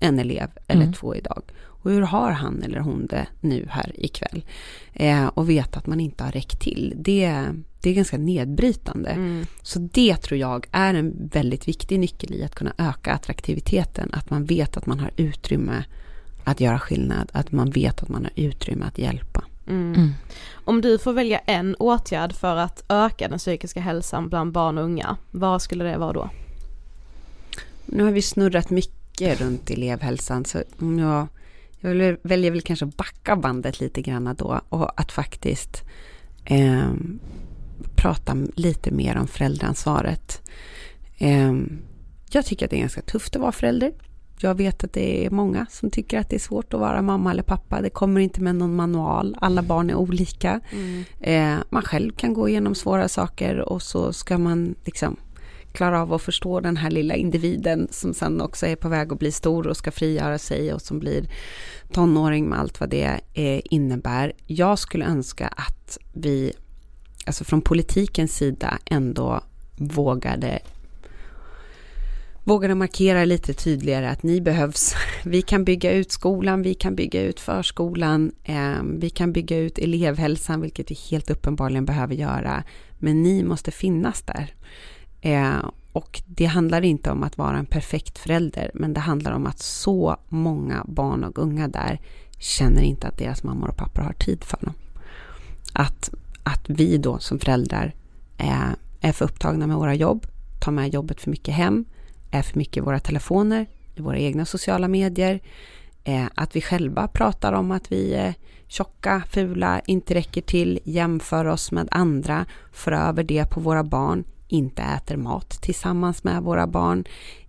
en 0.00 0.18
elev 0.18 0.50
eller 0.66 0.82
mm. 0.82 0.92
två 0.92 1.14
idag. 1.14 1.42
Och 1.84 1.90
hur 1.90 2.02
har 2.02 2.30
han 2.30 2.62
eller 2.62 2.78
hon 2.78 3.06
det 3.06 3.26
nu 3.40 3.66
här 3.70 3.92
ikväll? 3.94 4.44
Eh, 4.92 5.26
och 5.26 5.50
veta 5.50 5.78
att 5.78 5.86
man 5.86 6.00
inte 6.00 6.24
har 6.24 6.32
räckt 6.32 6.60
till. 6.60 6.94
Det, 6.96 7.46
det 7.80 7.90
är 7.90 7.94
ganska 7.94 8.18
nedbrytande. 8.18 9.10
Mm. 9.10 9.46
Så 9.62 9.78
det 9.78 10.16
tror 10.16 10.40
jag 10.40 10.66
är 10.72 10.94
en 10.94 11.28
väldigt 11.32 11.68
viktig 11.68 12.00
nyckel 12.00 12.34
i 12.34 12.44
att 12.44 12.54
kunna 12.54 12.72
öka 12.78 13.12
attraktiviteten. 13.12 14.10
Att 14.12 14.30
man 14.30 14.44
vet 14.44 14.76
att 14.76 14.86
man 14.86 15.00
har 15.00 15.10
utrymme 15.16 15.84
att 16.44 16.60
göra 16.60 16.78
skillnad. 16.78 17.30
Att 17.32 17.52
man 17.52 17.70
vet 17.70 18.02
att 18.02 18.08
man 18.08 18.24
har 18.24 18.32
utrymme 18.36 18.84
att 18.84 18.98
hjälpa. 18.98 19.44
Mm. 19.68 19.94
Mm. 19.94 20.10
Om 20.64 20.80
du 20.80 20.98
får 20.98 21.12
välja 21.12 21.38
en 21.38 21.74
åtgärd 21.74 22.32
för 22.32 22.56
att 22.56 22.84
öka 22.88 23.28
den 23.28 23.38
psykiska 23.38 23.80
hälsan 23.80 24.28
bland 24.28 24.52
barn 24.52 24.78
och 24.78 24.84
unga, 24.84 25.16
vad 25.30 25.62
skulle 25.62 25.84
det 25.84 25.98
vara 25.98 26.12
då? 26.12 26.30
Nu 27.86 28.04
har 28.04 28.12
vi 28.12 28.22
snurrat 28.22 28.70
mycket 28.70 29.40
runt 29.40 29.70
elevhälsan, 29.70 30.44
så 30.44 30.62
om 30.78 30.98
jag, 30.98 31.26
jag 31.84 32.16
väljer 32.22 32.50
väl 32.50 32.62
kanske 32.62 32.84
att 32.84 32.96
backa 32.96 33.36
bandet 33.36 33.80
lite 33.80 34.02
grann 34.02 34.34
då 34.38 34.60
och 34.68 35.00
att 35.00 35.12
faktiskt 35.12 35.82
eh, 36.44 36.90
prata 37.96 38.36
lite 38.54 38.90
mer 38.90 39.16
om 39.16 39.26
föräldraansvaret. 39.26 40.42
Ehm, 41.18 41.78
jag 42.30 42.44
tycker 42.44 42.66
att 42.66 42.70
det 42.70 42.76
är 42.76 42.80
ganska 42.80 43.02
tufft 43.02 43.36
att 43.36 43.42
vara 43.42 43.52
förälder. 43.52 43.92
Jag 44.38 44.54
vet 44.54 44.84
att 44.84 44.92
det 44.92 45.26
är 45.26 45.30
många 45.30 45.66
som 45.70 45.90
tycker 45.90 46.18
att 46.18 46.30
det 46.30 46.36
är 46.36 46.40
svårt 46.40 46.74
att 46.74 46.80
vara 46.80 47.02
mamma 47.02 47.30
eller 47.30 47.42
pappa. 47.42 47.80
Det 47.80 47.90
kommer 47.90 48.20
inte 48.20 48.40
med 48.40 48.54
någon 48.54 48.76
manual. 48.76 49.36
Alla 49.40 49.62
barn 49.62 49.90
är 49.90 49.94
olika. 49.94 50.60
Mm. 50.72 51.04
Ehm, 51.20 51.60
man 51.70 51.82
själv 51.82 52.12
kan 52.12 52.34
gå 52.34 52.48
igenom 52.48 52.74
svåra 52.74 53.08
saker 53.08 53.58
och 53.58 53.82
så 53.82 54.12
ska 54.12 54.38
man 54.38 54.74
liksom 54.84 55.16
klara 55.74 56.02
av 56.02 56.12
att 56.12 56.22
förstå 56.22 56.60
den 56.60 56.76
här 56.76 56.90
lilla 56.90 57.14
individen 57.14 57.88
som 57.90 58.14
sen 58.14 58.40
också 58.40 58.66
är 58.66 58.76
på 58.76 58.88
väg 58.88 59.12
att 59.12 59.18
bli 59.18 59.32
stor 59.32 59.66
och 59.66 59.76
ska 59.76 59.90
frigöra 59.90 60.38
sig 60.38 60.72
och 60.72 60.82
som 60.82 60.98
blir 60.98 61.28
tonåring 61.92 62.48
med 62.48 62.58
allt 62.58 62.80
vad 62.80 62.90
det 62.90 63.20
eh, 63.34 63.60
innebär. 63.64 64.32
Jag 64.46 64.78
skulle 64.78 65.04
önska 65.04 65.46
att 65.46 65.98
vi 66.12 66.52
alltså 67.26 67.44
från 67.44 67.60
politikens 67.60 68.36
sida 68.36 68.78
ändå 68.84 69.40
vågade 69.76 70.58
vågade 72.44 72.74
markera 72.74 73.24
lite 73.24 73.54
tydligare 73.54 74.10
att 74.10 74.22
ni 74.22 74.40
behövs. 74.40 74.94
Vi 75.24 75.42
kan 75.42 75.64
bygga 75.64 75.92
ut 75.92 76.12
skolan, 76.12 76.62
vi 76.62 76.74
kan 76.74 76.94
bygga 76.94 77.22
ut 77.22 77.40
förskolan, 77.40 78.32
eh, 78.44 78.82
vi 78.98 79.10
kan 79.10 79.32
bygga 79.32 79.58
ut 79.58 79.78
elevhälsan, 79.78 80.60
vilket 80.60 80.90
vi 80.90 80.98
helt 81.10 81.30
uppenbarligen 81.30 81.84
behöver 81.84 82.14
göra. 82.14 82.64
Men 82.98 83.22
ni 83.22 83.42
måste 83.42 83.70
finnas 83.70 84.22
där. 84.22 84.54
Eh, 85.24 85.70
och 85.92 86.22
det 86.26 86.44
handlar 86.44 86.82
inte 86.82 87.10
om 87.10 87.22
att 87.22 87.38
vara 87.38 87.58
en 87.58 87.66
perfekt 87.66 88.18
förälder, 88.18 88.70
men 88.74 88.94
det 88.94 89.00
handlar 89.00 89.32
om 89.32 89.46
att 89.46 89.58
så 89.58 90.16
många 90.28 90.84
barn 90.88 91.24
och 91.24 91.38
unga 91.38 91.68
där 91.68 92.00
känner 92.38 92.82
inte 92.82 93.08
att 93.08 93.18
deras 93.18 93.42
mammor 93.42 93.68
och 93.68 93.76
pappor 93.76 94.02
har 94.02 94.12
tid 94.12 94.44
för 94.44 94.58
dem. 94.60 94.74
Att 95.72 96.10
att 96.42 96.64
vi 96.66 96.98
då 96.98 97.18
som 97.18 97.38
föräldrar 97.38 97.94
är, 98.38 98.76
är 99.00 99.12
för 99.12 99.24
upptagna 99.24 99.66
med 99.66 99.76
våra 99.76 99.94
jobb, 99.94 100.26
tar 100.60 100.72
med 100.72 100.94
jobbet 100.94 101.20
för 101.20 101.30
mycket 101.30 101.54
hem, 101.54 101.84
är 102.30 102.42
för 102.42 102.58
mycket 102.58 102.76
i 102.76 102.80
våra 102.80 103.00
telefoner, 103.00 103.66
i 103.94 104.00
våra 104.00 104.18
egna 104.18 104.44
sociala 104.44 104.88
medier, 104.88 105.40
eh, 106.04 106.26
att 106.34 106.56
vi 106.56 106.60
själva 106.60 107.08
pratar 107.08 107.52
om 107.52 107.70
att 107.70 107.92
vi 107.92 108.14
är 108.14 108.34
tjocka, 108.66 109.22
fula, 109.30 109.80
inte 109.86 110.14
räcker 110.14 110.40
till, 110.40 110.80
jämför 110.84 111.44
oss 111.44 111.72
med 111.72 111.88
andra, 111.90 112.46
för 112.72 112.92
över 112.92 113.22
det 113.22 113.50
på 113.50 113.60
våra 113.60 113.84
barn, 113.84 114.24
inte 114.48 114.82
äter 114.82 115.16
mat 115.16 115.50
tillsammans 115.50 116.24
med 116.24 116.42
våra 116.42 116.66
barn, 116.66 117.04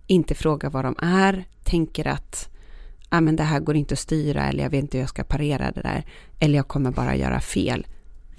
inte 0.06 0.34
frågar 0.34 0.70
vad 0.70 0.84
de 0.84 0.94
är, 1.02 1.44
tänker 1.64 2.08
att 2.08 2.48
ah, 3.08 3.20
men 3.20 3.36
det 3.36 3.42
här 3.42 3.60
går 3.60 3.76
inte 3.76 3.92
att 3.92 3.98
styra 3.98 4.48
eller 4.48 4.62
jag 4.62 4.70
vet 4.70 4.82
inte 4.82 4.96
hur 4.96 5.02
jag 5.02 5.08
ska 5.08 5.24
parera 5.24 5.70
det 5.70 5.82
där, 5.82 6.04
eller 6.38 6.56
jag 6.56 6.68
kommer 6.68 6.90
bara 6.90 7.16
göra 7.16 7.40
fel 7.40 7.86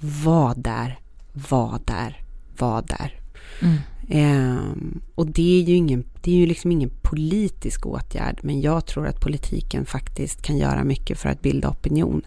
var 0.00 0.54
där, 0.54 0.98
var 1.32 1.80
där, 1.84 2.22
var 2.58 2.82
där. 2.82 3.20
Mm. 3.62 3.78
Um, 4.10 5.00
och 5.14 5.26
det 5.26 5.60
är 5.60 5.62
ju 5.62 5.74
ingen, 5.74 6.04
det 6.22 6.30
är 6.30 6.36
ju 6.36 6.46
liksom 6.46 6.72
ingen 6.72 6.90
politisk 7.02 7.86
åtgärd, 7.86 8.40
men 8.42 8.60
jag 8.60 8.86
tror 8.86 9.06
att 9.06 9.20
politiken 9.20 9.86
faktiskt 9.86 10.42
kan 10.42 10.58
göra 10.58 10.84
mycket 10.84 11.18
för 11.18 11.28
att 11.28 11.42
bilda 11.42 11.68
opinion. 11.68 12.22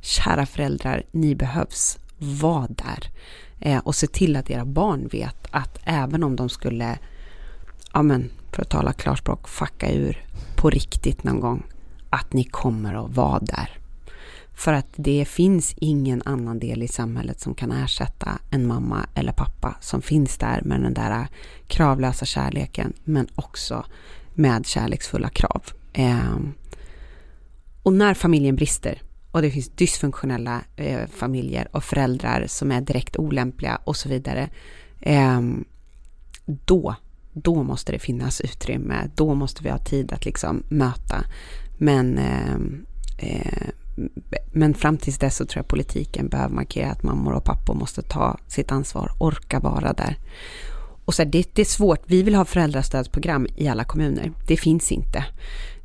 Kära 0.00 0.46
föräldrar, 0.46 1.02
ni 1.10 1.34
behövs. 1.34 1.98
Var 2.18 2.66
där. 2.68 3.10
Eh, 3.60 3.78
och 3.78 3.94
se 3.94 4.06
till 4.06 4.36
att 4.36 4.50
era 4.50 4.64
barn 4.64 5.08
vet 5.12 5.46
att 5.50 5.78
även 5.84 6.22
om 6.22 6.36
de 6.36 6.48
skulle, 6.48 6.98
ja 7.92 8.02
men 8.02 8.30
för 8.52 8.62
att 8.62 8.70
tala 8.70 8.92
klarspråk, 8.92 9.48
fucka 9.48 9.92
ur 9.92 10.26
på 10.56 10.70
riktigt 10.70 11.24
någon 11.24 11.40
gång, 11.40 11.62
att 12.10 12.32
ni 12.32 12.44
kommer 12.44 12.94
att 13.04 13.16
vara 13.16 13.38
där. 13.38 13.78
För 14.54 14.72
att 14.72 14.88
det 14.96 15.24
finns 15.28 15.74
ingen 15.76 16.22
annan 16.24 16.58
del 16.58 16.82
i 16.82 16.88
samhället 16.88 17.40
som 17.40 17.54
kan 17.54 17.72
ersätta 17.72 18.38
en 18.50 18.66
mamma 18.66 19.06
eller 19.14 19.32
pappa 19.32 19.76
som 19.80 20.02
finns 20.02 20.38
där 20.38 20.62
med 20.64 20.80
den 20.80 20.94
där 20.94 21.26
kravlösa 21.66 22.24
kärleken 22.24 22.92
men 23.04 23.28
också 23.34 23.84
med 24.34 24.66
kärleksfulla 24.66 25.28
krav. 25.28 25.62
Eh, 25.92 26.36
och 27.82 27.92
när 27.92 28.14
familjen 28.14 28.56
brister 28.56 29.02
och 29.34 29.42
det 29.42 29.50
finns 29.50 29.68
dysfunktionella 29.68 30.60
eh, 30.76 31.06
familjer 31.06 31.68
och 31.72 31.84
föräldrar 31.84 32.46
som 32.46 32.72
är 32.72 32.80
direkt 32.80 33.16
olämpliga 33.16 33.80
och 33.84 33.96
så 33.96 34.08
vidare. 34.08 34.50
Eh, 35.00 35.40
då, 36.44 36.94
då 37.32 37.62
måste 37.62 37.92
det 37.92 37.98
finnas 37.98 38.40
utrymme. 38.40 39.10
Då 39.14 39.34
måste 39.34 39.62
vi 39.62 39.70
ha 39.70 39.78
tid 39.78 40.12
att 40.12 40.24
liksom 40.24 40.62
möta. 40.68 41.24
Men 41.78 42.18
ehm, 42.18 42.86
eh, 43.18 43.68
men 44.52 44.74
fram 44.74 44.98
tills 44.98 45.18
dess 45.18 45.36
så 45.36 45.46
tror 45.46 45.58
jag 45.58 45.68
politiken 45.68 46.28
behöver 46.28 46.54
markera 46.54 46.90
att 46.90 47.02
mammor 47.02 47.32
och 47.32 47.44
pappor 47.44 47.74
måste 47.74 48.02
ta 48.02 48.38
sitt 48.48 48.72
ansvar, 48.72 49.10
orka 49.18 49.60
vara 49.60 49.92
där. 49.92 50.18
Och 51.04 51.14
så 51.14 51.22
här, 51.22 51.30
det, 51.30 51.54
det, 51.54 51.62
är 51.62 51.66
svårt, 51.66 52.02
vi 52.06 52.22
vill 52.22 52.34
ha 52.34 52.44
föräldrastödsprogram 52.44 53.46
i 53.56 53.68
alla 53.68 53.84
kommuner. 53.84 54.32
Det 54.46 54.56
finns 54.56 54.92
inte. 54.92 55.24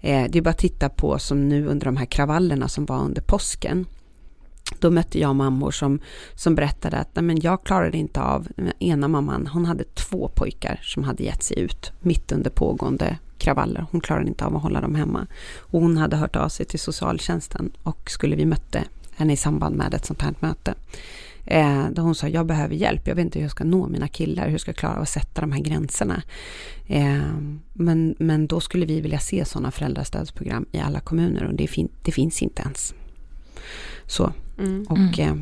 Eh, 0.02 0.26
det 0.30 0.38
är 0.38 0.42
bara 0.42 0.50
att 0.50 0.58
titta 0.58 0.90
på 0.90 1.20
som 1.20 1.50
nu 1.50 1.68
under 1.68 1.86
de 1.86 1.98
här 1.98 2.06
kravallerna 2.06 2.68
som 2.68 2.86
var 2.86 3.00
under 3.00 3.22
påsken. 3.22 3.86
Då 4.80 4.92
mötte 4.92 5.20
jag 5.20 5.36
mammor 5.36 5.72
som, 5.72 6.00
som 6.36 6.56
berättade 6.56 6.98
att 6.98 7.16
Nej, 7.16 7.24
men 7.24 7.42
jag 7.42 7.64
klarade 7.64 7.98
inte 7.98 8.22
av, 8.22 8.48
ena 8.80 9.08
mamman, 9.08 9.48
hon 9.48 9.66
hade 9.66 9.84
två 9.84 10.32
pojkar 10.36 10.80
som 10.84 11.04
hade 11.04 11.24
gett 11.24 11.44
sig 11.44 11.60
ut 11.60 11.92
mitt 12.00 12.32
under 12.32 12.50
pågående 12.50 13.18
kravaller. 13.38 13.86
Hon 13.92 14.02
klarade 14.02 14.28
inte 14.28 14.46
av 14.46 14.56
att 14.56 14.62
hålla 14.62 14.82
dem 14.82 14.96
hemma. 14.96 15.28
Och 15.58 15.82
hon 15.82 15.98
hade 15.98 16.16
hört 16.16 16.36
av 16.36 16.50
sig 16.50 16.66
till 16.66 16.80
socialtjänsten 16.80 17.72
och 17.84 18.12
skulle 18.12 18.36
vi 18.36 18.46
mötte 18.46 18.84
henne 19.16 19.34
i 19.34 19.38
samband 19.38 19.76
med 19.76 19.94
ett 19.94 20.06
sånt 20.06 20.22
här 20.22 20.34
möte. 20.40 20.74
Eh, 21.50 21.90
då 21.92 22.02
hon 22.02 22.16
sa, 22.16 22.28
jag 22.28 22.46
behöver 22.46 22.76
hjälp, 22.76 23.08
jag 23.08 23.16
vet 23.16 23.26
inte 23.26 23.40
hur 23.40 23.44
jag 23.44 23.52
ska 23.52 23.64
nå 23.64 23.88
mina 23.88 24.08
killar, 24.08 24.50
hur 24.50 24.58
ska 24.58 24.70
jag 24.70 24.76
klara 24.76 24.96
av 24.96 25.02
att 25.02 25.10
sätta 25.10 25.42
de 25.42 25.52
här 25.52 25.60
gränserna. 25.60 26.24
Eh, 26.88 27.22
men, 27.74 28.16
men 28.20 28.48
då 28.48 28.60
skulle 28.60 28.86
vi 28.86 29.02
vilja 29.02 29.20
se 29.20 29.46
sådana 29.46 29.72
föräldrastödsprogram 29.72 30.66
i 30.72 30.80
alla 30.80 31.00
kommuner 31.00 31.44
och 31.44 31.54
det, 31.54 31.68
fin 31.68 31.90
det 32.04 32.12
finns 32.12 32.42
inte 32.42 32.62
ens. 32.62 32.94
Så, 34.06 34.34
mm. 34.60 34.86
och 34.90 35.20
eh, 35.20 35.36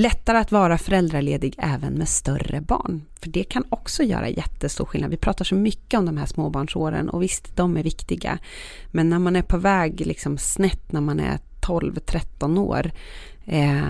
Lättare 0.00 0.38
att 0.38 0.52
vara 0.52 0.78
föräldraledig 0.78 1.54
även 1.58 1.92
med 1.92 2.08
större 2.08 2.60
barn. 2.60 3.02
För 3.20 3.28
det 3.28 3.44
kan 3.44 3.64
också 3.68 4.02
göra 4.02 4.28
jättestor 4.28 4.84
skillnad. 4.84 5.10
Vi 5.10 5.16
pratar 5.16 5.44
så 5.44 5.54
mycket 5.54 5.98
om 5.98 6.06
de 6.06 6.16
här 6.16 6.26
småbarnsåren 6.26 7.08
och 7.08 7.22
visst, 7.22 7.56
de 7.56 7.76
är 7.76 7.82
viktiga. 7.82 8.38
Men 8.90 9.10
när 9.10 9.18
man 9.18 9.36
är 9.36 9.42
på 9.42 9.56
väg 9.56 10.06
liksom 10.06 10.38
snett 10.38 10.92
när 10.92 11.00
man 11.00 11.20
är 11.20 11.38
12-13 11.60 12.58
år, 12.58 12.90
eh, 13.48 13.82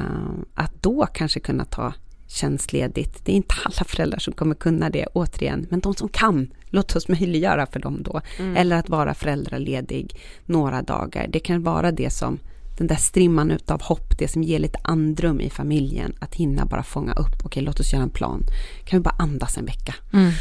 att 0.54 0.82
då 0.82 1.06
kanske 1.06 1.40
kunna 1.40 1.64
ta 1.64 1.92
tjänstledigt. 2.26 3.24
Det 3.24 3.32
är 3.32 3.36
inte 3.36 3.54
alla 3.64 3.84
föräldrar 3.84 4.18
som 4.18 4.32
kommer 4.32 4.54
kunna 4.54 4.90
det, 4.90 5.06
återigen, 5.06 5.66
men 5.70 5.80
de 5.80 5.94
som 5.94 6.09
kan, 6.09 6.50
låt 6.70 6.96
oss 6.96 7.09
möjliggöra 7.09 7.66
för 7.66 7.80
dem 7.80 8.02
då. 8.02 8.20
Mm. 8.38 8.56
Eller 8.56 8.76
att 8.76 8.88
vara 8.88 9.14
föräldraledig 9.14 10.16
några 10.46 10.82
dagar. 10.82 11.26
Det 11.28 11.40
kan 11.40 11.62
vara 11.62 11.92
det 11.92 12.11
som 12.11 12.38
den 12.78 12.86
där 12.86 12.96
strimman 12.96 13.50
utav 13.50 13.82
hopp, 13.82 14.18
det 14.18 14.28
som 14.28 14.42
ger 14.42 14.59
lite 14.59 14.78
andrum 14.82 15.40
i 15.40 15.50
familjen, 15.50 16.14
att 16.18 16.34
hinna 16.34 16.64
bara 16.64 16.82
fånga 16.82 17.12
upp, 17.12 17.44
okej 17.44 17.62
låt 17.62 17.80
oss 17.80 17.92
göra 17.92 18.02
en 18.02 18.11
plan. 18.11 18.44
Kan 18.84 18.98
vi 18.98 19.02
bara 19.02 19.14
andas 19.18 19.59
en 19.59 19.64
vecka? 19.64 19.94
Mm. 20.12 20.32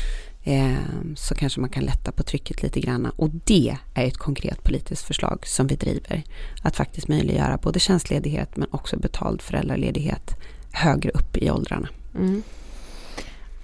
Eh, 0.48 0.76
så 1.16 1.36
kanske 1.36 1.60
man 1.60 1.70
kan 1.70 1.84
lätta 1.84 2.12
på 2.12 2.24
trycket 2.24 2.64
lite 2.64 2.80
grann. 2.80 3.06
Och 3.06 3.30
det 3.30 3.78
är 3.93 4.06
ett 4.06 4.18
konkret 4.18 4.64
politiskt 4.64 5.08
förslag 5.08 5.48
som 5.48 5.68
vi 5.68 5.76
driver. 5.76 6.24
Att 6.64 6.76
faktiskt 6.76 7.08
möjliggöra 7.08 7.58
både 7.58 7.80
tjänstledighet 7.80 8.58
men 8.58 8.68
också 8.72 8.98
betald 8.98 9.41
föräldraledighet 9.41 10.36
högre 10.72 11.10
upp 11.10 11.38
i 11.38 11.52
åldrarna. 11.52 11.89
Mm. 12.16 12.43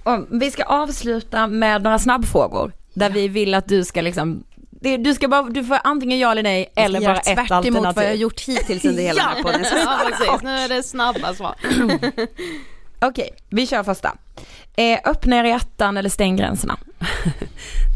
Och 0.04 0.26
vi 0.30 0.52
ska 0.52 0.64
avsluta 0.64 1.48
med 1.48 1.84
några 1.84 2.00
snabbfrågor. 2.00 2.72
Där 2.94 3.10
ja. 3.10 3.14
vi 3.14 3.28
vill 3.28 3.54
att 3.54 3.68
du 3.68 3.84
ska 3.84 4.02
liksom 4.02 4.44
du 5.00 5.14
ska 5.14 5.28
bara, 5.28 5.44
du 5.44 5.64
får 5.64 5.78
antingen 5.84 6.20
ja 6.20 6.32
eller 6.32 6.44
nej 6.44 6.72
eller 6.76 7.02
bara 7.02 7.18
ett 7.18 7.28
alternativ. 7.28 7.48
tvärt 7.48 7.66
emot 7.66 7.96
vad 7.96 8.06
jag 8.06 8.10
har 8.10 8.16
gjort 8.16 8.42
hittills 8.42 8.86
under 8.86 9.04
hela 9.04 9.34
ja. 9.38 9.44
podden. 9.44 9.66
ja 9.72 10.00
precis, 10.08 10.44
nu 10.44 10.50
är 10.50 10.70
det 10.70 10.84
snabba 10.84 11.34
svar. 11.34 11.56
Okej, 13.08 13.30
vi 13.49 13.68
kör 13.68 13.84
första. 13.84 14.18
Eh, 14.76 14.99
öppna 15.06 15.36
era 15.36 15.47
hjärtan 15.47 15.97
eller 15.97 16.10
stäng 16.10 16.36
gränserna. 16.36 16.78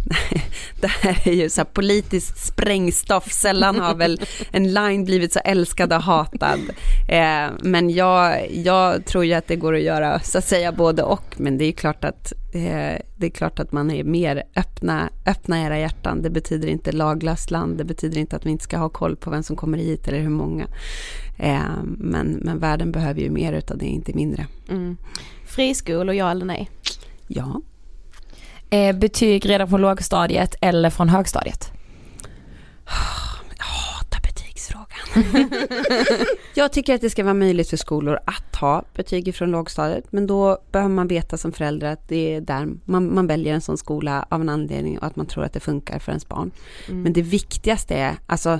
det 0.82 0.88
här 0.88 1.28
är 1.28 1.34
ju 1.34 1.49
så 1.49 1.65
politiskt 1.65 2.45
sprängstoff, 2.45 3.32
sällan 3.32 3.80
har 3.80 3.95
väl 3.95 4.22
en 4.51 4.74
line 4.74 5.05
blivit 5.05 5.34
så 5.34 5.39
älskad 5.39 5.93
och 5.93 6.01
hatad. 6.01 6.59
Eh, 7.07 7.47
men 7.61 7.89
jag, 7.89 8.51
jag 8.51 9.05
tror 9.05 9.26
ju 9.26 9.34
att 9.34 9.47
det 9.47 9.55
går 9.55 9.76
att 9.76 9.82
göra 9.82 10.20
så 10.20 10.38
att 10.38 10.45
säga 10.45 10.72
både 10.72 11.03
och, 11.03 11.36
men 11.38 11.57
det 11.57 11.65
är 11.65 11.72
klart 11.72 12.03
att 12.05 12.34
eh, 12.53 13.01
det 13.15 13.26
är 13.26 13.30
klart 13.30 13.59
att 13.59 13.72
man 13.72 13.91
är 13.91 14.03
mer 14.03 14.43
öppna, 14.55 15.09
öppna 15.26 15.61
era 15.61 15.80
hjärtan. 15.80 16.22
Det 16.22 16.30
betyder 16.30 16.68
inte 16.68 16.91
laglöst 16.91 17.51
land, 17.51 17.78
det 17.78 17.84
betyder 17.84 18.18
inte 18.18 18.36
att 18.36 18.45
vi 18.45 18.49
inte 18.49 18.63
ska 18.63 18.78
ha 18.78 18.89
koll 18.89 19.15
på 19.15 19.30
vem 19.30 19.43
som 19.43 19.55
kommer 19.55 19.78
hit 19.78 20.07
eller 20.07 20.20
hur 20.20 20.30
många. 20.30 20.68
Eh, 21.38 21.84
men, 21.84 22.28
men 22.28 22.59
världen 22.59 22.91
behöver 22.91 23.22
ju 23.22 23.30
mer 23.30 23.53
utav 23.53 23.78
det, 23.78 23.86
inte 23.86 24.13
mindre. 24.13 24.47
Mm. 24.70 24.97
Friskolor, 25.45 26.15
ja 26.15 26.32
eller 26.32 26.45
nej? 26.45 26.70
Ja. 27.28 27.61
Eh, 28.70 28.95
betyg 28.95 29.49
redan 29.49 29.70
från 29.70 29.82
lågstadiet 29.82 30.55
eller 30.61 30.89
från 30.89 31.09
högstadiet? 31.09 31.72
Jag 33.57 33.65
hatar 33.65 34.22
betygsfrågan. 34.22 35.49
jag 36.55 36.74
tycker 36.74 36.95
att 36.95 37.01
det 37.01 37.09
ska 37.09 37.24
vara 37.24 37.34
möjligt 37.34 37.70
för 37.70 37.78
skolor 37.78 38.20
att 38.26 38.55
ha 38.55 38.84
betyg 38.95 39.36
från 39.36 39.51
lågstadiet, 39.51 40.11
men 40.11 40.28
då 40.28 40.57
behöver 40.72 40.93
man 40.93 41.07
veta 41.07 41.38
som 41.38 41.51
förälder 41.51 41.88
att 41.88 42.07
det 42.07 42.36
är 42.36 42.41
där 42.41 42.68
man, 42.86 43.15
man 43.15 43.28
väljer 43.28 43.53
en 43.53 43.61
sån 43.61 43.78
skola 43.78 44.26
av 44.30 44.41
en 44.41 44.49
anledning 44.49 44.99
och 44.99 45.07
att 45.07 45.15
man 45.15 45.26
tror 45.26 45.43
att 45.43 45.53
det 45.53 45.59
funkar 45.59 45.99
för 45.99 46.11
ens 46.11 46.28
barn. 46.28 46.51
Mm. 46.88 47.01
Men 47.01 47.13
det 47.13 47.22
viktigaste 47.22 47.95
är, 47.95 48.15
alltså 48.26 48.59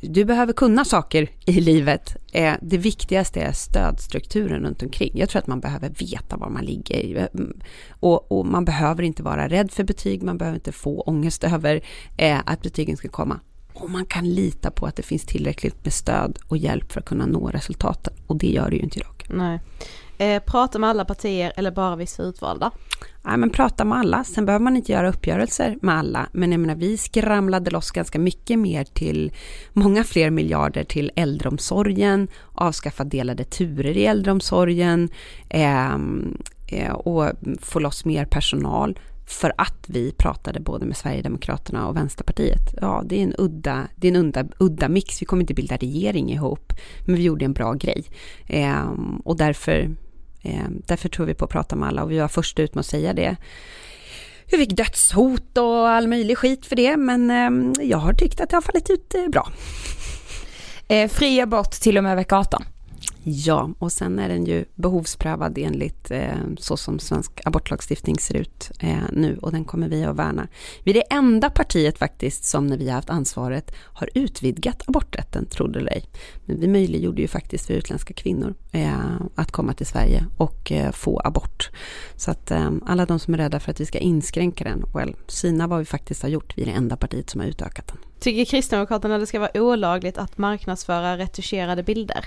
du 0.00 0.24
behöver 0.24 0.52
kunna 0.52 0.84
saker 0.84 1.28
i 1.44 1.60
livet. 1.60 2.16
Eh, 2.32 2.54
det 2.62 2.78
viktigaste 2.78 3.40
är 3.40 3.52
stödstrukturen 3.52 4.62
runt 4.62 4.82
omkring. 4.82 5.10
Jag 5.14 5.28
tror 5.28 5.42
att 5.42 5.46
man 5.46 5.60
behöver 5.60 5.88
veta 5.88 6.36
var 6.36 6.50
man 6.50 6.64
ligger. 6.64 7.16
Eh, 7.18 7.44
och, 7.90 8.32
och 8.32 8.46
man 8.46 8.64
behöver 8.64 9.02
inte 9.02 9.22
vara 9.22 9.48
rädd 9.48 9.70
för 9.70 9.84
betyg, 9.84 10.22
man 10.22 10.38
behöver 10.38 10.56
inte 10.56 10.72
få 10.72 11.00
ångest 11.00 11.44
över 11.44 11.80
eh, 12.16 12.40
att 12.46 12.62
betygen 12.62 12.96
ska 12.96 13.08
komma. 13.08 13.40
Och 13.74 13.90
man 13.90 14.06
kan 14.06 14.30
lita 14.34 14.70
på 14.70 14.86
att 14.86 14.96
det 14.96 15.02
finns 15.02 15.24
tillräckligt 15.24 15.84
med 15.84 15.92
stöd 15.92 16.38
och 16.48 16.56
hjälp 16.56 16.92
för 16.92 17.00
att 17.00 17.06
kunna 17.06 17.26
nå 17.26 17.48
resultaten. 17.48 18.14
Och 18.26 18.36
det 18.36 18.50
gör 18.50 18.70
det 18.70 18.76
ju 18.76 18.82
inte 18.82 18.98
idag. 18.98 19.26
Nej. 19.30 19.60
Eh, 20.18 20.42
prata 20.42 20.78
med 20.78 20.90
alla 20.90 21.04
partier 21.04 21.52
eller 21.56 21.70
bara 21.70 21.96
vissa 21.96 22.22
utvalda? 22.22 22.70
Ja, 23.24 23.36
men 23.36 23.50
prata 23.50 23.84
med 23.84 23.98
alla, 23.98 24.24
sen 24.24 24.46
behöver 24.46 24.64
man 24.64 24.76
inte 24.76 24.92
göra 24.92 25.08
uppgörelser 25.08 25.78
med 25.82 25.98
alla. 25.98 26.28
Men 26.32 26.52
jag 26.52 26.60
menar, 26.60 26.74
vi 26.74 26.96
skramlade 26.96 27.70
loss 27.70 27.90
ganska 27.90 28.18
mycket 28.18 28.58
mer 28.58 28.84
till, 28.84 29.32
många 29.72 30.04
fler 30.04 30.30
miljarder 30.30 30.84
till 30.84 31.10
äldreomsorgen, 31.16 32.28
avskaffa 32.52 33.04
delade 33.04 33.44
turer 33.44 33.96
i 33.96 34.06
äldreomsorgen 34.06 35.08
ehm, 35.48 36.38
eh, 36.68 36.92
och 36.92 37.30
få 37.60 37.78
loss 37.78 38.04
mer 38.04 38.24
personal 38.24 38.98
för 39.26 39.52
att 39.58 39.84
vi 39.86 40.12
pratade 40.12 40.60
både 40.60 40.86
med 40.86 40.96
Sverigedemokraterna 40.96 41.88
och 41.88 41.96
Vänsterpartiet. 41.96 42.74
Ja, 42.80 43.02
det 43.06 43.18
är 43.18 43.22
en 43.22 43.34
udda, 43.38 43.88
det 43.96 44.08
är 44.08 44.14
en 44.14 44.26
udda, 44.26 44.44
udda 44.58 44.88
mix. 44.88 45.22
Vi 45.22 45.26
kommer 45.26 45.42
inte 45.42 45.54
bilda 45.54 45.76
regering 45.76 46.32
ihop, 46.32 46.72
men 47.04 47.16
vi 47.16 47.22
gjorde 47.22 47.44
en 47.44 47.52
bra 47.52 47.72
grej. 47.72 48.04
Eh, 48.46 48.90
och 49.24 49.36
därför 49.36 49.96
Eh, 50.46 50.64
därför 50.68 51.08
tror 51.08 51.26
vi 51.26 51.34
på 51.34 51.44
att 51.44 51.50
prata 51.50 51.76
med 51.76 51.88
alla 51.88 52.02
och 52.02 52.10
vi 52.10 52.18
var 52.18 52.28
först 52.28 52.58
ut 52.58 52.74
med 52.74 52.80
att 52.80 52.86
säga 52.86 53.12
det. 53.12 53.36
Vi 54.50 54.58
fick 54.58 54.76
dödshot 54.76 55.58
och 55.58 55.88
all 55.88 56.08
möjlig 56.08 56.38
skit 56.38 56.66
för 56.66 56.76
det, 56.76 56.96
men 56.96 57.30
eh, 57.30 57.86
jag 57.86 57.98
har 57.98 58.12
tyckt 58.12 58.40
att 58.40 58.50
det 58.50 58.56
har 58.56 58.62
fallit 58.62 58.90
ut 58.90 59.14
eh, 59.14 59.28
bra. 59.28 59.52
Eh, 60.88 61.08
fri 61.08 61.40
abort 61.40 61.70
till 61.70 61.98
och 61.98 62.04
med 62.04 62.16
vecka 62.16 62.38
18. 62.38 62.62
Ja, 63.28 63.70
och 63.78 63.92
sen 63.92 64.18
är 64.18 64.28
den 64.28 64.44
ju 64.44 64.64
behovsprövad 64.74 65.58
enligt 65.58 66.10
eh, 66.10 66.38
så 66.58 66.76
som 66.76 66.98
svensk 66.98 67.40
abortlagstiftning 67.44 68.18
ser 68.18 68.34
ut 68.34 68.70
eh, 68.80 68.98
nu 69.12 69.38
och 69.42 69.52
den 69.52 69.64
kommer 69.64 69.88
vi 69.88 70.04
att 70.04 70.16
värna. 70.16 70.48
Vi 70.84 70.90
är 70.90 70.94
det 70.94 71.14
enda 71.14 71.50
partiet 71.50 71.98
faktiskt 71.98 72.44
som 72.44 72.66
när 72.66 72.76
vi 72.76 72.88
har 72.88 72.94
haft 72.94 73.10
ansvaret 73.10 73.74
har 73.78 74.08
utvidgat 74.14 74.82
aborträtten, 74.88 75.46
trodde 75.46 75.78
eller 75.78 75.92
ej. 75.92 76.04
Men 76.44 76.60
vi 76.60 76.68
möjliggjorde 76.68 77.22
ju 77.22 77.28
faktiskt 77.28 77.66
för 77.66 77.74
utländska 77.74 78.14
kvinnor 78.14 78.54
eh, 78.72 79.16
att 79.34 79.52
komma 79.52 79.72
till 79.72 79.86
Sverige 79.86 80.26
och 80.36 80.72
eh, 80.72 80.92
få 80.92 81.20
abort. 81.24 81.70
Så 82.16 82.30
att 82.30 82.50
eh, 82.50 82.70
alla 82.86 83.06
de 83.06 83.18
som 83.18 83.34
är 83.34 83.38
rädda 83.38 83.60
för 83.60 83.70
att 83.70 83.80
vi 83.80 83.86
ska 83.86 83.98
inskränka 83.98 84.64
den, 84.64 84.84
well, 84.94 85.16
syna 85.26 85.66
vad 85.66 85.78
vi 85.78 85.84
faktiskt 85.84 86.22
har 86.22 86.28
gjort. 86.28 86.52
Vi 86.56 86.62
är 86.62 86.66
det 86.66 86.72
enda 86.72 86.96
partiet 86.96 87.30
som 87.30 87.40
har 87.40 87.48
utökat 87.48 87.86
den. 87.86 87.98
Tycker 88.20 88.44
Kristdemokraterna 88.44 89.18
det 89.18 89.26
ska 89.26 89.40
vara 89.40 89.60
olagligt 89.60 90.18
att 90.18 90.38
marknadsföra 90.38 91.18
retuscherade 91.18 91.82
bilder? 91.82 92.24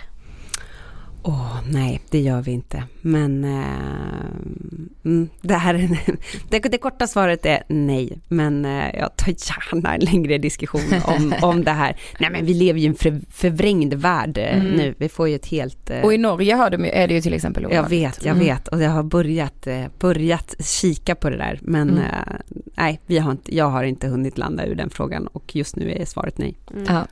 Åh, 1.23 1.33
oh, 1.33 1.59
nej, 1.71 2.01
det 2.09 2.19
gör 2.19 2.41
vi 2.41 2.51
inte. 2.51 2.83
Men 3.01 3.43
eh, 3.43 5.19
det, 5.41 5.53
här, 5.53 5.73
det, 6.49 6.59
det, 6.59 6.77
korta 6.77 7.07
svaret 7.07 7.45
är 7.45 7.63
nej. 7.67 8.19
Men 8.27 8.65
eh, 8.65 8.95
jag 8.95 9.15
tar 9.15 9.31
gärna 9.31 9.95
en 9.95 10.01
längre 10.01 10.37
diskussion 10.37 11.01
om, 11.03 11.33
om 11.41 11.63
det 11.63 11.71
här. 11.71 11.97
Nej, 12.19 12.29
men 12.29 12.45
vi 12.45 12.53
lever 12.53 12.79
ju 12.79 12.85
i 12.85 12.89
en 12.89 12.95
för, 12.95 13.21
förvrängd 13.29 13.93
värld 13.93 14.37
eh, 14.37 14.59
mm. 14.59 14.73
nu. 14.73 14.95
Vi 14.97 15.09
får 15.09 15.29
ju 15.29 15.35
ett 15.35 15.45
helt... 15.45 15.89
Eh, 15.89 16.01
och 16.01 16.13
i 16.13 16.17
Norge 16.17 16.55
har 16.55 16.69
de, 16.69 16.85
är 16.85 17.07
det 17.07 17.13
ju 17.13 17.21
till 17.21 17.33
exempel 17.33 17.65
olagligt. 17.65 18.01
Jag 18.01 18.09
vet, 18.09 18.25
jag 18.25 18.35
mm. 18.35 18.45
vet. 18.45 18.67
Och 18.67 18.81
jag 18.81 18.89
har 18.89 19.03
börjat, 19.03 19.67
eh, 19.67 19.85
börjat 19.99 20.55
kika 20.59 21.15
på 21.15 21.29
det 21.29 21.37
där. 21.37 21.59
Men 21.61 21.89
mm. 21.89 22.03
Eh, 22.03 22.33
nej, 22.77 22.99
vi 23.05 23.17
har 23.17 23.31
inte, 23.31 23.55
jag 23.55 23.69
har 23.69 23.83
inte 23.83 24.07
hunnit 24.07 24.37
landa 24.37 24.65
ur 24.65 24.75
den 24.75 24.89
frågan. 24.89 25.27
Och 25.27 25.55
just 25.55 25.75
nu 25.75 25.91
är 25.91 26.05
svaret 26.05 26.37
nej. 26.37 26.57
Mm. 26.75 27.05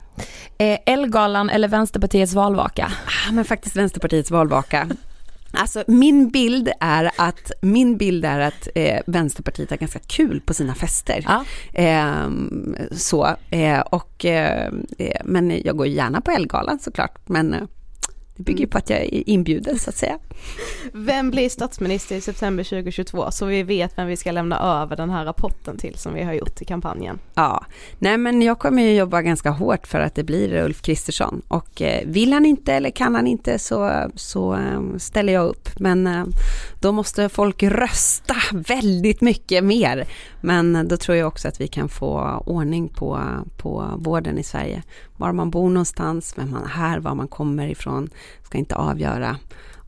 Elgalan 0.86 1.50
eller 1.50 1.68
Vänsterpartiets 1.68 2.34
valvaka? 2.34 2.92
Ah, 3.06 3.32
men 3.32 3.44
faktiskt 3.44 3.76
Vänsterpartiets 3.76 4.30
valvaka. 4.30 4.88
Alltså 5.52 5.84
min 5.86 6.30
bild 6.30 6.68
är 6.80 7.10
att, 7.16 7.52
min 7.60 7.96
bild 7.96 8.24
är 8.24 8.40
att 8.40 8.68
eh, 8.74 9.00
Vänsterpartiet 9.06 9.70
har 9.70 9.76
ganska 9.76 9.98
kul 9.98 10.40
på 10.40 10.54
sina 10.54 10.74
fester. 10.74 11.24
Ja. 11.26 11.44
Eh, 11.82 12.30
så, 12.92 13.36
eh, 13.50 13.80
och, 13.80 14.24
eh, 14.24 14.72
men 15.24 15.60
jag 15.64 15.76
går 15.76 15.86
gärna 15.86 16.20
på 16.20 16.30
Elgalan 16.30 16.78
såklart. 16.78 17.28
Men 17.28 17.54
eh, 17.54 17.60
det 18.38 18.44
bygger 18.44 18.64
mm. 18.64 18.70
på 18.70 18.78
att 18.78 18.90
jag 18.90 18.98
är 18.98 19.28
inbjuden 19.28 19.78
så 19.78 19.90
att 19.90 19.96
säga. 19.96 20.18
Vem 20.92 21.30
blir 21.30 21.48
statsminister 21.48 22.16
i 22.16 22.20
september 22.20 22.64
2022 22.64 23.30
så 23.30 23.46
vi 23.46 23.62
vet 23.62 23.98
vem 23.98 24.06
vi 24.06 24.16
ska 24.16 24.32
lämna 24.32 24.82
över 24.82 24.96
den 24.96 25.10
här 25.10 25.24
rapporten 25.24 25.78
till 25.78 25.98
som 25.98 26.14
vi 26.14 26.22
har 26.22 26.32
gjort 26.32 26.62
i 26.62 26.64
kampanjen? 26.64 27.18
Ja, 27.34 27.64
nej 27.98 28.18
men 28.18 28.42
jag 28.42 28.58
kommer 28.58 28.82
ju 28.82 28.94
jobba 28.94 29.22
ganska 29.22 29.50
hårt 29.50 29.86
för 29.86 30.00
att 30.00 30.14
det 30.14 30.24
blir 30.24 30.64
Ulf 30.64 30.82
Kristersson 30.82 31.42
och 31.48 31.82
eh, 31.82 32.06
vill 32.06 32.32
han 32.32 32.46
inte 32.46 32.74
eller 32.74 32.90
kan 32.90 33.14
han 33.14 33.26
inte 33.26 33.58
så, 33.58 34.10
så 34.14 34.54
eh, 34.54 34.96
ställer 34.98 35.32
jag 35.32 35.46
upp. 35.46 35.68
Men 35.78 36.06
eh, 36.06 36.24
då 36.80 36.92
måste 36.92 37.28
folk 37.28 37.62
rösta 37.62 38.34
väldigt 38.52 39.20
mycket 39.20 39.64
mer. 39.64 40.06
Men 40.40 40.88
då 40.88 40.96
tror 40.96 41.16
jag 41.16 41.28
också 41.28 41.48
att 41.48 41.60
vi 41.60 41.68
kan 41.68 41.88
få 41.88 42.42
ordning 42.46 42.88
på, 42.88 43.20
på 43.56 43.84
vården 43.98 44.38
i 44.38 44.42
Sverige. 44.42 44.82
Var 45.16 45.32
man 45.32 45.50
bor 45.50 45.70
någonstans, 45.70 46.34
vem 46.36 46.50
man 46.50 46.64
är 46.64 46.68
här, 46.68 46.98
var 46.98 47.14
man 47.14 47.28
kommer 47.28 47.68
ifrån 47.68 48.10
ska 48.42 48.58
inte 48.58 48.74
avgöra 48.74 49.36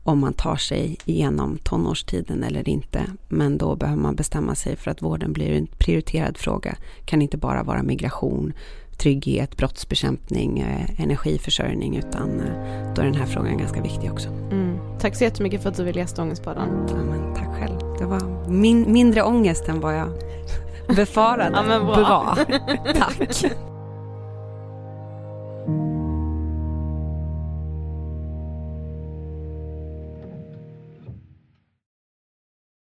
om 0.03 0.19
man 0.19 0.33
tar 0.33 0.55
sig 0.55 0.97
igenom 1.05 1.57
tonårstiden 1.63 2.43
eller 2.43 2.69
inte. 2.69 3.05
Men 3.27 3.57
då 3.57 3.75
behöver 3.75 4.01
man 4.01 4.15
bestämma 4.15 4.55
sig 4.55 4.75
för 4.75 4.91
att 4.91 5.01
vården 5.01 5.33
blir 5.33 5.51
en 5.51 5.67
prioriterad 5.67 6.37
fråga. 6.37 6.75
kan 7.05 7.21
inte 7.21 7.37
bara 7.37 7.63
vara 7.63 7.83
migration, 7.83 8.53
trygghet, 8.97 9.57
brottsbekämpning, 9.57 10.59
eh, 10.59 11.01
energiförsörjning 11.01 11.97
utan 11.97 12.39
eh, 12.39 12.93
då 12.95 13.01
är 13.01 13.05
den 13.05 13.15
här 13.15 13.25
frågan 13.25 13.57
ganska 13.57 13.81
viktig 13.81 14.11
också. 14.11 14.29
Mm. 14.29 14.77
Tack 14.99 15.15
så 15.15 15.23
jättemycket 15.23 15.61
för 15.61 15.69
att 15.69 15.77
du 15.77 15.83
ville 15.83 15.99
gästa 15.99 16.21
Ångestpodden. 16.21 16.87
Ja, 16.89 16.95
men 16.95 17.35
tack 17.35 17.59
själv. 17.59 17.79
Det 17.99 18.05
var 18.05 18.49
min, 18.49 18.91
mindre 18.93 19.23
ångest 19.23 19.69
än 19.69 19.79
vad 19.79 19.97
jag 19.97 20.09
befarade. 20.95 21.51
ja, 21.55 21.63
men 21.63 21.85
bra. 21.85 21.95
bra. 21.95 22.37
tack. 22.95 23.45